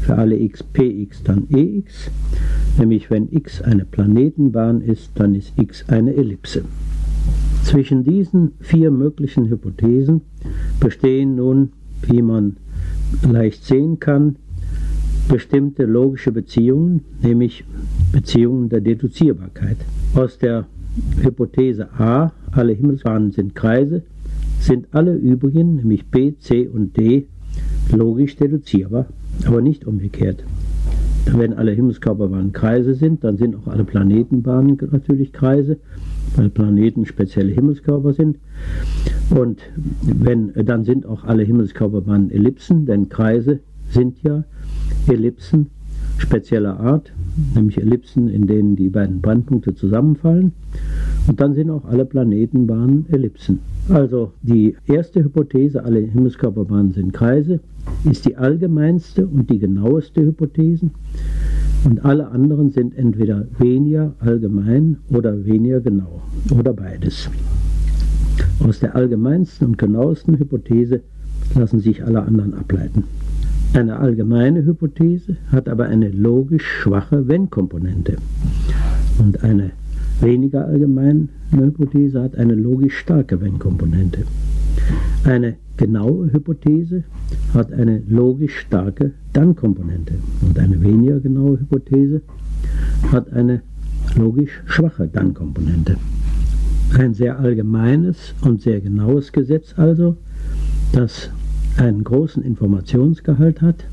für 0.00 0.16
alle 0.16 0.38
x 0.38 0.62
px 0.62 1.22
dann 1.22 1.48
ex, 1.50 2.10
nämlich 2.78 3.10
wenn 3.10 3.28
x 3.32 3.62
eine 3.62 3.84
Planetenbahn 3.84 4.80
ist, 4.80 5.10
dann 5.14 5.34
ist 5.34 5.52
x 5.56 5.84
eine 5.88 6.14
Ellipse. 6.14 6.64
Zwischen 7.64 8.04
diesen 8.04 8.52
vier 8.60 8.90
möglichen 8.90 9.50
Hypothesen 9.50 10.22
bestehen 10.80 11.36
nun, 11.36 11.70
wie 12.02 12.22
man 12.22 12.56
leicht 13.30 13.64
sehen 13.64 13.98
kann, 14.00 14.36
bestimmte 15.28 15.84
logische 15.84 16.32
Beziehungen, 16.32 17.04
nämlich 17.22 17.64
Beziehungen 18.12 18.68
der 18.68 18.80
Deduzierbarkeit. 18.80 19.76
Aus 20.14 20.38
der 20.38 20.66
Hypothese 21.22 21.92
A, 21.98 22.32
alle 22.52 22.72
Himmelsbahnen 22.72 23.32
sind 23.32 23.54
Kreise, 23.54 24.02
sind 24.60 24.86
alle 24.92 25.14
übrigen, 25.14 25.76
nämlich 25.76 26.06
B, 26.06 26.34
C 26.38 26.66
und 26.66 26.96
D, 26.96 27.26
logisch 27.92 28.36
deduzierbar, 28.36 29.06
aber 29.46 29.60
nicht 29.60 29.86
umgekehrt. 29.86 30.44
Wenn 31.26 31.52
alle 31.52 31.72
Himmelskörperbahnen 31.72 32.52
Kreise 32.52 32.94
sind, 32.94 33.22
dann 33.22 33.36
sind 33.36 33.54
auch 33.56 33.66
alle 33.66 33.84
Planetenbahnen 33.84 34.78
natürlich 34.90 35.32
Kreise, 35.32 35.78
weil 36.36 36.48
Planeten 36.48 37.04
spezielle 37.04 37.52
Himmelskörper 37.52 38.14
sind. 38.14 38.38
Und 39.30 39.60
wenn, 40.02 40.52
dann 40.54 40.84
sind 40.84 41.04
auch 41.04 41.24
alle 41.24 41.42
Himmelskörperbahnen 41.42 42.30
Ellipsen, 42.30 42.86
denn 42.86 43.08
Kreise 43.08 43.60
sind 43.90 44.22
ja 44.22 44.44
Ellipsen 45.06 45.66
spezieller 46.18 46.80
Art, 46.80 47.12
nämlich 47.54 47.78
Ellipsen, 47.78 48.28
in 48.28 48.46
denen 48.46 48.76
die 48.76 48.88
beiden 48.88 49.20
Brennpunkte 49.20 49.74
zusammenfallen. 49.74 50.52
Und 51.26 51.40
dann 51.40 51.54
sind 51.54 51.70
auch 51.70 51.84
alle 51.84 52.04
Planetenbahnen 52.04 53.06
Ellipsen. 53.10 53.60
Also 53.88 54.32
die 54.42 54.76
erste 54.86 55.24
Hypothese, 55.24 55.82
alle 55.82 56.00
Himmelskörperbahnen 56.00 56.92
sind 56.92 57.12
Kreise, 57.12 57.60
ist 58.04 58.26
die 58.26 58.36
allgemeinste 58.36 59.26
und 59.26 59.48
die 59.48 59.58
genaueste 59.58 60.20
Hypothese. 60.20 60.90
Und 61.84 62.04
alle 62.04 62.28
anderen 62.28 62.70
sind 62.70 62.96
entweder 62.98 63.46
weniger 63.58 64.12
allgemein 64.18 64.98
oder 65.08 65.44
weniger 65.46 65.80
genau 65.80 66.20
oder 66.50 66.74
beides. 66.74 67.30
Aus 68.60 68.80
der 68.80 68.94
allgemeinsten 68.94 69.68
und 69.68 69.78
genauesten 69.78 70.38
Hypothese 70.38 71.00
lassen 71.54 71.80
sich 71.80 72.04
alle 72.04 72.22
anderen 72.22 72.54
ableiten. 72.54 73.04
Eine 73.74 73.98
allgemeine 73.98 74.64
Hypothese 74.64 75.36
hat 75.52 75.68
aber 75.68 75.86
eine 75.86 76.10
logisch 76.10 76.66
schwache 76.66 77.28
Wenn-Komponente. 77.28 78.16
Und 79.18 79.44
eine 79.44 79.70
weniger 80.20 80.66
allgemeine 80.66 81.28
Hypothese 81.50 82.22
hat 82.22 82.36
eine 82.36 82.54
logisch 82.54 82.98
starke 82.98 83.40
Wenn-Komponente. 83.40 84.24
Eine 85.24 85.56
genaue 85.76 86.32
Hypothese 86.32 87.04
hat 87.54 87.72
eine 87.72 88.02
logisch 88.08 88.58
starke 88.58 89.12
Dann-Komponente. 89.32 90.14
Und 90.42 90.58
eine 90.58 90.82
weniger 90.82 91.20
genaue 91.20 91.60
Hypothese 91.60 92.22
hat 93.12 93.32
eine 93.32 93.62
logisch 94.16 94.62
schwache 94.66 95.08
Dann-Komponente. 95.08 95.96
Ein 96.98 97.14
sehr 97.14 97.38
allgemeines 97.38 98.34
und 98.42 98.62
sehr 98.62 98.80
genaues 98.80 99.32
Gesetz 99.32 99.74
also, 99.76 100.16
das 100.92 101.30
einen 101.76 102.02
großen 102.02 102.42
Informationsgehalt 102.42 103.62
hat, 103.62 103.84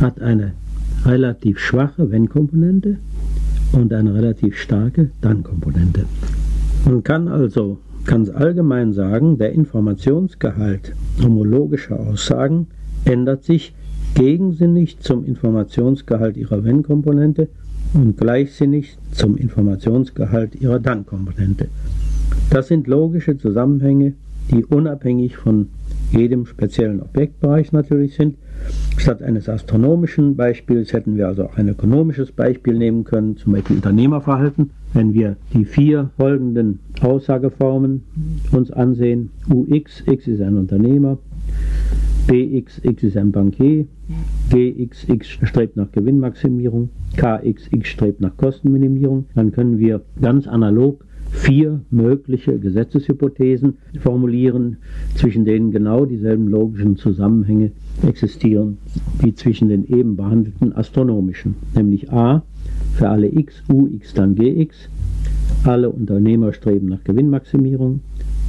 hat 0.00 0.20
eine 0.20 0.52
relativ 1.04 1.58
schwache 1.58 2.10
Wenn-Komponente 2.10 2.98
und 3.72 3.92
eine 3.92 4.14
relativ 4.14 4.56
starke 4.56 5.10
Dann-Komponente. 5.20 6.04
Man 6.84 7.02
kann 7.02 7.28
also 7.28 7.78
ganz 8.04 8.30
allgemein 8.30 8.92
sagen, 8.92 9.38
der 9.38 9.52
Informationsgehalt 9.52 10.94
homologischer 11.22 11.98
Aussagen 11.98 12.68
ändert 13.04 13.44
sich 13.44 13.74
gegensinnig 14.14 14.98
zum 15.00 15.24
Informationsgehalt 15.24 16.36
ihrer 16.36 16.64
Wenn-Komponente 16.64 17.48
und 17.94 18.16
gleichsinnig 18.16 18.96
zum 19.12 19.36
Informationsgehalt 19.36 20.60
ihrer 20.60 20.78
Dann-Komponente. 20.78 21.68
Das 22.50 22.68
sind 22.68 22.86
logische 22.86 23.36
Zusammenhänge, 23.36 24.14
die 24.50 24.64
unabhängig 24.64 25.36
von 25.36 25.68
jedem 26.16 26.46
speziellen 26.46 27.02
Objektbereich 27.02 27.72
natürlich 27.72 28.14
sind. 28.14 28.36
Statt 28.96 29.22
eines 29.22 29.48
astronomischen 29.48 30.36
Beispiels 30.36 30.92
hätten 30.92 31.16
wir 31.16 31.28
also 31.28 31.44
auch 31.44 31.56
ein 31.56 31.68
ökonomisches 31.68 32.32
Beispiel 32.32 32.74
nehmen 32.74 33.04
können, 33.04 33.36
zum 33.36 33.52
Beispiel 33.52 33.76
Unternehmerverhalten. 33.76 34.70
Wenn 34.94 35.12
wir 35.12 35.36
die 35.52 35.64
vier 35.64 36.10
folgenden 36.16 36.80
Aussageformen 37.00 38.02
uns 38.52 38.70
ansehen, 38.70 39.30
UX, 39.48 40.02
X 40.06 40.26
ist 40.26 40.40
ein 40.40 40.56
Unternehmer, 40.56 41.18
BX, 42.26 42.80
X 42.82 43.02
ist 43.04 43.16
ein 43.16 43.30
Bankier, 43.30 43.86
GX, 44.50 45.08
X 45.08 45.28
strebt 45.28 45.76
nach 45.76 45.92
Gewinnmaximierung, 45.92 46.90
KX, 47.16 47.68
X 47.70 47.88
strebt 47.88 48.20
nach 48.20 48.36
Kostenminimierung, 48.36 49.26
dann 49.36 49.52
können 49.52 49.78
wir 49.78 50.02
ganz 50.20 50.48
analog 50.48 51.05
vier 51.30 51.80
mögliche 51.90 52.58
Gesetzeshypothesen 52.58 53.78
formulieren, 54.00 54.78
zwischen 55.14 55.44
denen 55.44 55.70
genau 55.70 56.04
dieselben 56.04 56.48
logischen 56.48 56.96
Zusammenhänge 56.96 57.72
existieren 58.06 58.78
wie 59.20 59.34
zwischen 59.34 59.68
den 59.68 59.86
eben 59.86 60.16
behandelten 60.16 60.74
astronomischen, 60.74 61.54
nämlich 61.74 62.12
a 62.12 62.42
für 62.94 63.08
alle 63.08 63.28
x, 63.28 63.62
u, 63.68 63.86
x 63.86 64.14
dann 64.14 64.34
gx, 64.34 64.88
alle 65.64 65.90
Unternehmer 65.90 66.52
streben 66.52 66.88
nach 66.88 67.04
Gewinnmaximierung, 67.04 68.00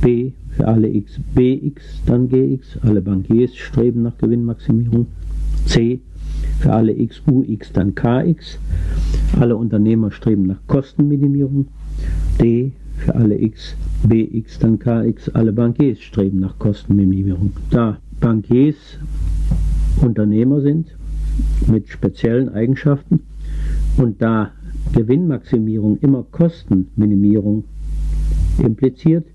b 0.01 0.31
für 0.51 0.67
alle 0.67 0.89
x, 0.89 1.19
bx 1.35 2.03
dann 2.05 2.29
gx, 2.29 2.79
alle 2.81 3.01
Bankiers 3.01 3.55
streben 3.55 4.03
nach 4.03 4.17
Gewinnmaximierung, 4.17 5.07
c 5.65 5.99
für 6.59 6.73
alle 6.73 6.97
x, 6.97 7.21
u, 7.29 7.43
x 7.43 7.71
dann 7.71 7.95
kx, 7.95 8.59
alle 9.39 9.55
Unternehmer 9.55 10.11
streben 10.11 10.47
nach 10.47 10.59
Kostenminimierung, 10.67 11.67
D 12.41 12.71
für 12.97 13.15
alle 13.15 13.39
x, 13.39 13.75
bx 14.07 14.59
dann 14.59 14.79
kx, 14.79 15.29
alle 15.29 15.53
Bankiers 15.53 15.99
streben 15.99 16.39
nach 16.39 16.57
Kostenminimierung. 16.57 17.51
Da 17.69 17.97
Bankiers 18.19 18.99
Unternehmer 20.01 20.61
sind 20.61 20.87
mit 21.71 21.89
speziellen 21.89 22.49
Eigenschaften 22.49 23.21
und 23.97 24.21
da 24.21 24.51
Gewinnmaximierung 24.93 25.97
immer 25.99 26.23
Kostenminimierung 26.31 27.63
impliziert, 28.63 29.25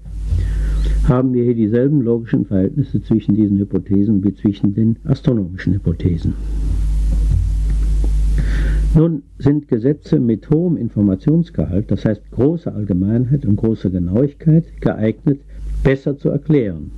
haben 1.09 1.35
wir 1.35 1.45
hier 1.45 1.55
dieselben 1.55 2.01
logischen 2.01 2.47
Verhältnisse 2.47 3.03
zwischen 3.03 3.35
diesen 3.35 3.59
Hypothesen 3.59 4.23
wie 4.25 4.35
zwischen 4.35 4.75
den 4.75 4.97
astronomischen 5.05 5.75
Hypothesen. 5.75 6.35
Nun 8.95 9.23
sind 9.39 9.69
Gesetze 9.69 10.21
mit 10.21 10.51
hohem 10.51 10.77
Informationsgehalt, 10.77 11.91
das 11.91 12.05
heißt 12.05 12.31
großer 12.31 12.75
Allgemeinheit 12.75 13.47
und 13.47 13.57
großer 13.57 13.89
Genauigkeit, 13.89 14.65
geeignet, 14.83 15.41
besser 15.83 16.19
zu 16.19 16.29
erklären. 16.29 16.91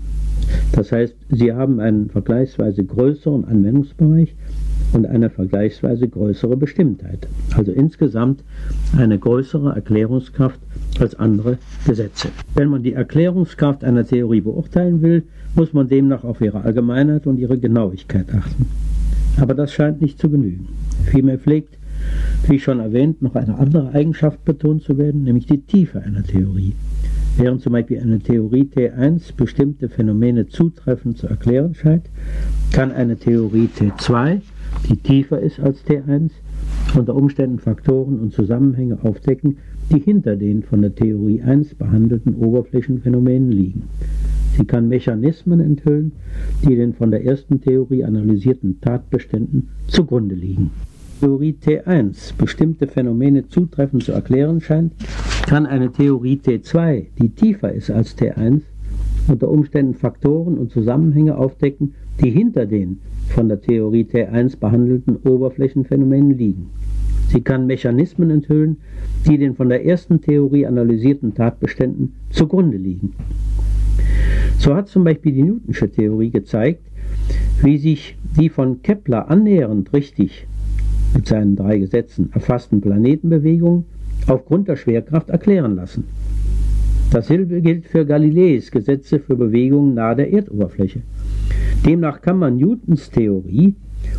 Das 0.73 0.91
heißt, 0.91 1.15
sie 1.31 1.53
haben 1.53 1.79
einen 1.79 2.11
vergleichsweise 2.11 2.83
größeren 2.83 3.45
Anwendungsbereich 3.45 4.35
und 4.93 5.07
eine 5.07 5.31
vergleichsweise 5.31 6.09
größere 6.09 6.57
Bestimmtheit. 6.57 7.29
Also 7.55 7.71
insgesamt 7.71 8.43
eine 8.99 9.17
größere 9.17 9.73
Erklärungskraft 9.77 10.59
als 10.99 11.15
andere 11.15 11.59
Gesetze. 11.87 12.29
Wenn 12.57 12.71
man 12.71 12.83
die 12.83 12.95
Erklärungskraft 12.95 13.85
einer 13.85 14.05
Theorie 14.05 14.41
beurteilen 14.41 15.01
will, 15.01 15.23
muss 15.55 15.73
man 15.73 15.89
demnach 15.89 16.25
auf 16.25 16.41
ihre 16.41 16.63
Allgemeinheit 16.63 17.29
und 17.29 17.39
ihre 17.39 17.57
Genauigkeit 17.57 18.27
achten. 18.35 18.67
Aber 19.41 19.55
das 19.55 19.73
scheint 19.73 20.01
nicht 20.01 20.19
zu 20.19 20.29
genügen. 20.29 20.67
Vielmehr 21.05 21.39
pflegt 21.39 21.77
wie 22.49 22.59
schon 22.59 22.81
erwähnt, 22.81 23.23
noch 23.23 23.35
eine 23.35 23.59
andere 23.59 23.93
Eigenschaft 23.93 24.45
betont 24.45 24.83
zu 24.83 24.99
werden, 24.99 25.25
nämlich 25.25 25.47
die 25.47 25.63
Tiefe 25.63 26.01
einer 26.03 26.23
Theorie. 26.23 26.75
Während 27.37 27.63
zum 27.63 27.73
Beispiel 27.73 28.01
eine 28.01 28.21
Theorie 28.21 28.63
T1 28.63 29.35
bestimmte 29.37 29.89
Phänomene 29.89 30.47
zutreffend 30.47 31.19
zu 31.19 31.27
erklären 31.27 31.75
scheint, 31.75 32.05
kann 32.73 32.93
eine 32.93 33.17
Theorie 33.17 33.69
T2, 33.77 34.41
die 34.89 34.97
tiefer 34.97 35.41
ist 35.41 35.59
als 35.59 35.85
T1, 35.85 36.31
unter 36.95 37.17
Umständen 37.17 37.59
Faktoren 37.59 38.21
und 38.21 38.33
Zusammenhänge 38.33 38.99
aufdecken, 39.03 39.57
die 39.93 39.99
hinter 39.99 40.37
den 40.37 40.63
von 40.63 40.83
der 40.83 40.95
Theorie 40.95 41.43
1 41.43 41.75
behandelten 41.75 42.37
Oberflächenphänomenen 42.37 43.51
liegen. 43.51 43.83
Sie 44.57 44.65
kann 44.65 44.89
Mechanismen 44.89 45.59
enthüllen, 45.59 46.13
die 46.65 46.77
den 46.77 46.95
von 46.95 47.11
der 47.11 47.25
ersten 47.25 47.61
Theorie 47.61 48.05
analysierten 48.05 48.81
Tatbeständen 48.81 49.71
zugrunde 49.89 50.37
liegen. 50.37 50.71
Theorie 51.25 51.57
T1 51.59 52.37
bestimmte 52.37 52.87
Phänomene 52.87 53.49
zutreffend 53.49 54.05
zu 54.05 54.13
erklären 54.13 54.61
scheint, 54.61 54.93
kann 55.47 55.65
eine 55.65 55.91
Theorie 55.91 56.37
T2, 56.37 57.07
die 57.19 57.31
tiefer 57.31 57.73
ist 57.73 57.91
als 57.91 58.15
T1, 58.19 58.61
unter 59.29 59.49
Umständen 59.49 59.95
Faktoren 59.95 60.59
und 60.59 60.71
Zusammenhänge 60.71 61.39
aufdecken, 61.39 61.95
die 62.23 62.29
hinter 62.29 62.67
den 62.67 62.99
von 63.31 63.49
der 63.49 63.59
Theorie 63.59 64.05
T1 64.05 64.59
behandelten 64.59 65.17
Oberflächenphänomenen 65.17 66.37
liegen. 66.37 66.67
Sie 67.29 67.41
kann 67.41 67.67
Mechanismen 67.67 68.29
enthüllen, 68.29 68.77
die 69.27 69.39
den 69.39 69.55
von 69.55 69.71
der 69.71 69.87
ersten 69.87 70.21
Theorie 70.21 70.67
analysierten 70.67 71.33
Tatbeständen 71.33 72.17
zugrunde 72.29 72.77
liegen. 72.77 73.15
So 74.59 74.75
hat 74.75 74.89
zum 74.89 75.05
Beispiel 75.05 75.33
die 75.33 75.43
Newtonsche 75.43 75.91
Theorie 75.91 76.29
gezeigt, 76.29 76.83
wie 77.63 77.79
sich 77.79 78.19
die 78.39 78.51
von 78.51 78.83
Kepler 78.83 79.31
annähernd 79.31 79.91
richtig 79.95 80.47
mit 81.15 81.27
seinen 81.27 81.57
drei 81.57 81.79
Gesetzen 81.79 82.31
erfassten 82.33 82.81
Planetenbewegungen 82.81 83.85
aufgrund 84.27 84.69
der 84.69 84.77
Schwerkraft 84.77 85.31
erklären 85.31 85.77
lassen. 85.77 86.05
Dasselbe 87.11 87.61
gilt 87.61 87.87
für 87.87 88.05
Galileis 88.05 88.71
Gesetze 88.71 89.21
für 89.21 89.37
Bewegungen 89.37 89.95
nahe 89.95 90.17
der 90.17 90.33
Erdoberfläche. 90.33 91.03
Demnach 91.87 92.21
kann 92.21 92.39
man 92.39 92.57
Newtons 92.57 93.11
Theorie 93.11 93.77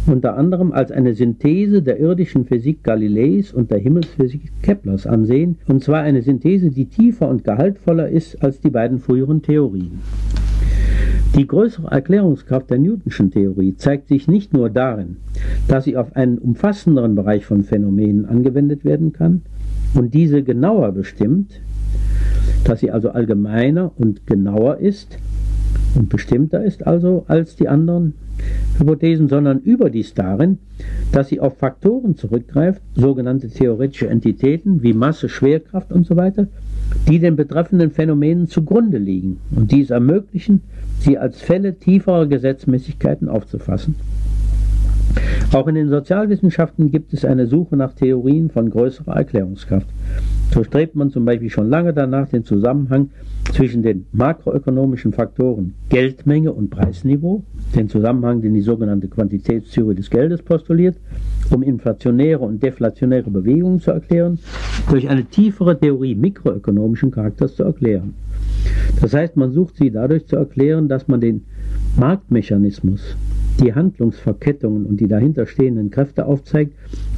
unter 0.08 0.38
anderem 0.38 0.72
als 0.72 0.92
eine 0.92 1.14
Synthese 1.14 1.82
der 1.82 2.00
irdischen 2.00 2.46
Physik 2.46 2.84
Galileis 2.84 3.54
und 3.54 3.72
der 3.72 3.80
Himmelsphysik 3.80 4.52
Keplers 4.62 5.08
ansehen, 5.08 5.58
und 5.68 5.84
zwar 5.84 6.02
eine 6.02 6.22
Synthese, 6.22 6.70
die 6.70 6.86
tiefer 6.86 7.28
und 7.28 7.44
gehaltvoller 7.44 8.10
ist 8.10 8.42
als 8.44 8.60
die 8.60 8.70
beiden 8.70 9.00
früheren 9.00 9.42
Theorien. 9.42 10.00
Die 11.36 11.48
größere 11.48 11.92
Erklärungskraft 11.92 12.70
der 12.70 12.80
Newtonschen 12.80 13.30
Theorie 13.30 13.76
zeigt 13.76 14.08
sich 14.08 14.30
nicht 14.30 14.54
nur 14.54 14.70
darin, 14.70 15.18
dass 15.68 15.84
sie 15.84 15.98
auf 15.98 16.16
einen 16.16 16.38
umfassenderen 16.38 17.16
Bereich 17.16 17.46
von 17.46 17.64
Phänomenen 17.64 18.26
angewendet 18.26 18.86
werden 18.86 19.12
kann 19.12 19.42
und 19.96 20.14
diese 20.14 20.44
genauer 20.44 20.94
bestimmt, 20.94 21.60
dass 22.64 22.80
sie 22.80 22.90
also 22.90 23.10
allgemeiner 23.10 23.92
und 23.98 24.26
genauer 24.26 24.78
ist 24.78 25.18
und 25.96 26.08
bestimmter 26.08 26.64
ist 26.64 26.88
also 26.88 27.26
als 27.28 27.58
die 27.58 27.68
anderen 27.68 28.14
Hypothesen, 28.78 29.28
sondern 29.28 29.60
überdies 29.60 30.14
darin, 30.14 30.60
dass 31.12 31.30
sie 31.30 31.42
auf 31.42 31.58
Faktoren 31.58 32.16
zurückgreift, 32.16 32.82
sogenannte 32.96 33.50
theoretische 33.50 34.08
Entitäten 34.08 34.84
wie 34.84 34.94
Masse, 34.94 35.28
Schwerkraft 35.28 35.92
usw., 35.92 36.32
so 36.36 36.48
die 37.08 37.20
den 37.20 37.36
betreffenden 37.36 37.92
Phänomenen 37.92 38.48
zugrunde 38.48 38.98
liegen 38.98 39.40
und 39.56 39.72
dies 39.72 39.90
ermöglichen, 39.90 40.62
sie 41.00 41.18
als 41.18 41.42
Fälle 41.42 41.78
tieferer 41.78 42.28
Gesetzmäßigkeiten 42.28 43.30
aufzufassen. 43.30 43.96
Auch 45.54 45.68
in 45.68 45.76
den 45.76 45.90
Sozialwissenschaften 45.90 46.92
gibt 46.92 47.14
es 47.14 47.24
eine 47.24 47.48
Suche 47.48 47.78
nach 47.78 47.94
Theorien 47.94 48.50
von 48.50 48.70
größerer 48.70 49.16
Erklärungskraft. 49.16 49.88
So 50.54 50.64
strebt 50.64 50.96
man 50.96 51.12
zum 51.12 51.26
Beispiel 51.26 51.50
schon 51.50 51.70
lange 51.70 51.94
danach, 51.94 52.28
den 52.30 52.44
Zusammenhang 52.44 53.10
zwischen 53.54 53.84
den 53.84 54.06
makroökonomischen 54.12 55.14
Faktoren 55.14 55.74
Geldmenge 55.90 56.52
und 56.52 56.70
Preisniveau, 56.70 57.44
den 57.76 57.90
Zusammenhang, 57.90 58.42
den 58.42 58.54
die 58.54 58.62
sogenannte 58.62 59.08
Quantitätstheorie 59.08 59.96
des 59.96 60.10
Geldes 60.10 60.42
postuliert, 60.42 60.98
um 61.52 61.64
inflationäre 61.64 62.40
und 62.40 62.62
deflationäre 62.62 63.30
Bewegungen 63.30 63.80
zu 63.80 63.92
erklären, 63.92 64.40
durch 64.90 65.08
eine 65.10 65.26
tiefere 65.26 65.80
Theorie 65.80 66.16
mikroökonomischen 66.16 67.12
Charakters 67.12 67.56
zu 67.56 67.64
erklären. 67.64 68.14
Das 69.02 69.14
heißt, 69.14 69.36
man 69.36 69.52
sucht 69.52 69.78
sie 69.78 69.92
dadurch 69.92 70.26
zu 70.26 70.36
erklären, 70.36 70.88
dass 70.88 71.08
man 71.08 71.22
den 71.22 71.46
Marktmechanismus, 71.98 73.16
die 73.62 73.74
Handlungsverkettungen 73.74 74.86
und 74.86 75.00
die 75.00 75.08
dahinter 75.08 75.46
stehenden 75.46 75.92
Kräfte 75.92 76.26
aufzeigt, 76.26 76.74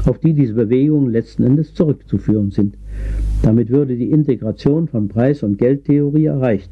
auf 0.05 0.19
die 0.19 0.34
diese 0.34 0.53
Bewegungen 0.53 1.11
letzten 1.11 1.43
Endes 1.43 1.73
zurückzuführen 1.73 2.51
sind. 2.51 2.75
Damit 3.43 3.69
würde 3.69 3.95
die 3.95 4.11
Integration 4.11 4.88
von 4.88 5.07
Preis- 5.07 5.43
und 5.43 5.57
Geldtheorie 5.57 6.25
erreicht, 6.25 6.71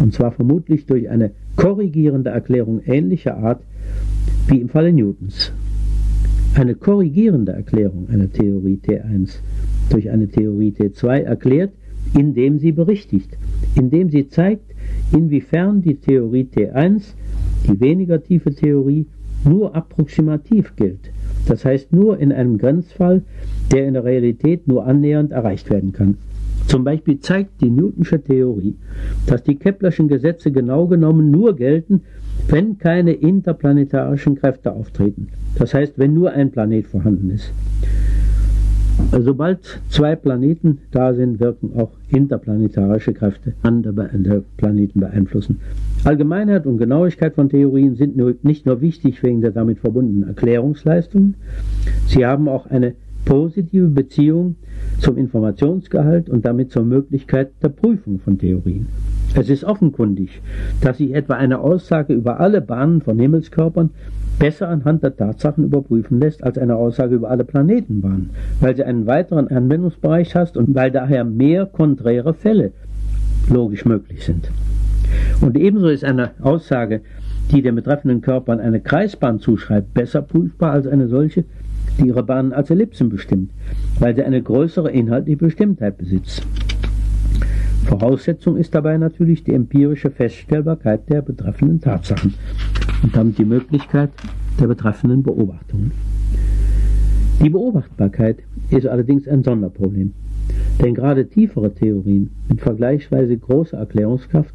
und 0.00 0.14
zwar 0.14 0.32
vermutlich 0.32 0.86
durch 0.86 1.08
eine 1.08 1.32
korrigierende 1.56 2.30
Erklärung 2.30 2.80
ähnlicher 2.84 3.36
Art 3.36 3.62
wie 4.48 4.60
im 4.60 4.68
Falle 4.68 4.92
Newtons. 4.92 5.52
Eine 6.54 6.74
korrigierende 6.74 7.52
Erklärung 7.52 8.08
einer 8.10 8.30
Theorie 8.30 8.78
T1 8.84 9.36
durch 9.90 10.10
eine 10.10 10.28
Theorie 10.28 10.74
T2 10.78 11.22
erklärt, 11.22 11.72
indem 12.14 12.58
sie 12.58 12.72
berichtigt, 12.72 13.36
indem 13.74 14.10
sie 14.10 14.28
zeigt, 14.28 14.72
inwiefern 15.12 15.82
die 15.82 15.96
Theorie 15.96 16.48
T1, 16.54 17.14
die 17.66 17.80
weniger 17.80 18.22
tiefe 18.22 18.54
Theorie, 18.54 19.06
nur 19.44 19.74
approximativ 19.74 20.76
gilt, 20.76 21.10
das 21.46 21.64
heißt 21.64 21.92
nur 21.92 22.18
in 22.18 22.32
einem 22.32 22.58
Grenzfall, 22.58 23.22
der 23.72 23.86
in 23.86 23.94
der 23.94 24.04
Realität 24.04 24.68
nur 24.68 24.86
annähernd 24.86 25.32
erreicht 25.32 25.70
werden 25.70 25.92
kann. 25.92 26.16
Zum 26.68 26.84
Beispiel 26.84 27.18
zeigt 27.18 27.60
die 27.60 27.70
Newtonsche 27.70 28.22
Theorie, 28.22 28.76
dass 29.26 29.42
die 29.42 29.56
Keplerschen 29.56 30.08
Gesetze 30.08 30.52
genau 30.52 30.86
genommen 30.86 31.30
nur 31.30 31.56
gelten, 31.56 32.02
wenn 32.48 32.78
keine 32.78 33.12
interplanetarischen 33.12 34.36
Kräfte 34.36 34.72
auftreten. 34.72 35.28
Das 35.56 35.74
heißt, 35.74 35.98
wenn 35.98 36.14
nur 36.14 36.32
ein 36.32 36.50
Planet 36.50 36.86
vorhanden 36.86 37.30
ist. 37.30 37.52
Sobald 39.10 39.58
zwei 39.88 40.16
Planeten 40.16 40.78
da 40.90 41.14
sind, 41.14 41.40
wirken 41.40 41.72
auch 41.76 41.90
interplanetarische 42.08 43.12
Kräfte 43.12 43.54
andere 43.62 44.42
Planeten 44.56 45.00
beeinflussen. 45.00 45.60
Allgemeinheit 46.04 46.66
und 46.66 46.78
Genauigkeit 46.78 47.34
von 47.34 47.48
Theorien 47.48 47.96
sind 47.96 48.16
nur, 48.16 48.34
nicht 48.42 48.66
nur 48.66 48.80
wichtig 48.80 49.22
wegen 49.22 49.40
der 49.40 49.50
damit 49.50 49.78
verbundenen 49.80 50.28
Erklärungsleistungen, 50.28 51.34
sie 52.06 52.26
haben 52.26 52.48
auch 52.48 52.66
eine 52.66 52.94
positive 53.24 53.88
Beziehung 53.88 54.56
zum 54.98 55.16
Informationsgehalt 55.16 56.28
und 56.28 56.44
damit 56.44 56.70
zur 56.70 56.84
Möglichkeit 56.84 57.50
der 57.62 57.68
Prüfung 57.68 58.18
von 58.18 58.38
Theorien. 58.38 58.86
Es 59.34 59.48
ist 59.48 59.64
offenkundig, 59.64 60.42
dass 60.80 60.98
sich 60.98 61.14
etwa 61.14 61.34
eine 61.34 61.60
Aussage 61.60 62.12
über 62.12 62.40
alle 62.40 62.60
Bahnen 62.60 63.00
von 63.00 63.18
Himmelskörpern 63.18 63.90
besser 64.42 64.68
anhand 64.68 65.04
der 65.04 65.14
Tatsachen 65.14 65.62
überprüfen 65.62 66.18
lässt 66.18 66.42
als 66.42 66.58
eine 66.58 66.74
Aussage 66.74 67.14
über 67.14 67.30
alle 67.30 67.44
Planetenbahnen, 67.44 68.30
weil 68.58 68.74
sie 68.74 68.82
einen 68.82 69.06
weiteren 69.06 69.46
Anwendungsbereich 69.46 70.34
hat 70.34 70.56
und 70.56 70.74
weil 70.74 70.90
daher 70.90 71.22
mehr 71.22 71.64
konträre 71.64 72.34
Fälle 72.34 72.72
logisch 73.48 73.84
möglich 73.84 74.24
sind. 74.24 74.50
Und 75.40 75.56
ebenso 75.56 75.86
ist 75.86 76.04
eine 76.04 76.32
Aussage, 76.40 77.02
die 77.52 77.62
den 77.62 77.76
betreffenden 77.76 78.20
Körpern 78.20 78.58
eine 78.58 78.80
Kreisbahn 78.80 79.38
zuschreibt, 79.38 79.94
besser 79.94 80.22
prüfbar 80.22 80.72
als 80.72 80.88
eine 80.88 81.06
solche, 81.06 81.44
die 82.00 82.08
ihre 82.08 82.24
Bahnen 82.24 82.52
als 82.52 82.68
Ellipsen 82.68 83.10
bestimmt, 83.10 83.52
weil 84.00 84.16
sie 84.16 84.24
eine 84.24 84.42
größere 84.42 84.90
inhaltliche 84.90 85.36
Bestimmtheit 85.36 85.98
besitzt. 85.98 86.44
Voraussetzung 87.84 88.56
ist 88.56 88.74
dabei 88.74 88.96
natürlich 88.96 89.44
die 89.44 89.52
empirische 89.52 90.10
Feststellbarkeit 90.10 91.08
der 91.08 91.22
betreffenden 91.22 91.80
Tatsachen 91.80 92.34
und 93.02 93.14
damit 93.14 93.38
die 93.38 93.44
Möglichkeit 93.44 94.10
der 94.60 94.66
betreffenden 94.68 95.22
Beobachtungen. 95.22 95.92
Die 97.42 97.50
Beobachtbarkeit 97.50 98.38
ist 98.70 98.86
allerdings 98.86 99.26
ein 99.26 99.42
Sonderproblem, 99.42 100.12
denn 100.80 100.94
gerade 100.94 101.28
tiefere 101.28 101.74
Theorien 101.74 102.30
mit 102.48 102.60
vergleichsweise 102.60 103.36
großer 103.36 103.78
Erklärungskraft 103.78 104.54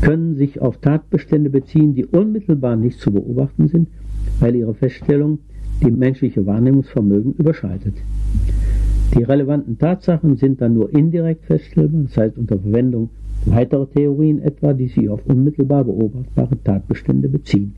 können 0.00 0.36
sich 0.36 0.60
auf 0.60 0.78
Tatbestände 0.78 1.50
beziehen, 1.50 1.94
die 1.94 2.04
unmittelbar 2.04 2.76
nicht 2.76 3.00
zu 3.00 3.12
beobachten 3.12 3.68
sind, 3.68 3.88
weil 4.40 4.56
ihre 4.56 4.74
Feststellung 4.74 5.38
die 5.82 5.90
menschliche 5.90 6.44
Wahrnehmungsvermögen 6.44 7.34
überschreitet. 7.34 7.94
Die 9.14 9.22
relevanten 9.22 9.78
Tatsachen 9.78 10.36
sind 10.36 10.60
dann 10.60 10.74
nur 10.74 10.92
indirekt 10.92 11.44
feststellbar, 11.44 12.02
das 12.04 12.16
heißt 12.16 12.38
unter 12.38 12.58
Verwendung 12.58 13.10
weiterer 13.46 13.88
Theorien 13.90 14.40
etwa, 14.42 14.72
die 14.72 14.88
sich 14.88 15.08
auf 15.08 15.24
unmittelbar 15.26 15.84
beobachtbare 15.84 16.62
Tatbestände 16.62 17.28
beziehen. 17.28 17.74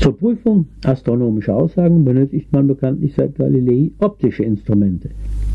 Zur 0.00 0.16
Prüfung 0.16 0.66
astronomischer 0.84 1.54
Aussagen 1.54 2.04
benötigt 2.04 2.52
man 2.52 2.66
bekanntlich 2.66 3.14
seit 3.14 3.36
Galilei 3.36 3.90
optische 3.98 4.42
Instrumente, 4.44 5.10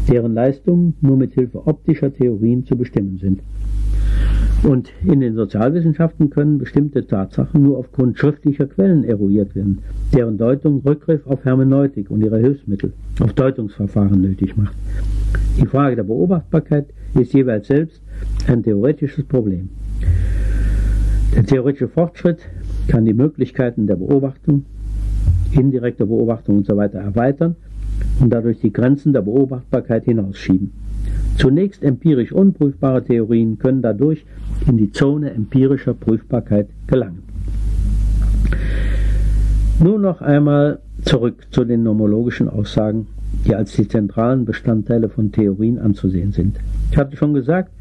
deren 0.10 0.34
Leistungen 0.34 0.94
nur 1.02 1.18
mit 1.18 1.34
Hilfe 1.34 1.68
optischer 1.68 2.14
Theorien 2.14 2.66
zu 2.66 2.76
bestimmen 2.76 3.18
sind. 3.18 3.42
Und 4.64 4.90
in 5.06 5.22
den 5.22 5.36
Sozialwissenschaften 5.36 6.30
können 6.30 6.58
bestimmte 6.58 7.08
Tatsachen 7.08 7.62
nur 7.64 7.78
aufgrund 7.78 8.20
schriftlicher 8.20 8.68
Quellen 8.68 9.06
eruiert 9.06 9.56
werden, 9.56 9.80
deren 10.14 10.38
Deutung 10.38 10.82
Rückgriff 10.86 11.26
auf 11.26 11.46
Hermeneutik 11.46 12.12
und 12.12 12.22
ihre 12.22 12.40
Hilfsmittel, 12.40 12.92
auf 13.22 13.34
Deutungsverfahren 13.34 14.22
nötig 14.22 14.58
macht. 14.58 14.76
Die 15.60 15.66
Frage 15.66 15.96
der 15.96 16.04
Beobachtbarkeit 16.04 16.88
ist 17.20 17.34
jeweils 17.34 17.68
selbst 17.68 18.02
ein 18.48 18.62
theoretisches 18.62 19.24
Problem. 19.26 19.70
Der 21.36 21.46
theoretische 21.46 21.88
Fortschritt 21.88 22.40
kann 22.88 23.06
die 23.06 23.14
Möglichkeiten 23.14 23.88
der 23.88 23.96
Beobachtung, 23.96 24.66
indirekter 25.52 26.06
Beobachtung 26.06 26.60
usw. 26.60 26.90
So 26.92 26.98
erweitern 26.98 27.56
und 28.20 28.32
dadurch 28.32 28.60
die 28.60 28.74
Grenzen 28.74 29.14
der 29.14 29.22
Beobachtbarkeit 29.22 30.06
hinausschieben. 30.06 30.72
Zunächst 31.38 31.84
empirisch 31.84 32.34
unprüfbare 32.34 33.04
Theorien 33.04 33.58
können 33.60 33.82
dadurch 33.82 34.26
in 34.68 34.76
die 34.76 34.92
Zone 34.92 35.32
empirischer 35.32 35.94
Prüfbarkeit 35.94 36.68
gelangen. 36.86 37.24
Nun 39.82 40.02
noch 40.02 40.22
einmal 40.22 40.80
zurück 41.06 41.48
zu 41.52 41.64
den 41.64 41.84
nomologischen 41.84 42.50
Aussagen, 42.50 43.08
die 43.46 43.56
als 43.56 43.74
die 43.74 43.88
zentralen 43.88 44.44
Bestandteile 44.44 45.08
von 45.08 45.32
Theorien 45.32 45.80
anzusehen 45.80 46.34
sind. 46.34 46.58
Ich 46.92 46.98
hatte 46.98 47.16
schon 47.16 47.34
gesagt, 47.34 47.72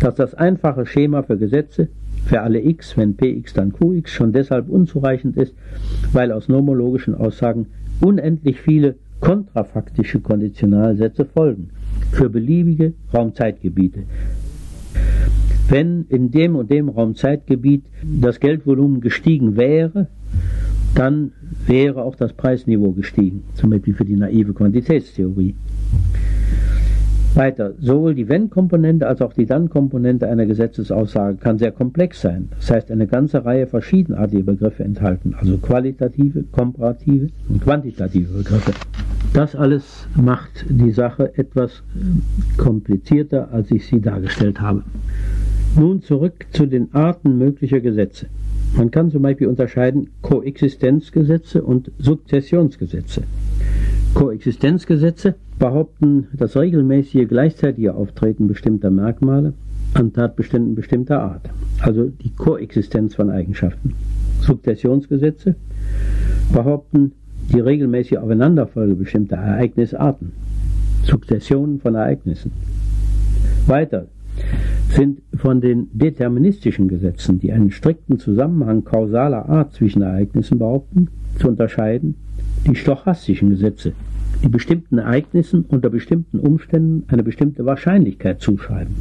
dass 0.00 0.16
das 0.16 0.34
einfache 0.34 0.84
Schema 0.84 1.22
für 1.22 1.36
Gesetze 1.36 1.88
für 2.26 2.40
alle 2.40 2.60
x, 2.60 2.96
wenn 2.96 3.14
px 3.14 3.52
dann 3.52 3.72
qx, 3.72 4.10
schon 4.10 4.32
deshalb 4.32 4.68
unzureichend 4.68 5.36
ist, 5.36 5.54
weil 6.12 6.32
aus 6.32 6.48
nomologischen 6.48 7.14
Aussagen 7.14 7.66
unendlich 8.00 8.60
viele 8.60 8.96
kontrafaktische 9.20 10.18
Konditionalsätze 10.18 11.24
folgen 11.24 11.70
für 12.12 12.30
beliebige 12.30 12.94
Raumzeitgebiete. 13.12 14.04
Wenn 15.68 16.04
in 16.08 16.30
dem 16.30 16.56
und 16.56 16.70
dem 16.70 16.88
Raumzeitgebiet 16.88 17.84
das 18.02 18.38
Geldvolumen 18.38 19.00
gestiegen 19.00 19.56
wäre, 19.56 20.08
dann 20.94 21.32
wäre 21.66 22.02
auch 22.02 22.14
das 22.14 22.32
Preisniveau 22.32 22.92
gestiegen, 22.92 23.42
zum 23.54 23.70
Beispiel 23.70 23.94
für 23.94 24.04
die 24.04 24.16
naive 24.16 24.52
Quantitätstheorie. 24.52 25.54
Weiter, 27.36 27.72
sowohl 27.80 28.14
die 28.14 28.28
Wenn-Komponente 28.28 29.06
als 29.06 29.20
auch 29.20 29.32
die 29.32 29.46
Dann-Komponente 29.46 30.28
einer 30.28 30.46
Gesetzesaussage 30.46 31.36
kann 31.36 31.58
sehr 31.58 31.72
komplex 31.72 32.20
sein. 32.20 32.48
Das 32.56 32.70
heißt, 32.70 32.90
eine 32.90 33.06
ganze 33.06 33.44
Reihe 33.44 33.66
verschiedenartiger 33.66 34.44
Begriffe 34.44 34.84
enthalten, 34.84 35.34
also 35.38 35.58
qualitative, 35.58 36.44
komparative 36.52 37.28
und 37.48 37.62
quantitative 37.62 38.38
Begriffe. 38.38 38.72
Das 39.32 39.56
alles 39.56 40.06
macht 40.14 40.64
die 40.68 40.92
Sache 40.92 41.36
etwas 41.36 41.82
komplizierter, 42.56 43.52
als 43.52 43.70
ich 43.72 43.86
sie 43.86 44.00
dargestellt 44.00 44.60
habe. 44.60 44.84
Nun 45.76 46.02
zurück 46.02 46.46
zu 46.52 46.66
den 46.66 46.94
Arten 46.94 47.36
möglicher 47.36 47.80
Gesetze. 47.80 48.26
Man 48.76 48.92
kann 48.92 49.10
zum 49.10 49.22
Beispiel 49.22 49.48
unterscheiden 49.48 50.10
Koexistenzgesetze 50.22 51.62
und 51.62 51.90
Sukzessionsgesetze. 51.98 53.22
Koexistenzgesetze 54.14 55.34
behaupten 55.58 56.28
das 56.32 56.56
regelmäßige 56.56 57.26
gleichzeitige 57.28 57.94
Auftreten 57.94 58.46
bestimmter 58.46 58.90
Merkmale 58.90 59.54
an 59.92 60.12
Tatbeständen 60.12 60.76
bestimmter 60.76 61.20
Art, 61.20 61.50
also 61.80 62.04
die 62.04 62.30
Koexistenz 62.30 63.16
von 63.16 63.30
Eigenschaften. 63.30 63.94
Sukzessionsgesetze 64.40 65.56
behaupten 66.52 67.12
die 67.52 67.60
regelmäßige 67.60 68.18
Aufeinanderfolge 68.18 68.94
bestimmter 68.94 69.36
Ereignisarten, 69.36 70.32
Sukzessionen 71.02 71.80
von 71.80 71.96
Ereignissen. 71.96 72.52
Weiter 73.66 74.06
sind 74.90 75.22
von 75.34 75.60
den 75.60 75.88
deterministischen 75.92 76.86
Gesetzen, 76.88 77.40
die 77.40 77.52
einen 77.52 77.72
strikten 77.72 78.18
Zusammenhang 78.20 78.84
kausaler 78.84 79.48
Art 79.48 79.72
zwischen 79.72 80.02
Ereignissen 80.02 80.58
behaupten, 80.58 81.08
zu 81.38 81.48
unterscheiden 81.48 82.14
die 82.66 82.74
stochastischen 82.74 83.50
Gesetze, 83.50 83.92
die 84.42 84.48
bestimmten 84.48 84.98
Ereignissen 84.98 85.64
unter 85.66 85.90
bestimmten 85.90 86.38
Umständen 86.38 87.04
eine 87.08 87.22
bestimmte 87.22 87.64
Wahrscheinlichkeit 87.64 88.40
zuschreiben. 88.40 88.94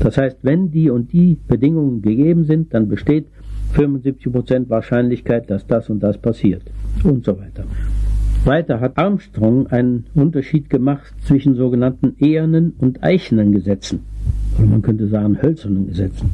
Das 0.00 0.16
heißt, 0.16 0.38
wenn 0.42 0.70
die 0.70 0.90
und 0.90 1.12
die 1.12 1.38
Bedingungen 1.48 2.02
gegeben 2.02 2.44
sind, 2.44 2.74
dann 2.74 2.88
besteht 2.88 3.26
75% 3.74 4.68
Wahrscheinlichkeit, 4.68 5.50
dass 5.50 5.66
das 5.66 5.90
und 5.90 6.00
das 6.00 6.18
passiert 6.18 6.62
und 7.04 7.24
so 7.24 7.38
weiter. 7.38 7.64
Weiter 8.44 8.80
hat 8.80 8.96
Armstrong 8.96 9.66
einen 9.66 10.06
Unterschied 10.14 10.70
gemacht 10.70 11.12
zwischen 11.26 11.54
sogenannten 11.54 12.14
ehernen 12.18 12.74
und 12.78 13.02
eichenen 13.02 13.52
Gesetzen 13.52 14.00
oder 14.58 14.66
man 14.66 14.82
könnte 14.82 15.08
sagen 15.08 15.40
hölzernen 15.40 15.86
Gesetzen. 15.86 16.30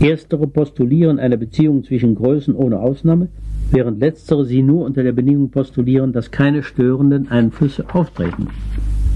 Erstere 0.00 0.46
postulieren 0.46 1.18
eine 1.18 1.38
Beziehung 1.38 1.84
zwischen 1.84 2.14
Größen 2.14 2.54
ohne 2.54 2.80
Ausnahme, 2.80 3.28
während 3.70 4.00
letztere 4.00 4.44
sie 4.44 4.62
nur 4.62 4.84
unter 4.84 5.02
der 5.02 5.12
Bedingung 5.12 5.50
postulieren, 5.50 6.12
dass 6.12 6.30
keine 6.30 6.62
störenden 6.62 7.28
Einflüsse 7.28 7.84
auftreten. 7.92 8.48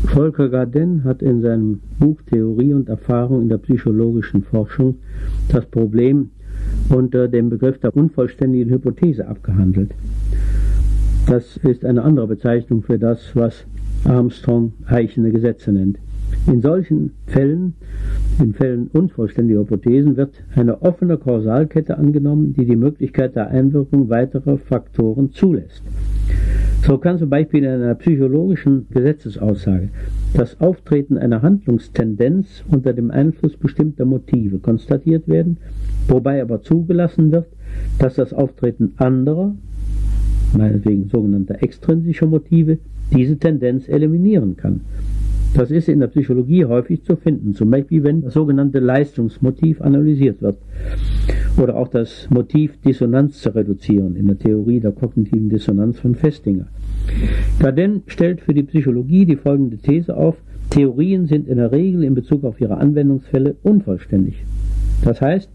Volker 0.06 0.48
Garden 0.48 1.04
hat 1.04 1.22
in 1.22 1.42
seinem 1.42 1.80
Buch 1.98 2.20
Theorie 2.22 2.74
und 2.74 2.88
Erfahrung 2.88 3.42
in 3.42 3.48
der 3.48 3.58
psychologischen 3.58 4.42
Forschung 4.42 4.96
das 5.48 5.66
Problem 5.66 6.30
unter 6.88 7.28
dem 7.28 7.50
Begriff 7.50 7.78
der 7.78 7.94
unvollständigen 7.94 8.72
Hypothese 8.72 9.26
abgehandelt. 9.26 9.92
Das 11.26 11.56
ist 11.58 11.84
eine 11.84 12.02
andere 12.02 12.26
Bezeichnung 12.26 12.82
für 12.82 12.98
das, 12.98 13.30
was 13.34 13.64
Armstrong 14.04 14.72
eichende 14.86 15.30
Gesetze 15.30 15.70
nennt. 15.70 15.98
In 16.46 16.62
solchen 16.62 17.12
Fällen, 17.26 17.74
in 18.40 18.54
Fällen 18.54 18.88
unvollständiger 18.92 19.60
Hypothesen, 19.60 20.16
wird 20.16 20.42
eine 20.54 20.82
offene 20.82 21.18
Kausalkette 21.18 21.98
angenommen, 21.98 22.54
die 22.54 22.64
die 22.64 22.76
Möglichkeit 22.76 23.36
der 23.36 23.48
Einwirkung 23.48 24.08
weiterer 24.08 24.56
Faktoren 24.58 25.32
zulässt. 25.32 25.82
So 26.82 26.96
kann 26.96 27.18
zum 27.18 27.28
Beispiel 27.28 27.62
in 27.62 27.70
einer 27.70 27.94
psychologischen 27.94 28.86
Gesetzesaussage 28.90 29.90
das 30.32 30.60
Auftreten 30.60 31.18
einer 31.18 31.42
Handlungstendenz 31.42 32.64
unter 32.68 32.94
dem 32.94 33.10
Einfluss 33.10 33.56
bestimmter 33.56 34.06
Motive 34.06 34.58
konstatiert 34.58 35.28
werden, 35.28 35.58
wobei 36.08 36.40
aber 36.40 36.62
zugelassen 36.62 37.32
wird, 37.32 37.46
dass 37.98 38.14
das 38.14 38.32
Auftreten 38.32 38.94
anderer, 38.96 39.54
meinetwegen 40.56 41.08
sogenannter 41.08 41.62
extrinsischer 41.62 42.26
Motive, 42.26 42.78
diese 43.12 43.36
Tendenz 43.36 43.88
eliminieren 43.88 44.56
kann. 44.56 44.80
Das 45.54 45.70
ist 45.70 45.88
in 45.88 46.00
der 46.00 46.06
Psychologie 46.06 46.64
häufig 46.64 47.02
zu 47.02 47.16
finden, 47.16 47.54
zum 47.54 47.70
Beispiel 47.70 48.04
wenn 48.04 48.22
das 48.22 48.34
sogenannte 48.34 48.78
Leistungsmotiv 48.78 49.80
analysiert 49.80 50.40
wird 50.42 50.58
oder 51.60 51.76
auch 51.76 51.88
das 51.88 52.28
Motiv 52.30 52.80
Dissonanz 52.82 53.40
zu 53.40 53.54
reduzieren 53.54 54.14
in 54.14 54.26
der 54.26 54.38
Theorie 54.38 54.80
der 54.80 54.92
kognitiven 54.92 55.48
Dissonanz 55.48 55.98
von 55.98 56.14
Festinger. 56.14 56.68
Gaden 57.58 58.02
stellt 58.06 58.40
für 58.40 58.54
die 58.54 58.62
Psychologie 58.62 59.26
die 59.26 59.36
folgende 59.36 59.76
These 59.78 60.16
auf, 60.16 60.36
Theorien 60.70 61.26
sind 61.26 61.48
in 61.48 61.56
der 61.56 61.72
Regel 61.72 62.04
in 62.04 62.14
Bezug 62.14 62.44
auf 62.44 62.60
ihre 62.60 62.76
Anwendungsfälle 62.76 63.56
unvollständig. 63.62 64.44
Das 65.02 65.20
heißt, 65.20 65.50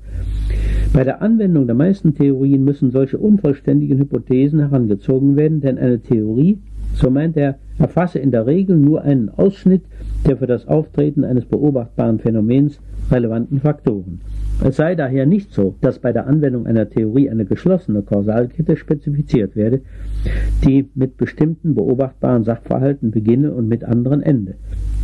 bei 0.92 1.04
der 1.04 1.22
Anwendung 1.22 1.68
der 1.68 1.76
meisten 1.76 2.14
Theorien 2.16 2.66
müssen 2.66 2.92
solche 2.92 3.18
unvollständigen 3.18 3.98
Hypothesen 3.98 4.60
herangezogen 4.60 5.36
werden, 5.36 5.62
denn 5.62 5.78
eine 5.78 6.00
Theorie 6.00 6.60
so 6.96 7.10
meint 7.10 7.38
er, 7.38 7.56
erfasse 7.78 8.20
in 8.20 8.32
der 8.32 8.46
Regel 8.46 8.78
nur 8.78 9.02
einen 9.02 9.30
Ausschnitt 9.30 9.84
der 10.26 10.38
für 10.38 10.48
das 10.48 10.68
Auftreten 10.68 11.24
eines 11.24 11.46
beobachtbaren 11.46 12.20
Phänomens 12.20 12.80
relevanten 13.12 13.60
Faktoren. 13.60 14.22
Es 14.64 14.78
sei 14.78 14.96
daher 14.96 15.26
nicht 15.26 15.54
so, 15.54 15.76
dass 15.82 16.00
bei 16.00 16.14
der 16.14 16.28
Anwendung 16.28 16.66
einer 16.66 16.90
Theorie 16.90 17.30
eine 17.30 17.46
geschlossene 17.46 18.02
Kausalkette 18.02 18.78
spezifiziert 18.78 19.56
werde, 19.56 19.82
die 20.64 20.90
mit 20.96 21.18
bestimmten 21.18 21.76
beobachtbaren 21.76 22.44
Sachverhalten 22.44 23.12
beginne 23.12 23.54
und 23.54 23.68
mit 23.68 23.84
anderen 23.84 24.24
ende. 24.24 24.56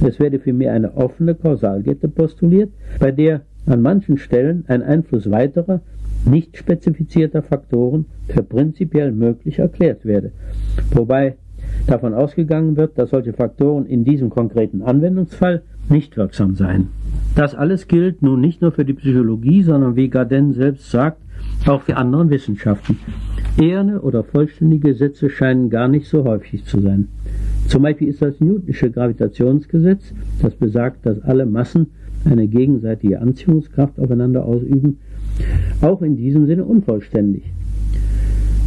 Es 0.04 0.20
werde 0.20 0.40
vielmehr 0.40 0.74
eine 0.74 0.96
offene 0.96 1.36
Kausalkette 1.36 2.08
postuliert, 2.08 2.72
bei 3.00 3.12
der 3.12 3.42
an 3.68 3.82
manchen 3.82 4.18
Stellen 4.18 4.64
ein 4.68 4.82
Einfluss 4.82 5.30
weiterer, 5.30 5.82
nicht 6.26 6.58
spezifizierter 6.58 7.44
Faktoren 7.44 8.06
für 8.28 8.44
prinzipiell 8.44 9.12
möglich 9.12 9.60
erklärt 9.60 10.06
werde, 10.06 10.32
wobei 10.92 11.36
davon 11.88 12.14
ausgegangen 12.14 12.78
wird, 12.78 12.98
dass 12.98 13.10
solche 13.10 13.34
Faktoren 13.34 13.86
in 13.86 14.04
diesem 14.04 14.30
konkreten 14.30 14.82
Anwendungsfall 14.82 15.64
nicht 15.90 16.18
wirksam 16.18 16.56
seien. 16.56 16.88
Das 17.36 17.56
alles 17.56 17.88
gilt 17.88 18.22
nun 18.22 18.42
nicht 18.42 18.62
nur 18.62 18.72
für 18.72 18.86
die 18.86 18.94
Psychologie, 18.94 19.64
sondern 19.64 19.96
wie 19.96 20.10
Garden 20.10 20.54
selbst 20.54 20.92
sagt, 20.92 21.18
auch 21.66 21.82
für 21.82 21.98
andere 21.98 22.30
Wissenschaften. 22.30 22.98
Eherne 23.60 24.02
oder 24.02 24.24
vollständige 24.24 24.90
Gesetze 24.90 25.30
scheinen 25.30 25.70
gar 25.70 25.88
nicht 25.88 26.08
so 26.08 26.24
häufig 26.24 26.64
zu 26.66 26.80
sein. 26.80 27.08
Zum 27.68 27.84
Beispiel 27.84 28.08
ist 28.08 28.22
das 28.22 28.40
Newtonsche 28.40 28.92
Gravitationsgesetz, 28.92 30.14
das 30.42 30.56
besagt, 30.56 31.06
dass 31.06 31.22
alle 31.22 31.46
Massen 31.46 31.88
eine 32.26 32.48
gegenseitige 32.48 33.20
Anziehungskraft 33.20 34.00
aufeinander 34.00 34.46
ausüben, 34.46 34.98
auch 35.82 36.02
in 36.02 36.16
diesem 36.18 36.46
Sinne 36.48 36.66
unvollständig. 36.66 37.44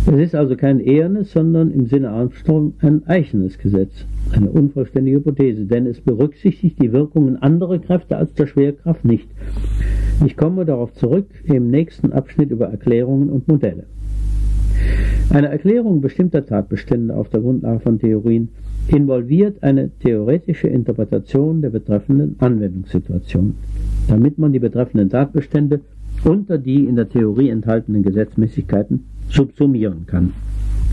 Es 0.06 0.20
ist 0.20 0.34
also 0.34 0.54
kein 0.54 0.80
ehernes, 0.80 1.32
sondern 1.32 1.70
im 1.70 1.86
Sinne 1.86 2.10
Armstrong 2.10 2.74
ein 2.80 3.06
eichenes 3.06 3.56
Gesetz, 3.56 4.04
eine 4.32 4.50
unvollständige 4.50 5.16
Hypothese, 5.16 5.64
denn 5.64 5.86
es 5.86 5.98
berücksichtigt 6.02 6.80
die 6.82 6.92
Wirkungen 6.92 7.36
anderer 7.36 7.78
Kräfte 7.78 8.18
als 8.18 8.34
der 8.34 8.46
Schwerkraft 8.46 9.06
nicht. 9.06 9.26
Ich 10.26 10.36
komme 10.36 10.66
darauf 10.66 10.92
zurück 10.92 11.26
im 11.44 11.70
nächsten 11.70 12.12
Abschnitt 12.12 12.50
über 12.50 12.66
Erklärungen 12.66 13.30
und 13.30 13.48
Modelle. 13.48 13.84
Eine 15.30 15.48
Erklärung 15.48 16.02
bestimmter 16.02 16.44
Tatbestände 16.44 17.16
auf 17.16 17.30
der 17.30 17.40
Grundlage 17.40 17.80
von 17.80 17.98
Theorien 17.98 18.50
involviert 18.88 19.62
eine 19.62 19.88
theoretische 20.00 20.68
Interpretation 20.68 21.62
der 21.62 21.70
betreffenden 21.70 22.36
Anwendungssituation, 22.40 23.54
damit 24.08 24.36
man 24.36 24.52
die 24.52 24.58
betreffenden 24.58 25.08
Tatbestände 25.08 25.80
unter 26.24 26.58
die 26.58 26.84
in 26.84 26.96
der 26.96 27.08
Theorie 27.08 27.48
enthaltenen 27.48 28.02
Gesetzmäßigkeiten 28.02 29.13
subsumieren 29.34 30.06
kann. 30.06 30.32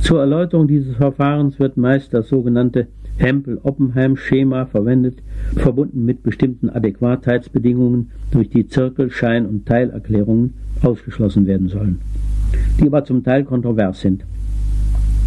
Zur 0.01 0.19
Erläuterung 0.19 0.67
dieses 0.67 0.95
Verfahrens 0.95 1.59
wird 1.59 1.77
meist 1.77 2.13
das 2.13 2.27
sogenannte 2.27 2.87
Hempel-Oppenheim-Schema 3.17 4.65
verwendet, 4.65 5.19
verbunden 5.55 6.05
mit 6.05 6.23
bestimmten 6.23 6.69
Adäquatheitsbedingungen, 6.69 8.11
durch 8.31 8.49
die 8.49 8.67
Zirkel-, 8.67 9.11
Schein- 9.11 9.45
und 9.45 9.67
Teilerklärungen 9.67 10.55
ausgeschlossen 10.81 11.45
werden 11.45 11.69
sollen, 11.69 11.99
die 12.79 12.87
aber 12.87 13.05
zum 13.05 13.23
Teil 13.23 13.43
kontrovers 13.43 14.01
sind. 14.01 14.25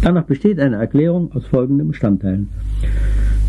Danach 0.01 0.25
besteht 0.25 0.59
eine 0.59 0.75
Erklärung 0.75 1.31
aus 1.33 1.45
folgenden 1.45 1.87
Bestandteilen. 1.87 2.49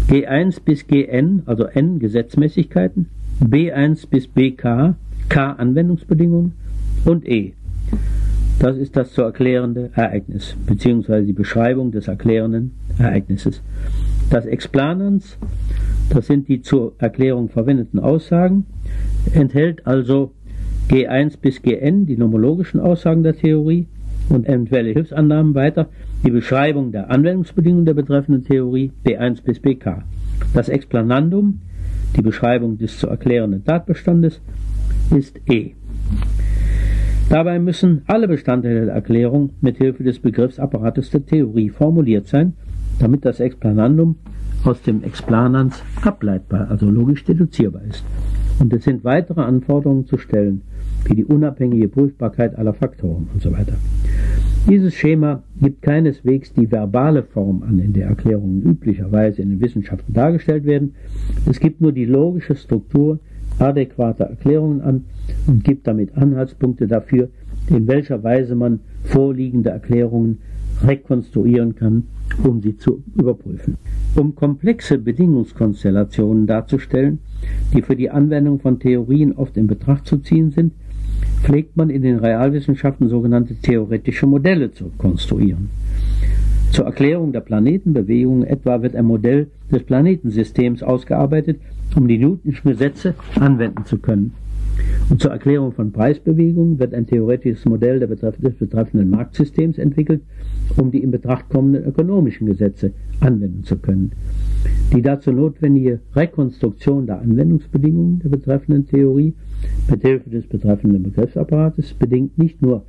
G1 0.09 0.61
bis 0.65 0.87
Gn, 0.87 1.43
also 1.47 1.65
n 1.65 1.99
Gesetzmäßigkeiten, 1.99 3.09
B1 3.43 4.09
bis 4.09 4.29
BK, 4.29 4.95
K 5.29 5.53
Anwendungsbedingungen 5.53 6.53
und 7.05 7.27
E 7.27 7.53
Das 8.59 8.77
ist 8.79 8.97
das 8.97 9.13
zu 9.13 9.23
erklärende 9.23 9.91
Ereignis, 9.95 10.57
beziehungsweise 10.67 11.27
die 11.27 11.33
Beschreibung 11.35 11.93
des 11.93 12.09
erklärenden 12.09 12.73
Ereignisses. 12.99 13.63
Das 14.31 14.47
Explanans, 14.47 15.39
das 16.11 16.27
sind 16.27 16.49
die 16.49 16.63
zur 16.63 16.95
Erklärung 16.99 17.51
verwendeten 17.51 17.99
Aussagen, 17.99 18.65
enthält 19.35 19.87
also 19.87 20.33
G1 20.89 21.39
bis 21.41 21.61
Gn, 21.61 22.07
die 22.07 22.17
nomologischen 22.17 22.81
Aussagen 22.81 23.23
der 23.23 23.37
Theorie, 23.37 23.87
und 24.29 24.47
eventuelle 24.47 24.91
Hilfsannahmen 24.91 25.55
weiter, 25.55 25.89
die 26.25 26.31
Beschreibung 26.31 26.93
der 26.93 27.11
Anwendungsbedingungen 27.11 27.87
der 27.87 27.95
betreffenden 27.95 28.45
Theorie, 28.45 28.93
B1 29.05 29.43
bis 29.43 29.61
Bk. 29.61 30.03
Das 30.55 30.69
Explanandum, 30.69 31.61
die 32.17 32.23
Beschreibung 32.23 32.79
des 32.79 32.99
zu 32.99 33.09
erklärenden 33.09 33.65
Tatbestandes, 33.65 34.41
ist 35.17 35.39
E. 35.49 35.73
Dabei 37.29 37.59
müssen 37.59 38.03
alle 38.07 38.29
Bestandteile 38.29 38.85
der 38.85 38.95
Erklärung 38.95 39.51
mit 39.61 39.79
Hilfe 39.79 40.05
des 40.05 40.21
Begriffsapparates 40.21 41.11
der 41.11 41.27
Theorie 41.27 41.71
formuliert 41.71 42.29
sein, 42.29 42.53
damit 43.01 43.25
das 43.25 43.41
Explanandum 43.41 44.15
aus 44.65 44.81
dem 44.83 45.03
Explanans 45.03 45.83
ableitbar, 46.03 46.71
also 46.71 46.89
logisch 46.89 47.25
deduzierbar 47.25 47.83
ist. 47.83 48.05
Und 48.61 48.73
es 48.73 48.85
sind 48.85 49.03
weitere 49.03 49.43
Anforderungen 49.43 50.07
zu 50.07 50.19
stellen, 50.19 50.63
wie 51.05 51.17
die 51.17 51.25
unabhängige 51.25 51.89
Prüfbarkeit 51.89 52.57
aller 52.57 52.75
Faktoren 52.75 53.29
und 53.33 53.43
so 53.43 53.53
weiter. 53.53 53.75
Dieses 54.69 54.95
Schema 54.95 55.43
gibt 55.61 55.83
keineswegs 55.83 56.53
die 56.53 56.71
verbale 56.71 57.25
Form 57.25 57.63
an, 57.63 57.81
in 57.81 57.93
der 57.93 58.07
Erklärungen 58.07 58.63
üblicherweise 58.63 59.43
in 59.43 59.51
den 59.51 59.61
Wissenschaften 59.61 60.13
dargestellt 60.13 60.65
werden. 60.65 60.95
Es 61.49 61.59
gibt 61.59 61.81
nur 61.81 61.93
die 61.93 62.05
logische 62.05 62.55
Struktur 62.55 63.19
adäquater 63.59 64.25
Erklärungen 64.25 64.81
an 64.81 65.05
und 65.47 65.65
gibt 65.65 65.87
damit 65.87 66.17
Anhaltspunkte 66.17 66.87
dafür, 66.87 67.29
in 67.69 67.87
welcher 67.87 68.23
Weise 68.23 68.55
man 68.55 68.81
vorliegende 69.05 69.71
Erklärungen 69.71 70.39
rekonstruieren 70.85 71.75
kann, 71.75 72.05
um 72.45 72.61
sie 72.61 72.77
zu 72.77 73.03
überprüfen. 73.17 73.77
Um 74.15 74.35
komplexe 74.35 74.99
Bedingungskonstellationen 74.99 76.47
darzustellen, 76.47 77.19
die 77.75 77.83
für 77.83 77.97
die 77.97 78.11
Anwendung 78.11 78.61
von 78.61 78.79
Theorien 78.79 79.33
oft 79.33 79.57
in 79.57 79.67
Betracht 79.67 80.07
zu 80.07 80.19
ziehen 80.19 80.51
sind, 80.51 80.73
pflegt 81.43 81.77
man 81.77 81.91
in 81.91 82.03
den 82.03 82.19
Realwissenschaften 82.19 83.09
sogenannte 83.09 83.55
theoretische 83.55 84.27
Modelle 84.27 84.73
zu 84.73 84.91
konstruieren. 84.99 85.71
Zur 86.73 86.87
Erklärung 86.87 87.33
der 87.33 87.41
Planetenbewegung 87.41 88.45
etwa 88.45 88.83
wird 88.83 88.97
ein 88.97 89.07
Modell 89.07 89.49
des 89.71 89.85
Planetensystems 89.85 90.83
ausgearbeitet, 90.83 91.61
um 91.97 92.07
die 92.07 92.19
Newtonschen 92.19 92.71
Gesetze 92.71 93.15
anwenden 93.41 93.85
zu 93.85 93.99
können. 93.99 94.33
Und 95.09 95.21
zur 95.21 95.31
Erklärung 95.31 95.73
von 95.73 95.93
Preisbewegungen 95.93 96.79
wird 96.79 96.93
ein 96.93 97.07
theoretisches 97.07 97.65
Modell 97.65 97.99
des 97.99 98.55
betreffenden 98.57 99.09
Marktsystems 99.11 99.79
entwickelt, 99.79 100.23
um 100.77 100.91
die 100.91 101.03
in 101.03 101.11
Betracht 101.11 101.49
kommenden 101.49 101.85
ökonomischen 101.85 102.47
Gesetze 102.47 102.93
anwenden 103.21 103.65
zu 103.65 103.77
können. 103.77 104.13
Die 104.95 105.03
dazu 105.03 105.33
notwendige 105.33 106.01
Rekonstruktion 106.15 107.07
der 107.07 107.21
Anwendungsbedingungen 107.21 108.19
der 108.19 108.29
betreffenden 108.29 108.87
Theorie 108.87 109.35
mit 109.91 110.03
Hilfe 110.03 110.31
des 110.31 110.47
betreffenden 110.47 111.03
Begriffsapparates 111.03 111.95
bedingt 111.95 112.37
nicht 112.37 112.61
nur 112.61 112.85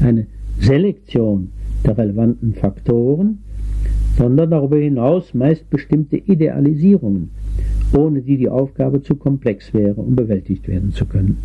eine 0.00 0.26
Selektion 0.60 1.50
der 1.84 1.98
relevanten 1.98 2.54
Faktoren, 2.54 3.38
sondern 4.16 4.50
darüber 4.50 4.76
hinaus 4.76 5.34
meist 5.34 5.68
bestimmte 5.70 6.16
Idealisierungen, 6.16 7.30
ohne 7.92 8.22
die 8.22 8.36
die 8.36 8.48
Aufgabe 8.48 9.02
zu 9.02 9.16
komplex 9.16 9.72
wäre, 9.74 10.00
um 10.00 10.16
bewältigt 10.16 10.68
werden 10.68 10.92
zu 10.92 11.06
können. 11.06 11.38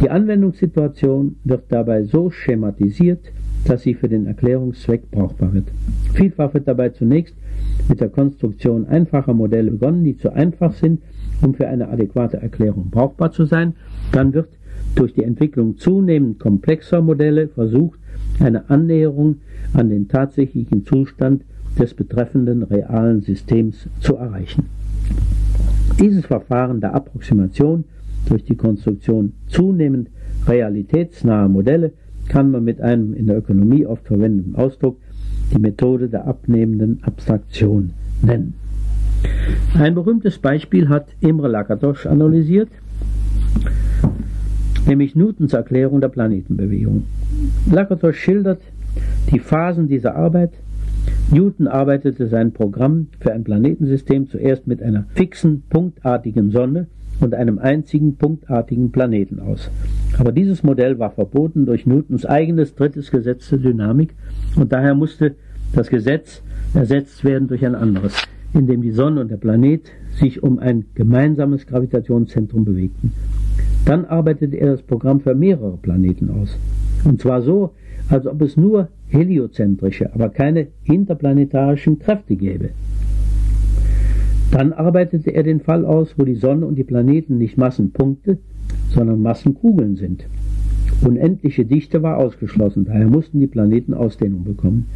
Die 0.00 0.10
Anwendungssituation 0.10 1.36
wird 1.44 1.64
dabei 1.70 2.04
so 2.04 2.30
schematisiert, 2.30 3.20
dass 3.64 3.82
sie 3.82 3.94
für 3.94 4.08
den 4.08 4.26
Erklärungszweck 4.26 5.10
brauchbar 5.10 5.52
wird. 5.52 5.66
Vielfach 6.14 6.54
wird 6.54 6.68
dabei 6.68 6.90
zunächst 6.90 7.34
mit 7.88 8.00
der 8.00 8.08
Konstruktion 8.08 8.86
einfacher 8.86 9.34
Modelle 9.34 9.70
begonnen, 9.72 10.04
die 10.04 10.16
zu 10.16 10.32
einfach 10.32 10.72
sind, 10.72 11.00
um 11.42 11.54
für 11.54 11.66
eine 11.66 11.88
adäquate 11.88 12.36
Erklärung 12.40 12.90
brauchbar 12.90 13.32
zu 13.32 13.44
sein. 13.44 13.74
Dann 14.12 14.32
wird 14.32 14.48
durch 14.94 15.14
die 15.14 15.24
Entwicklung 15.24 15.76
zunehmend 15.76 16.38
komplexer 16.38 17.00
Modelle 17.00 17.48
versucht, 17.48 17.98
eine 18.40 18.70
Annäherung 18.70 19.36
an 19.74 19.88
den 19.88 20.08
tatsächlichen 20.08 20.84
Zustand 20.84 21.42
des 21.78 21.94
betreffenden 21.94 22.62
realen 22.62 23.22
Systems 23.22 23.88
zu 24.00 24.16
erreichen. 24.16 24.64
Dieses 26.00 26.26
Verfahren 26.26 26.80
der 26.80 26.94
Approximation 26.94 27.84
durch 28.28 28.44
die 28.44 28.56
Konstruktion 28.56 29.32
zunehmend 29.48 30.08
realitätsnaher 30.46 31.48
Modelle 31.48 31.92
kann 32.28 32.50
man 32.50 32.64
mit 32.64 32.80
einem 32.80 33.14
in 33.14 33.26
der 33.26 33.38
Ökonomie 33.38 33.86
oft 33.86 34.06
verwendeten 34.06 34.54
Ausdruck 34.54 34.98
die 35.52 35.58
Methode 35.58 36.08
der 36.08 36.26
abnehmenden 36.26 37.00
Abstraktion 37.02 37.90
nennen. 38.22 38.54
Ein 39.74 39.94
berühmtes 39.94 40.38
Beispiel 40.38 40.88
hat 40.88 41.08
Imre 41.20 41.48
Lakatos 41.48 42.06
analysiert, 42.06 42.68
nämlich 44.86 45.16
Newtons 45.16 45.52
Erklärung 45.52 46.00
der 46.00 46.08
Planetenbewegung. 46.08 47.04
Lakatos 47.70 48.16
schildert 48.16 48.60
die 49.30 49.38
Phasen 49.38 49.88
dieser 49.88 50.16
Arbeit. 50.16 50.52
Newton 51.30 51.68
arbeitete 51.68 52.28
sein 52.28 52.52
Programm 52.52 53.08
für 53.20 53.32
ein 53.32 53.44
Planetensystem 53.44 54.28
zuerst 54.28 54.66
mit 54.66 54.82
einer 54.82 55.04
fixen, 55.14 55.62
punktartigen 55.68 56.50
Sonne 56.50 56.86
und 57.20 57.34
einem 57.34 57.58
einzigen 57.58 58.16
punktartigen 58.16 58.90
Planeten 58.90 59.40
aus. 59.40 59.70
Aber 60.18 60.32
dieses 60.32 60.62
Modell 60.62 60.98
war 60.98 61.10
verboten 61.10 61.66
durch 61.66 61.86
Newtons 61.86 62.24
eigenes 62.24 62.74
drittes 62.74 63.10
Gesetz 63.10 63.48
der 63.50 63.58
Dynamik 63.58 64.14
und 64.56 64.72
daher 64.72 64.94
musste 64.94 65.34
das 65.74 65.88
Gesetz 65.88 66.42
ersetzt 66.74 67.24
werden 67.24 67.48
durch 67.48 67.64
ein 67.64 67.74
anderes, 67.74 68.14
in 68.54 68.66
dem 68.66 68.82
die 68.82 68.92
Sonne 68.92 69.20
und 69.20 69.30
der 69.30 69.36
Planet 69.36 69.82
sich 70.18 70.42
um 70.42 70.58
ein 70.58 70.86
gemeinsames 70.94 71.66
Gravitationszentrum 71.66 72.64
bewegten. 72.64 73.12
Dann 73.84 74.04
arbeitete 74.04 74.56
er 74.56 74.72
das 74.72 74.82
Programm 74.82 75.20
für 75.20 75.34
mehrere 75.34 75.76
Planeten 75.76 76.30
aus. 76.30 76.56
Und 77.04 77.20
zwar 77.20 77.42
so, 77.42 77.74
als 78.08 78.26
ob 78.26 78.40
es 78.42 78.56
nur 78.56 78.88
heliozentrische, 79.08 80.12
aber 80.14 80.28
keine 80.28 80.68
interplanetarischen 80.84 81.98
Kräfte 81.98 82.36
gäbe. 82.36 82.70
Dann 84.50 84.72
arbeitete 84.72 85.30
er 85.30 85.42
den 85.42 85.60
Fall 85.60 85.84
aus, 85.84 86.14
wo 86.16 86.24
die 86.24 86.34
Sonne 86.34 86.66
und 86.66 86.76
die 86.76 86.84
Planeten 86.84 87.38
nicht 87.38 87.58
Massenpunkte, 87.58 88.38
sondern 88.90 89.20
Massenkugeln 89.20 89.96
sind. 89.96 90.24
Unendliche 91.04 91.64
Dichte 91.64 92.02
war 92.02 92.16
ausgeschlossen, 92.16 92.86
daher 92.86 93.06
mussten 93.06 93.40
die 93.40 93.46
Planeten 93.46 93.94
Ausdehnung 93.94 94.44
bekommen. 94.44 94.86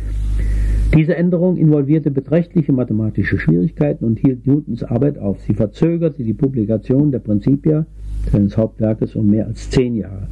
Diese 0.94 1.16
Änderung 1.16 1.56
involvierte 1.56 2.10
beträchtliche 2.10 2.72
mathematische 2.72 3.38
Schwierigkeiten 3.38 4.04
und 4.04 4.18
hielt 4.18 4.46
Newtons 4.46 4.82
Arbeit 4.82 5.18
auf. 5.18 5.40
Sie 5.46 5.54
verzögerte 5.54 6.22
die 6.22 6.34
Publikation 6.34 7.12
der 7.12 7.20
Principia 7.20 7.86
seines 8.30 8.56
Hauptwerkes 8.56 9.14
um 9.16 9.28
mehr 9.28 9.46
als 9.46 9.70
zehn 9.70 9.96
Jahre. 9.96 10.28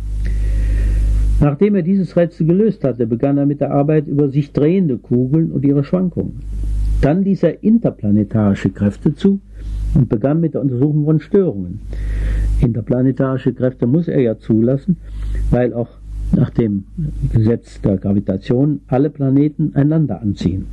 Nachdem 1.41 1.74
er 1.74 1.82
dieses 1.82 2.16
Rätsel 2.16 2.47
gelöst 2.47 2.84
hatte, 2.84 3.07
begann 3.07 3.38
er 3.38 3.47
mit 3.47 3.61
der 3.61 3.72
Arbeit 3.72 4.07
über 4.07 4.28
sich 4.28 4.53
drehende 4.53 4.99
Kugeln 4.99 5.51
und 5.51 5.64
ihre 5.64 5.84
Schwankungen. 5.84 6.41
Dann 7.01 7.24
ließ 7.24 7.45
er 7.45 7.62
interplanetarische 7.64 8.68
Kräfte 8.68 9.14
zu 9.14 9.41
und 9.95 10.11
begann 10.11 10.41
mit 10.41 10.53
der 10.53 10.61
Untersuchung 10.61 11.07
von 11.07 11.20
Störungen. 11.20 11.80
Interplanetarische 12.61 13.55
Kräfte 13.55 13.86
muss 13.86 14.07
er 14.07 14.20
ja 14.20 14.38
zulassen, 14.38 14.99
weil 15.51 15.72
auch 15.72 15.88
nach 16.36 16.51
dem 16.51 16.84
Gesetz 17.32 17.80
der 17.80 17.97
Gravitation 17.97 18.80
alle 18.86 19.09
Planeten 19.09 19.72
einander 19.74 20.20
anziehen. 20.20 20.66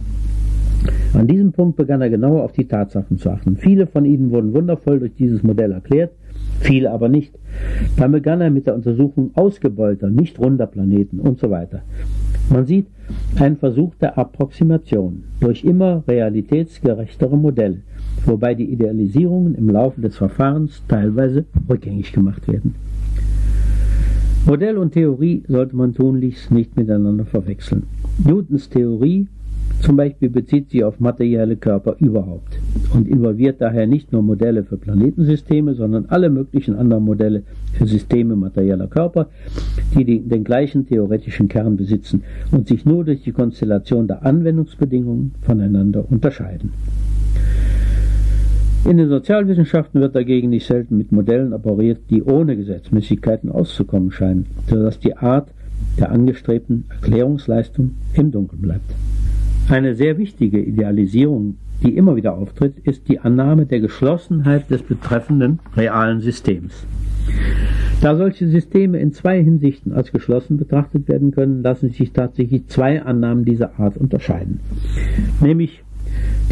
An 1.13 1.27
diesem 1.27 1.53
Punkt 1.53 1.77
begann 1.77 2.01
er 2.01 2.09
genauer 2.09 2.43
auf 2.43 2.51
die 2.51 2.67
Tatsachen 2.67 3.17
zu 3.17 3.29
achten. 3.29 3.55
Viele 3.55 3.87
von 3.87 4.05
ihnen 4.05 4.31
wurden 4.31 4.53
wundervoll 4.53 4.99
durch 4.99 5.15
dieses 5.15 5.41
Modell 5.43 5.71
erklärt, 5.71 6.11
viele 6.59 6.91
aber 6.91 7.09
nicht. 7.09 7.33
Dann 7.97 8.11
begann 8.11 8.41
er 8.41 8.49
mit 8.49 8.67
der 8.67 8.75
Untersuchung 8.75 9.31
ausgebeuter, 9.35 10.09
nicht 10.09 10.39
runder 10.39 10.67
Planeten 10.67 11.19
und 11.19 11.39
so 11.39 11.49
weiter. 11.49 11.81
Man 12.49 12.65
sieht 12.65 12.87
einen 13.39 13.57
Versuch 13.57 13.95
der 13.95 14.17
Approximation 14.17 15.23
durch 15.39 15.63
immer 15.63 16.03
realitätsgerechtere 16.07 17.37
Modelle, 17.37 17.81
wobei 18.25 18.55
die 18.55 18.71
Idealisierungen 18.71 19.55
im 19.55 19.69
Laufe 19.69 20.01
des 20.01 20.17
Verfahrens 20.17 20.81
teilweise 20.87 21.45
rückgängig 21.69 22.11
gemacht 22.13 22.47
werden. 22.47 22.75
Modell 24.45 24.77
und 24.77 24.93
Theorie 24.93 25.43
sollte 25.49 25.75
man 25.75 25.93
tunlichst 25.93 26.51
nicht 26.51 26.77
miteinander 26.77 27.25
verwechseln. 27.25 27.83
Newtons 28.23 28.69
Theorie 28.69 29.27
zum 29.81 29.95
Beispiel 29.95 30.29
bezieht 30.29 30.69
sich 30.69 30.83
auf 30.83 30.99
materielle 30.99 31.55
Körper 31.55 31.95
überhaupt 31.99 32.59
und 32.93 33.07
involviert 33.07 33.61
daher 33.61 33.87
nicht 33.87 34.11
nur 34.11 34.21
Modelle 34.21 34.63
für 34.63 34.77
Planetensysteme, 34.77 35.75
sondern 35.75 36.05
alle 36.07 36.29
möglichen 36.29 36.75
anderen 36.75 37.05
Modelle 37.05 37.43
für 37.73 37.85
Systeme 37.85 38.35
materieller 38.35 38.87
Körper, 38.87 39.29
die 39.95 40.21
den 40.21 40.43
gleichen 40.43 40.87
theoretischen 40.87 41.47
Kern 41.47 41.77
besitzen 41.77 42.23
und 42.51 42.67
sich 42.67 42.85
nur 42.85 43.05
durch 43.05 43.23
die 43.23 43.31
Konstellation 43.31 44.07
der 44.07 44.25
Anwendungsbedingungen 44.25 45.33
voneinander 45.41 46.05
unterscheiden. 46.09 46.71
In 48.85 48.97
den 48.97 49.09
Sozialwissenschaften 49.09 49.99
wird 49.99 50.15
dagegen 50.15 50.49
nicht 50.49 50.65
selten 50.65 50.97
mit 50.97 51.11
Modellen 51.11 51.53
operiert, 51.53 51.99
die 52.09 52.23
ohne 52.23 52.55
Gesetzmäßigkeiten 52.55 53.51
auszukommen 53.51 54.11
scheinen, 54.11 54.45
sodass 54.69 54.99
die 54.99 55.15
Art 55.15 55.49
der 55.99 56.11
angestrebten 56.11 56.85
Erklärungsleistung 56.89 57.91
im 58.13 58.31
Dunkeln 58.31 58.61
bleibt. 58.61 58.91
Eine 59.69 59.95
sehr 59.95 60.17
wichtige 60.17 60.61
Idealisierung, 60.61 61.57
die 61.83 61.97
immer 61.97 62.15
wieder 62.15 62.37
auftritt, 62.37 62.75
ist 62.83 63.09
die 63.09 63.19
Annahme 63.19 63.65
der 63.65 63.81
Geschlossenheit 63.81 64.71
des 64.71 64.81
betreffenden 64.81 65.59
realen 65.75 66.21
Systems. 66.21 66.85
Da 67.99 68.15
solche 68.15 68.47
Systeme 68.47 68.97
in 68.99 69.11
zwei 69.11 69.43
Hinsichten 69.43 69.91
als 69.91 70.13
geschlossen 70.13 70.55
betrachtet 70.55 71.09
werden 71.09 71.31
können, 71.31 71.63
lassen 71.63 71.89
sich 71.89 72.13
tatsächlich 72.13 72.67
zwei 72.67 73.01
Annahmen 73.01 73.43
dieser 73.43 73.77
Art 73.77 73.97
unterscheiden. 73.97 74.61
Nämlich 75.41 75.83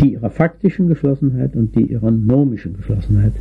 die 0.02 0.14
ihrer 0.14 0.30
faktischen 0.30 0.88
Geschlossenheit 0.88 1.56
und 1.56 1.74
die 1.76 1.84
ihrer 1.84 2.12
nomischen 2.12 2.76
Geschlossenheit. 2.76 3.34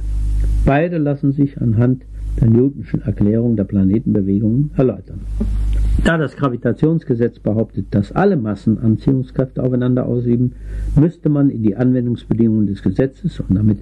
Beide 0.65 0.99
lassen 0.99 1.33
sich 1.33 1.61
anhand 1.61 2.03
der 2.41 2.49
Newtonschen 2.49 3.03
Erklärung 3.03 3.57
der 3.57 3.65
Planetenbewegungen 3.65 4.71
erläutern. 4.77 5.21
Da 6.03 6.19
das 6.19 6.37
Gravitationsgesetz 6.37 7.39
behauptet, 7.39 7.87
dass 7.91 8.13
alle 8.13 8.37
Massen 8.37 8.79
Anziehungskräfte 8.79 9.63
aufeinander 9.63 10.07
ausüben, 10.07 10.53
müsste 10.97 11.29
man 11.29 11.49
in 11.49 11.63
die 11.63 11.77
Anwendungsbedingungen 11.77 12.67
des 12.67 12.83
Gesetzes 12.83 13.41
und 13.41 13.55
damit 13.55 13.79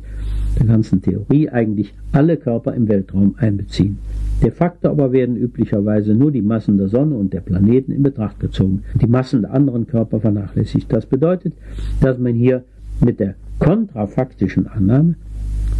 der 0.58 0.66
ganzen 0.66 1.02
Theorie 1.02 1.48
eigentlich 1.48 1.94
alle 2.12 2.36
Körper 2.36 2.74
im 2.74 2.88
Weltraum 2.88 3.34
einbeziehen. 3.38 3.98
De 4.42 4.50
facto 4.50 4.90
aber 4.90 5.12
werden 5.12 5.36
üblicherweise 5.36 6.14
nur 6.14 6.30
die 6.30 6.42
Massen 6.42 6.76
der 6.76 6.88
Sonne 6.88 7.14
und 7.14 7.32
der 7.32 7.40
Planeten 7.40 7.92
in 7.92 8.02
Betracht 8.02 8.38
gezogen, 8.40 8.82
die 9.00 9.06
Massen 9.06 9.42
der 9.42 9.54
anderen 9.54 9.86
Körper 9.86 10.20
vernachlässigt. 10.20 10.92
Das 10.92 11.06
bedeutet, 11.06 11.54
dass 12.00 12.18
man 12.18 12.34
hier 12.34 12.62
mit 13.00 13.20
der 13.20 13.34
kontrafaktischen 13.58 14.66
Annahme 14.66 15.14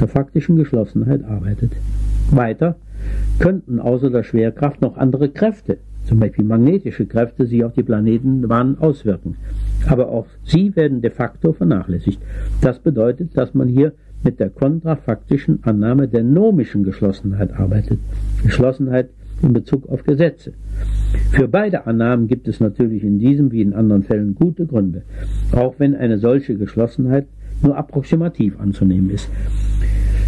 der 0.01 0.09
faktischen 0.09 0.57
Geschlossenheit 0.57 1.25
arbeitet. 1.25 1.73
Weiter 2.31 2.77
könnten 3.39 3.81
außer 3.81 4.11
der 4.11 4.23
Schwerkraft 4.23 4.81
noch 4.81 4.97
andere 4.97 5.29
Kräfte, 5.29 5.79
zum 6.05 6.19
Beispiel 6.21 6.45
magnetische 6.45 7.07
Kräfte, 7.07 7.47
sich 7.47 7.65
auf 7.65 7.75
die 7.75 7.83
Planetenbahn 7.83 8.79
auswirken. 8.79 9.37
Aber 9.87 10.09
auch 10.09 10.27
sie 10.45 10.75
werden 10.77 11.01
de 11.01 11.11
facto 11.11 11.53
vernachlässigt. 11.53 12.21
Das 12.61 12.79
bedeutet, 12.79 13.37
dass 13.37 13.55
man 13.55 13.69
hier 13.69 13.93
mit 14.25 14.39
der 14.41 14.51
kontrafaktischen 14.51 15.61
Annahme 15.63 16.09
der 16.09 16.23
nomischen 16.23 16.85
Geschlossenheit 16.85 17.53
arbeitet. 17.59 17.99
Geschlossenheit 18.43 19.11
in 19.43 19.53
Bezug 19.53 19.89
auf 19.89 20.05
Gesetze. 20.05 20.53
Für 21.31 21.49
beide 21.49 21.87
Annahmen 21.87 22.29
gibt 22.29 22.47
es 22.47 22.61
natürlich 22.61 23.03
in 23.03 23.19
diesem 23.19 23.51
wie 23.51 23.63
in 23.63 23.73
anderen 23.73 24.05
Fällen 24.05 24.35
gute 24.35 24.67
Gründe, 24.67 25.03
auch 25.53 25.75
wenn 25.79 25.97
eine 25.97 26.19
solche 26.19 26.55
Geschlossenheit 26.55 27.27
nur 27.63 27.77
approximativ 27.77 28.59
anzunehmen 28.61 29.11
ist. 29.11 29.29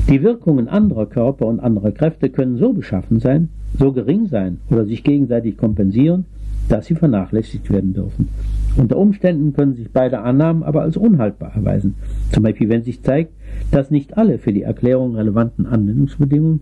Die 0.09 0.23
Wirkungen 0.23 0.69
anderer 0.69 1.07
Körper 1.07 1.47
und 1.47 1.61
anderer 1.61 1.93
Kräfte 1.93 2.29
können 2.29 2.59
so 2.59 2.73
beschaffen 2.73 3.21
sein, 3.21 3.49
so 3.79 3.93
gering 3.93 4.29
sein 4.29 4.59
oder 4.71 4.85
sich 4.85 5.05
gegenseitig 5.05 5.57
kompensieren, 5.57 6.25
dass 6.69 6.87
sie 6.87 6.95
vernachlässigt 6.95 7.71
werden 7.71 7.93
dürfen. 7.93 8.29
Unter 8.77 8.97
Umständen 8.97 9.53
können 9.53 9.75
sich 9.75 9.91
beide 9.93 10.21
Annahmen 10.21 10.63
aber 10.63 10.83
als 10.83 10.97
unhaltbar 10.97 11.55
erweisen. 11.55 11.95
Zum 12.33 12.43
Beispiel, 12.43 12.69
wenn 12.69 12.83
sich 12.83 13.03
zeigt, 13.03 13.33
dass 13.71 13.91
nicht 13.91 14.17
alle 14.17 14.39
für 14.39 14.53
die 14.53 14.63
Erklärung 14.63 15.15
relevanten 15.15 15.67
Anwendungsbedingungen 15.67 16.61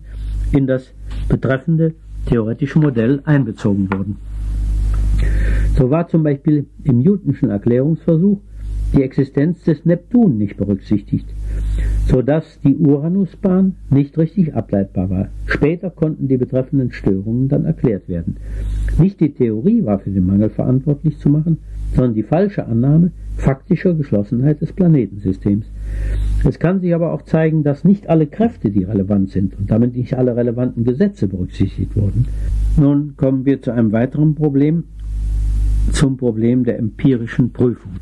in 0.53 0.67
das 0.67 0.93
betreffende 1.29 1.95
theoretische 2.27 2.79
Modell 2.79 3.23
einbezogen 3.25 3.91
wurden. 3.93 4.17
So 5.77 5.91
war 5.91 6.09
zum 6.09 6.23
Beispiel 6.23 6.67
im 6.85 6.99
Newtonschen 6.99 7.51
Erklärungsversuch 7.51 8.39
die 8.95 9.03
Existenz 9.03 9.63
des 9.65 9.85
Neptun 9.87 10.37
nicht 10.37 10.59
berücksichtigt, 10.59 11.27
sodass 12.07 12.61
die 12.64 12.76
Uranusbahn 12.76 13.76
nicht 13.90 14.18
richtig 14.18 14.55
ableitbar 14.55 15.11
war. 15.11 15.28
Später 15.46 15.90
konnten 15.90 16.28
die 16.28 16.36
betreffenden 16.36 16.92
Störungen 16.92 17.48
dann 17.48 17.64
erklärt 17.64 18.09
werden. 18.09 18.36
Nicht 18.98 19.20
die 19.20 19.32
Theorie 19.32 19.84
war 19.84 19.98
für 19.98 20.11
den 20.11 20.26
Mangel 20.26 20.50
verantwortlich 20.50 21.18
zu 21.18 21.28
machen, 21.28 21.59
sondern 21.94 22.14
die 22.14 22.22
falsche 22.22 22.66
Annahme 22.66 23.12
faktischer 23.36 23.94
Geschlossenheit 23.94 24.61
des 24.61 24.72
Planetensystems. 24.72 25.66
Es 26.44 26.59
kann 26.59 26.80
sich 26.80 26.94
aber 26.94 27.12
auch 27.12 27.22
zeigen, 27.22 27.62
dass 27.62 27.84
nicht 27.84 28.09
alle 28.09 28.26
Kräfte, 28.26 28.70
die 28.70 28.84
relevant 28.84 29.30
sind 29.30 29.59
und 29.59 29.70
damit 29.70 29.96
nicht 29.96 30.14
alle 30.14 30.36
relevanten 30.36 30.84
Gesetze 30.84 31.28
berücksichtigt 31.28 31.96
wurden. 31.96 32.26
Nun 32.78 33.14
kommen 33.16 33.44
wir 33.44 33.62
zu 33.62 33.70
einem 33.70 33.92
weiteren 33.92 34.34
Problem, 34.34 34.84
zum 35.92 36.16
Problem 36.16 36.64
der 36.64 36.78
empirischen 36.78 37.53
Prüfung. 37.53 37.92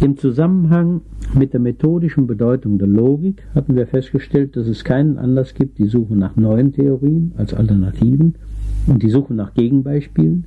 Im 0.00 0.16
Zusammenhang 0.16 1.02
mit 1.34 1.52
der 1.52 1.60
methodischen 1.60 2.26
Bedeutung 2.26 2.78
der 2.78 2.88
Logik 2.88 3.42
hatten 3.54 3.76
wir 3.76 3.86
festgestellt, 3.86 4.56
dass 4.56 4.66
es 4.66 4.82
keinen 4.82 5.18
Anlass 5.18 5.52
gibt, 5.52 5.76
die 5.76 5.88
Suche 5.88 6.16
nach 6.16 6.36
neuen 6.36 6.72
Theorien 6.72 7.32
als 7.36 7.52
Alternativen 7.52 8.36
und 8.86 9.02
die 9.02 9.10
Suche 9.10 9.34
nach 9.34 9.52
Gegenbeispielen 9.52 10.44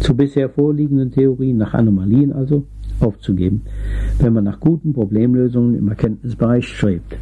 zu 0.00 0.16
bisher 0.16 0.48
vorliegenden 0.48 1.12
Theorien, 1.12 1.58
nach 1.58 1.74
Anomalien 1.74 2.32
also, 2.32 2.64
aufzugeben, 2.98 3.62
wenn 4.18 4.32
man 4.32 4.42
nach 4.42 4.58
guten 4.58 4.92
Problemlösungen 4.92 5.78
im 5.78 5.86
Erkenntnisbereich 5.86 6.66
strebt. 6.66 7.16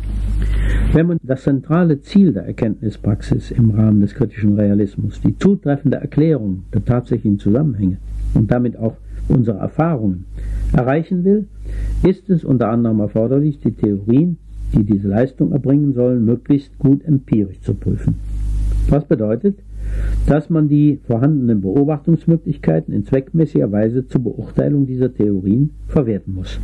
Wenn 0.94 1.08
man 1.08 1.18
das 1.22 1.42
zentrale 1.42 2.00
Ziel 2.00 2.32
der 2.32 2.46
Erkenntnispraxis 2.46 3.50
im 3.50 3.70
Rahmen 3.70 4.00
des 4.00 4.14
kritischen 4.14 4.54
Realismus, 4.54 5.20
die 5.20 5.36
zutreffende 5.36 5.98
Erklärung 5.98 6.62
der 6.72 6.86
tatsächlichen 6.86 7.38
Zusammenhänge 7.38 7.98
und 8.34 8.50
damit 8.50 8.78
auch 8.78 8.96
unsere 9.28 9.58
Erfahrungen 9.58 10.24
erreichen 10.72 11.24
will, 11.24 11.46
ist 12.02 12.30
es 12.30 12.44
unter 12.44 12.68
anderem 12.68 13.00
erforderlich, 13.00 13.60
die 13.60 13.72
Theorien, 13.72 14.38
die 14.72 14.84
diese 14.84 15.08
Leistung 15.08 15.52
erbringen 15.52 15.94
sollen, 15.94 16.24
möglichst 16.24 16.78
gut 16.78 17.04
empirisch 17.04 17.60
zu 17.60 17.74
prüfen. 17.74 18.16
Was 18.88 19.04
bedeutet, 19.04 19.58
dass 20.26 20.50
man 20.50 20.68
die 20.68 21.00
vorhandenen 21.06 21.60
Beobachtungsmöglichkeiten 21.60 22.94
in 22.94 23.04
zweckmäßiger 23.04 23.70
Weise 23.72 24.06
zur 24.06 24.22
Beurteilung 24.22 24.86
dieser 24.86 25.12
Theorien 25.12 25.70
verwerten 25.88 26.34
muss. 26.34 26.60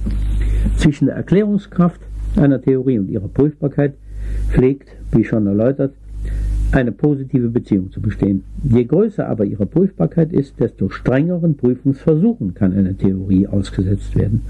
Zwischen 0.76 1.06
der 1.06 1.16
Erklärungskraft 1.16 2.00
einer 2.36 2.60
Theorie 2.60 2.98
und 2.98 3.08
ihrer 3.08 3.28
Prüfbarkeit 3.28 3.94
pflegt, 4.48 4.88
wie 5.12 5.24
schon 5.24 5.46
erläutert, 5.46 5.94
eine 6.72 6.92
positive 6.92 7.48
Beziehung 7.48 7.90
zu 7.90 8.00
bestehen. 8.00 8.44
Je 8.62 8.84
größer 8.84 9.28
aber 9.28 9.44
ihre 9.44 9.66
Prüfbarkeit 9.66 10.32
ist, 10.32 10.58
desto 10.60 10.88
strengeren 10.88 11.56
Prüfungsversuchen 11.56 12.54
kann 12.54 12.72
eine 12.72 12.94
Theorie 12.94 13.46
ausgesetzt 13.46 14.16
werden. 14.16 14.42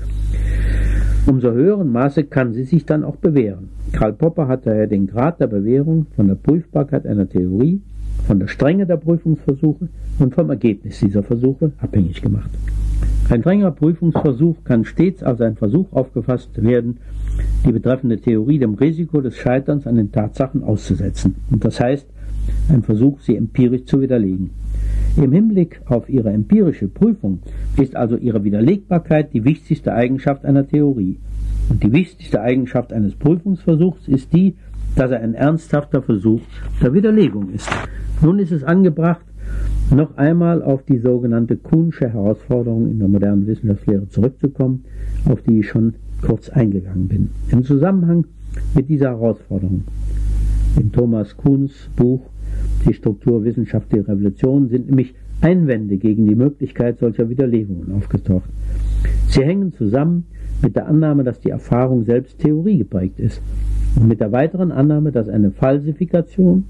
Umso 1.27 1.51
höheren 1.53 1.91
Maße 1.91 2.25
kann 2.25 2.53
sie 2.53 2.65
sich 2.65 2.87
dann 2.87 3.05
auch 3.05 3.17
bewähren. 3.17 3.69
Karl 3.93 4.13
Popper 4.13 4.49
hat 4.49 4.67
daher 4.67 4.87
den 4.87 5.07
Grad 5.07 5.41
der 5.41 5.49
Bewährung 5.49 6.07
von 6.15 6.29
der 6.29 6.37
Prüfbarkeit 6.37 7.07
einer 7.07 7.29
Theorie, 7.29 7.81
von 8.27 8.41
der 8.41 8.49
Strenge 8.49 8.87
der 8.87 8.97
Prüfungsversuche 8.97 9.89
und 10.19 10.35
vom 10.35 10.51
Ergebnis 10.51 11.01
dieser 11.01 11.23
Versuche 11.23 11.73
abhängig 11.79 12.23
gemacht. 12.23 12.51
Ein 13.29 13.41
strenger 13.41 13.73
Prüfungsversuch 13.73 14.63
kann 14.63 14.85
stets 14.85 15.23
als 15.23 15.41
ein 15.41 15.57
Versuch 15.57 15.93
aufgefasst 15.93 16.63
werden, 16.63 16.99
die 17.67 17.73
betreffende 17.73 18.19
Theorie 18.19 18.59
dem 18.59 18.75
Risiko 18.75 19.21
des 19.21 19.37
Scheiterns 19.37 19.87
an 19.87 19.97
den 19.97 20.13
Tatsachen 20.13 20.63
auszusetzen. 20.63 21.35
Und 21.51 21.65
das 21.65 21.81
heißt, 21.81 22.07
ein 22.69 22.85
Versuch, 22.85 23.21
sie 23.21 23.37
empirisch 23.37 23.85
zu 23.87 24.01
widerlegen. 24.01 24.51
Im 25.17 25.33
Hinblick 25.33 25.81
auf 25.87 26.09
ihre 26.09 26.31
empirische 26.31 26.87
Prüfung 26.87 27.41
ist 27.77 27.97
also 27.97 28.17
ihre 28.17 28.45
Widerlegbarkeit 28.45 29.33
die 29.33 29.45
wichtigste 29.45 29.93
Eigenschaft 29.93 30.45
einer 30.45 30.67
Theorie. 30.67 31.19
Und 31.69 31.83
die 31.83 31.93
wichtigste 31.93 32.41
Eigenschaft 32.41 32.93
eines 32.93 33.15
Prüfungsversuchs 33.15 34.07
ist 34.07 34.33
die, 34.33 34.55
dass 34.95 35.11
er 35.11 35.21
ein 35.21 35.35
ernsthafter 35.35 36.01
Versuch 36.01 36.43
der 36.81 36.95
Widerlegung 36.95 37.51
ist. 37.51 37.69
Nun 38.23 38.39
ist 38.39 38.53
es 38.53 38.65
angebracht, 38.65 39.25
noch 39.95 40.17
einmal 40.17 40.63
auf 40.63 40.83
die 40.85 40.99
sogenannte 40.99 41.57
Kuhnsche 41.57 42.09
Herausforderung 42.09 42.89
in 42.89 42.99
der 42.99 43.09
modernen 43.09 43.47
Wissenschaftslehre 43.47 44.09
zurückzukommen, 44.09 44.85
auf 45.27 45.43
die 45.43 45.61
ich 45.61 45.69
schon 45.69 45.95
kurz 46.23 46.49
eingegangen 46.49 47.09
bin. 47.09 47.31
Im 47.51 47.63
Zusammenhang 47.63 48.25
mit 48.75 48.89
dieser 48.89 49.11
Herausforderung 49.11 49.85
in 50.79 50.93
Thomas 50.93 51.37
Kuhns 51.37 51.89
Buch 51.97 52.23
Die 52.87 52.95
Struktur 52.95 53.43
der 53.43 54.09
Revolution 54.09 54.69
sind 54.69 54.87
nämlich 54.87 55.15
Einwände 55.41 55.99
gegen 55.99 56.27
die 56.27 56.35
Möglichkeit 56.35 56.99
solcher 56.99 57.29
Widerlegungen 57.29 57.93
aufgetaucht. 57.93 58.49
Sie 59.29 59.43
hängen 59.43 59.73
zusammen 59.73 60.25
mit 60.63 60.77
der 60.77 60.87
Annahme, 60.87 61.25
dass 61.25 61.41
die 61.41 61.51
Erfahrung 61.51 62.05
selbst 62.05 62.39
Theorie 62.39 62.79
geprägt 62.79 63.21
ist 63.21 63.43
und 63.97 64.09
mit 64.09 64.21
der 64.21 64.33
weiteren 64.33 64.73
Annahme, 64.73 65.13
dass 65.13 65.29
eine 65.29 65.51
Falsifikation, 65.51 66.65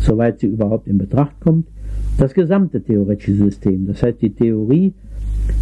soweit 0.00 0.40
sie 0.40 0.46
überhaupt 0.46 0.86
in 0.86 0.98
Betracht 0.98 1.40
kommt, 1.40 1.68
das 2.18 2.34
gesamte 2.34 2.82
theoretische 2.82 3.34
System, 3.34 3.86
das 3.86 4.02
heißt 4.02 4.22
die 4.22 4.30
Theorie, 4.30 4.94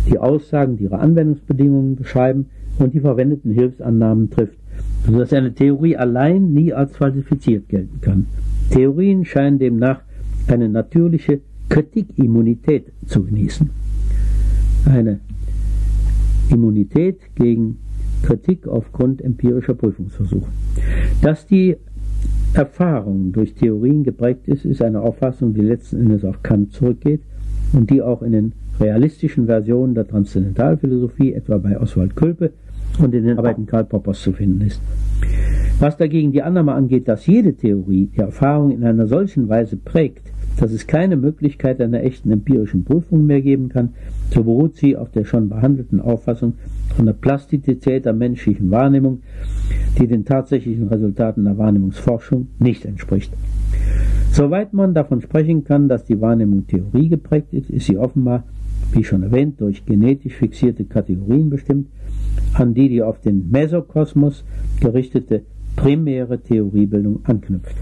die 0.08 0.18
Aussagen, 0.18 0.76
die 0.76 0.84
ihre 0.84 0.98
Anwendungsbedingungen 0.98 1.96
beschreiben 1.96 2.46
und 2.78 2.94
die 2.94 3.00
verwendeten 3.00 3.52
Hilfsannahmen 3.52 4.30
trifft, 4.30 4.58
sodass 5.06 5.32
eine 5.32 5.54
Theorie 5.54 5.96
allein 5.96 6.52
nie 6.52 6.72
als 6.72 6.96
falsifiziert 6.96 7.68
gelten 7.68 8.00
kann. 8.00 8.26
Theorien 8.70 9.24
scheinen 9.24 9.58
demnach 9.58 10.02
eine 10.48 10.68
natürliche 10.68 11.40
Kritikimmunität 11.68 12.92
zu 13.06 13.24
genießen. 13.24 13.70
Eine 14.86 15.20
Immunität 16.50 17.18
gegen 17.34 17.78
Kritik 18.22 18.66
aufgrund 18.66 19.22
empirischer 19.22 19.74
Prüfungsversuche. 19.74 20.50
Dass 21.22 21.46
die 21.46 21.76
Erfahrung 22.54 23.32
durch 23.32 23.54
Theorien 23.54 24.04
geprägt 24.04 24.46
ist, 24.46 24.64
ist 24.64 24.82
eine 24.82 25.00
Auffassung, 25.00 25.54
die 25.54 25.62
letzten 25.62 26.00
Endes 26.00 26.24
auf 26.24 26.42
Kant 26.42 26.72
zurückgeht, 26.72 27.22
und 27.72 27.88
die 27.88 28.02
auch 28.02 28.22
in 28.22 28.32
den 28.32 28.52
realistischen 28.78 29.46
Versionen 29.46 29.94
der 29.94 30.06
Transzendentalphilosophie, 30.06 31.32
etwa 31.32 31.58
bei 31.58 31.80
Oswald 31.80 32.14
Külpe 32.14 32.52
und 32.98 33.14
in 33.14 33.24
den 33.24 33.38
Arbeiten 33.38 33.66
Karl 33.66 33.84
Poppers 33.84 34.20
zu 34.20 34.32
finden 34.32 34.60
ist. 34.66 34.82
Was 35.80 35.96
dagegen 35.96 36.32
die 36.32 36.42
Annahme 36.42 36.72
angeht, 36.72 37.08
dass 37.08 37.26
jede 37.26 37.54
Theorie 37.54 38.10
die 38.14 38.20
Erfahrung 38.20 38.70
in 38.70 38.84
einer 38.84 39.06
solchen 39.06 39.48
Weise 39.48 39.76
prägt, 39.76 40.30
dass 40.58 40.72
es 40.72 40.86
keine 40.86 41.16
Möglichkeit 41.16 41.80
einer 41.80 42.02
echten 42.02 42.30
empirischen 42.30 42.84
Prüfung 42.84 43.26
mehr 43.26 43.40
geben 43.40 43.68
kann, 43.68 43.90
so 44.30 44.44
beruht 44.44 44.76
sie 44.76 44.96
auf 44.96 45.10
der 45.10 45.24
schon 45.24 45.48
behandelten 45.48 46.00
Auffassung 46.00 46.54
von 46.96 47.06
der 47.06 47.14
Plastizität 47.14 48.04
der 48.04 48.12
menschlichen 48.12 48.70
Wahrnehmung, 48.70 49.22
die 49.98 50.06
den 50.06 50.24
tatsächlichen 50.24 50.88
Resultaten 50.88 51.44
der 51.44 51.58
Wahrnehmungsforschung 51.58 52.48
nicht 52.58 52.84
entspricht. 52.84 53.32
Soweit 54.32 54.72
man 54.72 54.94
davon 54.94 55.20
sprechen 55.20 55.64
kann, 55.64 55.88
dass 55.88 56.04
die 56.04 56.20
Wahrnehmung 56.20 56.66
Theorie 56.66 57.08
geprägt 57.08 57.52
ist, 57.52 57.68
ist 57.68 57.86
sie 57.86 57.98
offenbar, 57.98 58.44
wie 58.92 59.04
schon 59.04 59.22
erwähnt, 59.22 59.60
durch 59.60 59.84
genetisch 59.84 60.36
fixierte 60.36 60.84
Kategorien 60.84 61.50
bestimmt, 61.50 61.88
an 62.54 62.74
die 62.74 62.88
die 62.88 63.02
auf 63.02 63.20
den 63.20 63.50
Mesokosmos 63.50 64.44
gerichtete 64.80 65.42
primäre 65.76 66.40
Theoriebildung 66.40 67.20
anknüpft. 67.24 67.76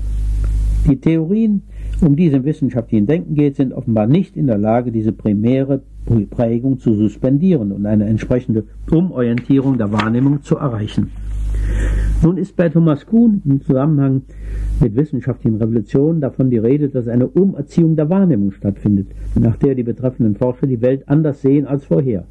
Die 0.88 0.96
Theorien, 0.96 1.62
um 2.02 2.16
die 2.16 2.26
es 2.26 2.34
im 2.34 2.44
wissenschaftlichen 2.44 3.06
Denken 3.06 3.34
geht, 3.34 3.56
sind 3.56 3.72
offenbar 3.72 4.06
nicht 4.06 4.36
in 4.36 4.46
der 4.46 4.58
Lage, 4.58 4.92
diese 4.92 5.12
primäre 5.12 5.82
Prägung 6.30 6.78
zu 6.78 6.94
suspendieren 6.94 7.72
und 7.72 7.86
eine 7.86 8.06
entsprechende 8.06 8.64
Umorientierung 8.90 9.78
der 9.78 9.92
Wahrnehmung 9.92 10.42
zu 10.42 10.56
erreichen. 10.56 11.10
Nun 12.22 12.36
ist 12.36 12.54
bei 12.56 12.68
Thomas 12.68 13.06
Kuhn 13.06 13.40
im 13.46 13.62
Zusammenhang 13.62 14.22
mit 14.80 14.94
wissenschaftlichen 14.94 15.56
Revolutionen 15.56 16.20
davon 16.20 16.50
die 16.50 16.58
Rede, 16.58 16.88
dass 16.90 17.08
eine 17.08 17.28
Umerziehung 17.28 17.96
der 17.96 18.10
Wahrnehmung 18.10 18.52
stattfindet, 18.52 19.08
nach 19.38 19.56
der 19.56 19.74
die 19.74 19.82
betreffenden 19.82 20.36
Forscher 20.36 20.66
die 20.66 20.82
Welt 20.82 21.08
anders 21.08 21.40
sehen 21.40 21.66
als 21.66 21.86
vorher. 21.86 22.26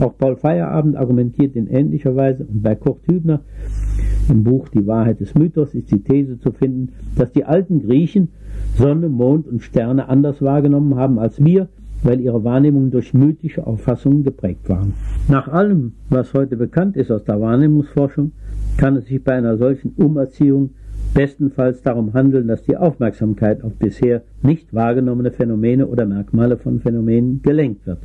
Auch 0.00 0.16
Paul 0.16 0.36
Feierabend 0.36 0.96
argumentiert 0.96 1.56
in 1.56 1.66
ähnlicher 1.66 2.14
Weise 2.14 2.44
und 2.44 2.62
bei 2.62 2.76
Kurt 2.76 3.00
Hübner 3.08 3.40
im 4.28 4.44
Buch 4.44 4.68
Die 4.68 4.86
Wahrheit 4.86 5.20
des 5.20 5.34
Mythos 5.34 5.74
ist 5.74 5.90
die 5.90 6.02
These 6.02 6.38
zu 6.38 6.52
finden, 6.52 6.92
dass 7.16 7.32
die 7.32 7.44
alten 7.44 7.82
Griechen 7.82 8.28
Sonne, 8.78 9.08
Mond 9.08 9.48
und 9.48 9.62
Sterne 9.62 10.08
anders 10.08 10.40
wahrgenommen 10.40 10.94
haben 10.94 11.18
als 11.18 11.44
wir, 11.44 11.68
weil 12.02 12.20
ihre 12.20 12.44
Wahrnehmungen 12.44 12.90
durch 12.90 13.14
mythische 13.14 13.66
Auffassungen 13.66 14.24
geprägt 14.24 14.68
waren. 14.68 14.94
Nach 15.28 15.48
allem, 15.48 15.92
was 16.08 16.34
heute 16.34 16.56
bekannt 16.56 16.96
ist 16.96 17.10
aus 17.10 17.24
der 17.24 17.40
Wahrnehmungsforschung, 17.40 18.32
kann 18.76 18.96
es 18.96 19.06
sich 19.06 19.22
bei 19.22 19.34
einer 19.34 19.56
solchen 19.56 19.92
Umerziehung 19.96 20.70
bestenfalls 21.14 21.82
darum 21.82 22.14
handeln, 22.14 22.48
dass 22.48 22.62
die 22.62 22.76
Aufmerksamkeit 22.76 23.62
auf 23.62 23.74
bisher 23.74 24.22
nicht 24.42 24.72
wahrgenommene 24.72 25.30
Phänomene 25.30 25.86
oder 25.86 26.06
Merkmale 26.06 26.56
von 26.56 26.80
Phänomenen 26.80 27.42
gelenkt 27.42 27.86
wird. 27.86 27.98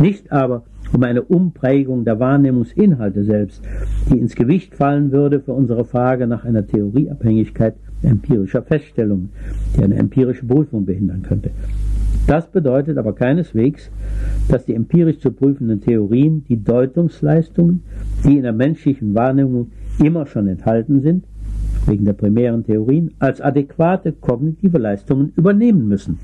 Nicht 0.00 0.32
aber 0.32 0.64
um 0.92 1.02
eine 1.02 1.22
Umprägung 1.22 2.04
der 2.04 2.18
Wahrnehmungsinhalte 2.18 3.24
selbst, 3.24 3.62
die 4.10 4.18
ins 4.18 4.34
Gewicht 4.34 4.74
fallen 4.74 5.12
würde 5.12 5.40
für 5.40 5.52
unsere 5.52 5.84
Frage 5.84 6.26
nach 6.26 6.44
einer 6.44 6.66
Theorieabhängigkeit 6.66 7.74
empirischer 8.02 8.62
Feststellungen, 8.62 9.30
die 9.76 9.84
eine 9.84 9.96
empirische 9.96 10.46
Prüfung 10.46 10.84
behindern 10.84 11.22
könnte. 11.22 11.50
Das 12.28 12.46
bedeutet 12.46 12.98
aber 12.98 13.14
keineswegs, 13.14 13.90
dass 14.50 14.66
die 14.66 14.74
empirisch 14.74 15.18
zu 15.18 15.30
prüfenden 15.30 15.80
Theorien 15.80 16.44
die 16.46 16.62
Deutungsleistungen, 16.62 17.82
die 18.22 18.36
in 18.36 18.42
der 18.42 18.52
menschlichen 18.52 19.14
Wahrnehmung 19.14 19.68
immer 19.98 20.26
schon 20.26 20.46
enthalten 20.46 21.00
sind, 21.00 21.24
wegen 21.86 22.04
der 22.04 22.12
primären 22.12 22.64
Theorien, 22.64 23.12
als 23.18 23.40
adäquate 23.40 24.12
kognitive 24.12 24.76
Leistungen 24.76 25.32
übernehmen 25.36 25.88
müssen. 25.88 26.18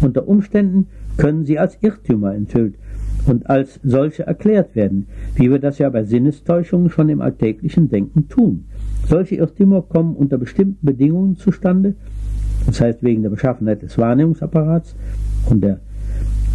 Unter 0.00 0.26
Umständen 0.26 0.86
können 1.18 1.44
sie 1.44 1.58
als 1.58 1.76
Irrtümer 1.82 2.34
enthüllt 2.34 2.76
und 3.26 3.50
als 3.50 3.78
solche 3.84 4.26
erklärt 4.26 4.74
werden, 4.74 5.06
wie 5.34 5.50
wir 5.50 5.58
das 5.58 5.76
ja 5.76 5.90
bei 5.90 6.04
Sinnestäuschungen 6.04 6.88
schon 6.88 7.10
im 7.10 7.20
alltäglichen 7.20 7.90
Denken 7.90 8.26
tun. 8.30 8.64
Solche 9.06 9.34
Irrtümer 9.34 9.82
kommen 9.82 10.16
unter 10.16 10.38
bestimmten 10.38 10.86
Bedingungen 10.86 11.36
zustande, 11.36 11.94
das 12.66 12.80
heißt 12.80 13.02
wegen 13.02 13.22
der 13.22 13.30
Beschaffenheit 13.30 13.82
des 13.82 13.98
Wahrnehmungsapparats 13.98 14.94
und 15.50 15.62
der 15.62 15.80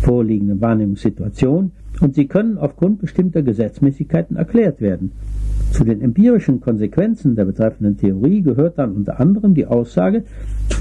vorliegenden 0.02 0.62
Wahrnehmungssituation, 0.62 1.72
und 2.00 2.14
sie 2.14 2.28
können 2.28 2.58
aufgrund 2.58 3.00
bestimmter 3.00 3.42
Gesetzmäßigkeiten 3.42 4.38
erklärt 4.38 4.82
werden. 4.82 5.12
Zu 5.72 5.84
den 5.84 6.02
empirischen 6.02 6.62
Konsequenzen 6.62 7.36
der 7.36 7.46
betreffenden 7.46 7.98
Theorie 7.98 8.42
gehört 8.42 8.78
dann 8.78 8.94
unter 8.94 9.20
anderem 9.20 9.54
die 9.54 9.66
Aussage, 9.66 10.24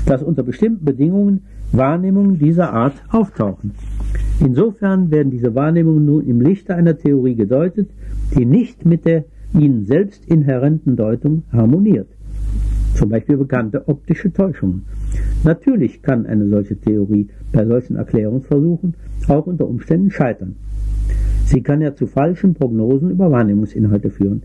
dass 0.06 0.22
unter 0.22 0.42
bestimmten 0.42 0.84
Bedingungen 0.84 1.42
Wahrnehmungen 1.72 2.38
dieser 2.38 2.72
Art 2.72 2.94
auftauchen. 3.10 3.72
Insofern 4.40 5.10
werden 5.10 5.30
diese 5.30 5.54
Wahrnehmungen 5.54 6.04
nun 6.04 6.26
im 6.26 6.40
Lichte 6.40 6.74
einer 6.74 6.96
Theorie 6.96 7.34
gedeutet, 7.34 7.90
die 8.36 8.44
nicht 8.44 8.84
mit 8.84 9.04
der 9.04 9.24
ihnen 9.54 9.84
selbst 9.84 10.26
inhärenten 10.26 10.96
Deutung 10.96 11.42
harmoniert. 11.52 12.08
Zum 12.97 13.11
Beispiel 13.11 13.36
bekannte 13.36 13.86
optische 13.88 14.32
Täuschungen. 14.32 14.86
Natürlich 15.44 16.01
kann 16.01 16.24
eine 16.24 16.49
solche 16.49 16.76
Theorie 16.76 17.28
bei 17.53 17.66
solchen 17.66 17.97
Erklärungsversuchen 17.97 18.94
auch 19.28 19.47
unter 19.47 19.68
Umständen 19.68 20.11
scheitern. 20.11 20.57
Sie 21.44 21.62
kann 21.62 21.82
ja 21.82 21.94
zu 21.94 22.07
falschen 22.07 22.55
Prognosen 22.55 23.11
über 23.11 23.30
Wahrnehmungsinhalte 23.30 24.09
führen. 24.09 24.42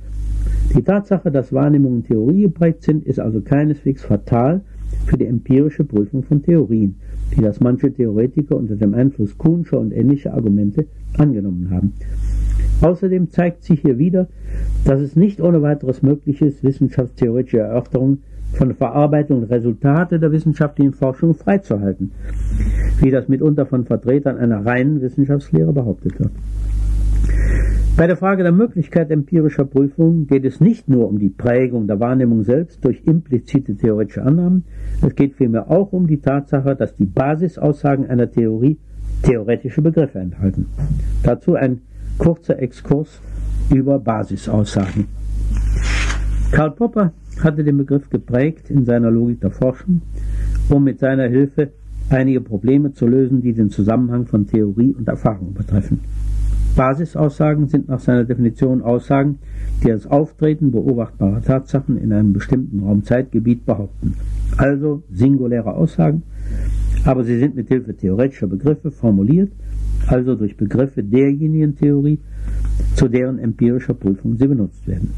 Die 0.76 0.84
Tatsache, 0.84 1.32
dass 1.32 1.54
Wahrnehmungen 1.54 2.04
Theorie 2.04 2.41
geprägt 2.41 2.84
sind, 2.84 3.06
ist 3.06 3.22
also 3.22 3.39
keineswegs 3.39 4.04
fatal 4.04 4.62
für 5.06 5.18
die 5.18 5.28
empirische 5.28 5.86
Prüfung 5.86 6.24
von 6.24 6.43
Theorien, 6.43 6.95
die 7.34 7.41
das 7.41 7.62
manche 7.62 7.93
Theoretiker 7.93 8.58
unter 8.58 8.76
dem 8.76 8.93
Einfluss 8.93 9.38
Kuhnscher 9.38 9.80
und 9.80 9.93
ähnlicher 9.93 10.34
Argumente 10.34 10.88
angenommen 11.18 11.70
haben. 11.72 11.93
Außerdem 12.82 13.30
zeigt 13.30 13.64
sich 13.64 13.80
hier 13.80 13.97
wieder, 13.97 14.28
dass 14.84 14.99
es 14.99 15.16
nicht 15.16 15.39
ohne 15.39 15.62
weiteres 15.62 16.02
möglich 16.02 16.41
ist, 16.41 16.64
wissenschaftstheoretische 16.64 17.60
Erörterungen 17.60 18.24
von 18.54 18.70
der 18.70 18.78
Verarbeitung 18.78 19.39
und 19.39 19.52
Resultate 19.52 20.20
der 20.20 20.32
wissenschaftlichen 20.32 20.93
Forschung 20.93 21.34
freizuhalten, 21.34 22.12
wie 22.99 23.12
das 23.12 23.28
mitunter 23.28 23.66
von 23.66 23.86
Vertretern 23.86 24.38
einer 24.38 24.66
reinen 24.66 25.02
Wissenschaftslehre 25.02 25.74
behauptet 25.74 26.20
wird. 26.20 26.32
Bei 27.97 28.08
der 28.08 28.18
Frage 28.18 28.43
der 28.43 28.52
Möglichkeit 28.52 29.12
empirischer 29.12 29.66
Prüfung 29.66 30.26
geht 30.26 30.45
es 30.45 30.62
nicht 30.62 30.88
nur 30.88 31.08
um 31.08 31.20
die 31.20 31.30
Prägung 31.30 31.88
der 31.88 31.99
Wahrnehmung 31.99 32.43
selbst 32.43 32.84
durch 32.86 33.04
implizite 33.06 33.76
theoretische 33.76 34.24
Annahmen, 34.24 34.64
es 35.02 35.16
geht 35.16 35.36
vielmehr 35.36 35.70
auch 35.70 35.91
um 35.91 36.08
die 36.08 36.20
Tatsache, 36.20 36.76
dass 36.76 36.95
die 36.95 37.06
Basisaussagen 37.06 38.08
einer 38.08 38.32
Theorie 38.32 38.78
theoretische 39.24 39.82
Begriffe 39.82 40.20
enthalten. 40.20 40.68
Dazu 41.24 41.56
ein 41.56 41.82
kurzer 42.18 42.60
Exkurs 42.60 43.22
über 43.74 43.99
Basisaussagen. 43.99 45.08
Karl 46.52 46.72
Popper 46.72 47.14
hatte 47.39 47.63
den 47.63 47.77
Begriff 47.77 48.09
geprägt 48.09 48.69
in 48.69 48.86
seiner 48.86 49.11
Logik 49.11 49.41
der 49.41 49.51
Forschung, 49.51 50.01
um 50.69 50.84
mit 50.84 50.99
seiner 50.99 51.27
Hilfe 51.27 51.71
einige 52.09 52.41
Probleme 52.41 52.93
zu 52.93 53.07
lösen, 53.07 53.41
die 53.41 53.53
den 53.53 53.69
Zusammenhang 53.69 54.25
von 54.25 54.47
Theorie 54.47 54.93
und 54.97 55.07
Erfahrung 55.07 55.53
betreffen. 55.53 56.01
Basisaussagen 56.75 57.67
sind 57.67 57.89
nach 57.89 57.99
seiner 57.99 58.23
Definition 58.23 58.82
Aussagen, 58.82 59.39
die 59.84 59.89
das 59.89 60.07
Auftreten 60.07 60.71
beobachtbarer 60.71 61.41
Tatsachen 61.41 61.97
in 61.97 62.13
einem 62.13 62.34
bestimmten 62.34 62.79
Raumzeitgebiet 62.79 63.65
behaupten. 63.65 64.13
Also 64.57 65.03
singuläre 65.11 65.73
Aussagen, 65.73 66.23
aber 67.05 67.23
sie 67.23 67.39
sind 67.39 67.55
mit 67.55 67.67
Hilfe 67.67 67.95
theoretischer 67.95 68.47
Begriffe 68.47 68.91
formuliert, 68.91 69.51
also 70.07 70.36
durch 70.36 70.55
Begriffe 70.55 71.03
derjenigen 71.03 71.75
Theorie, 71.75 72.19
zu 72.95 73.07
deren 73.07 73.39
empirischer 73.39 73.93
Prüfung 73.93 74.38
sie 74.38 74.47
benutzt 74.47 74.88
werden. 74.88 75.11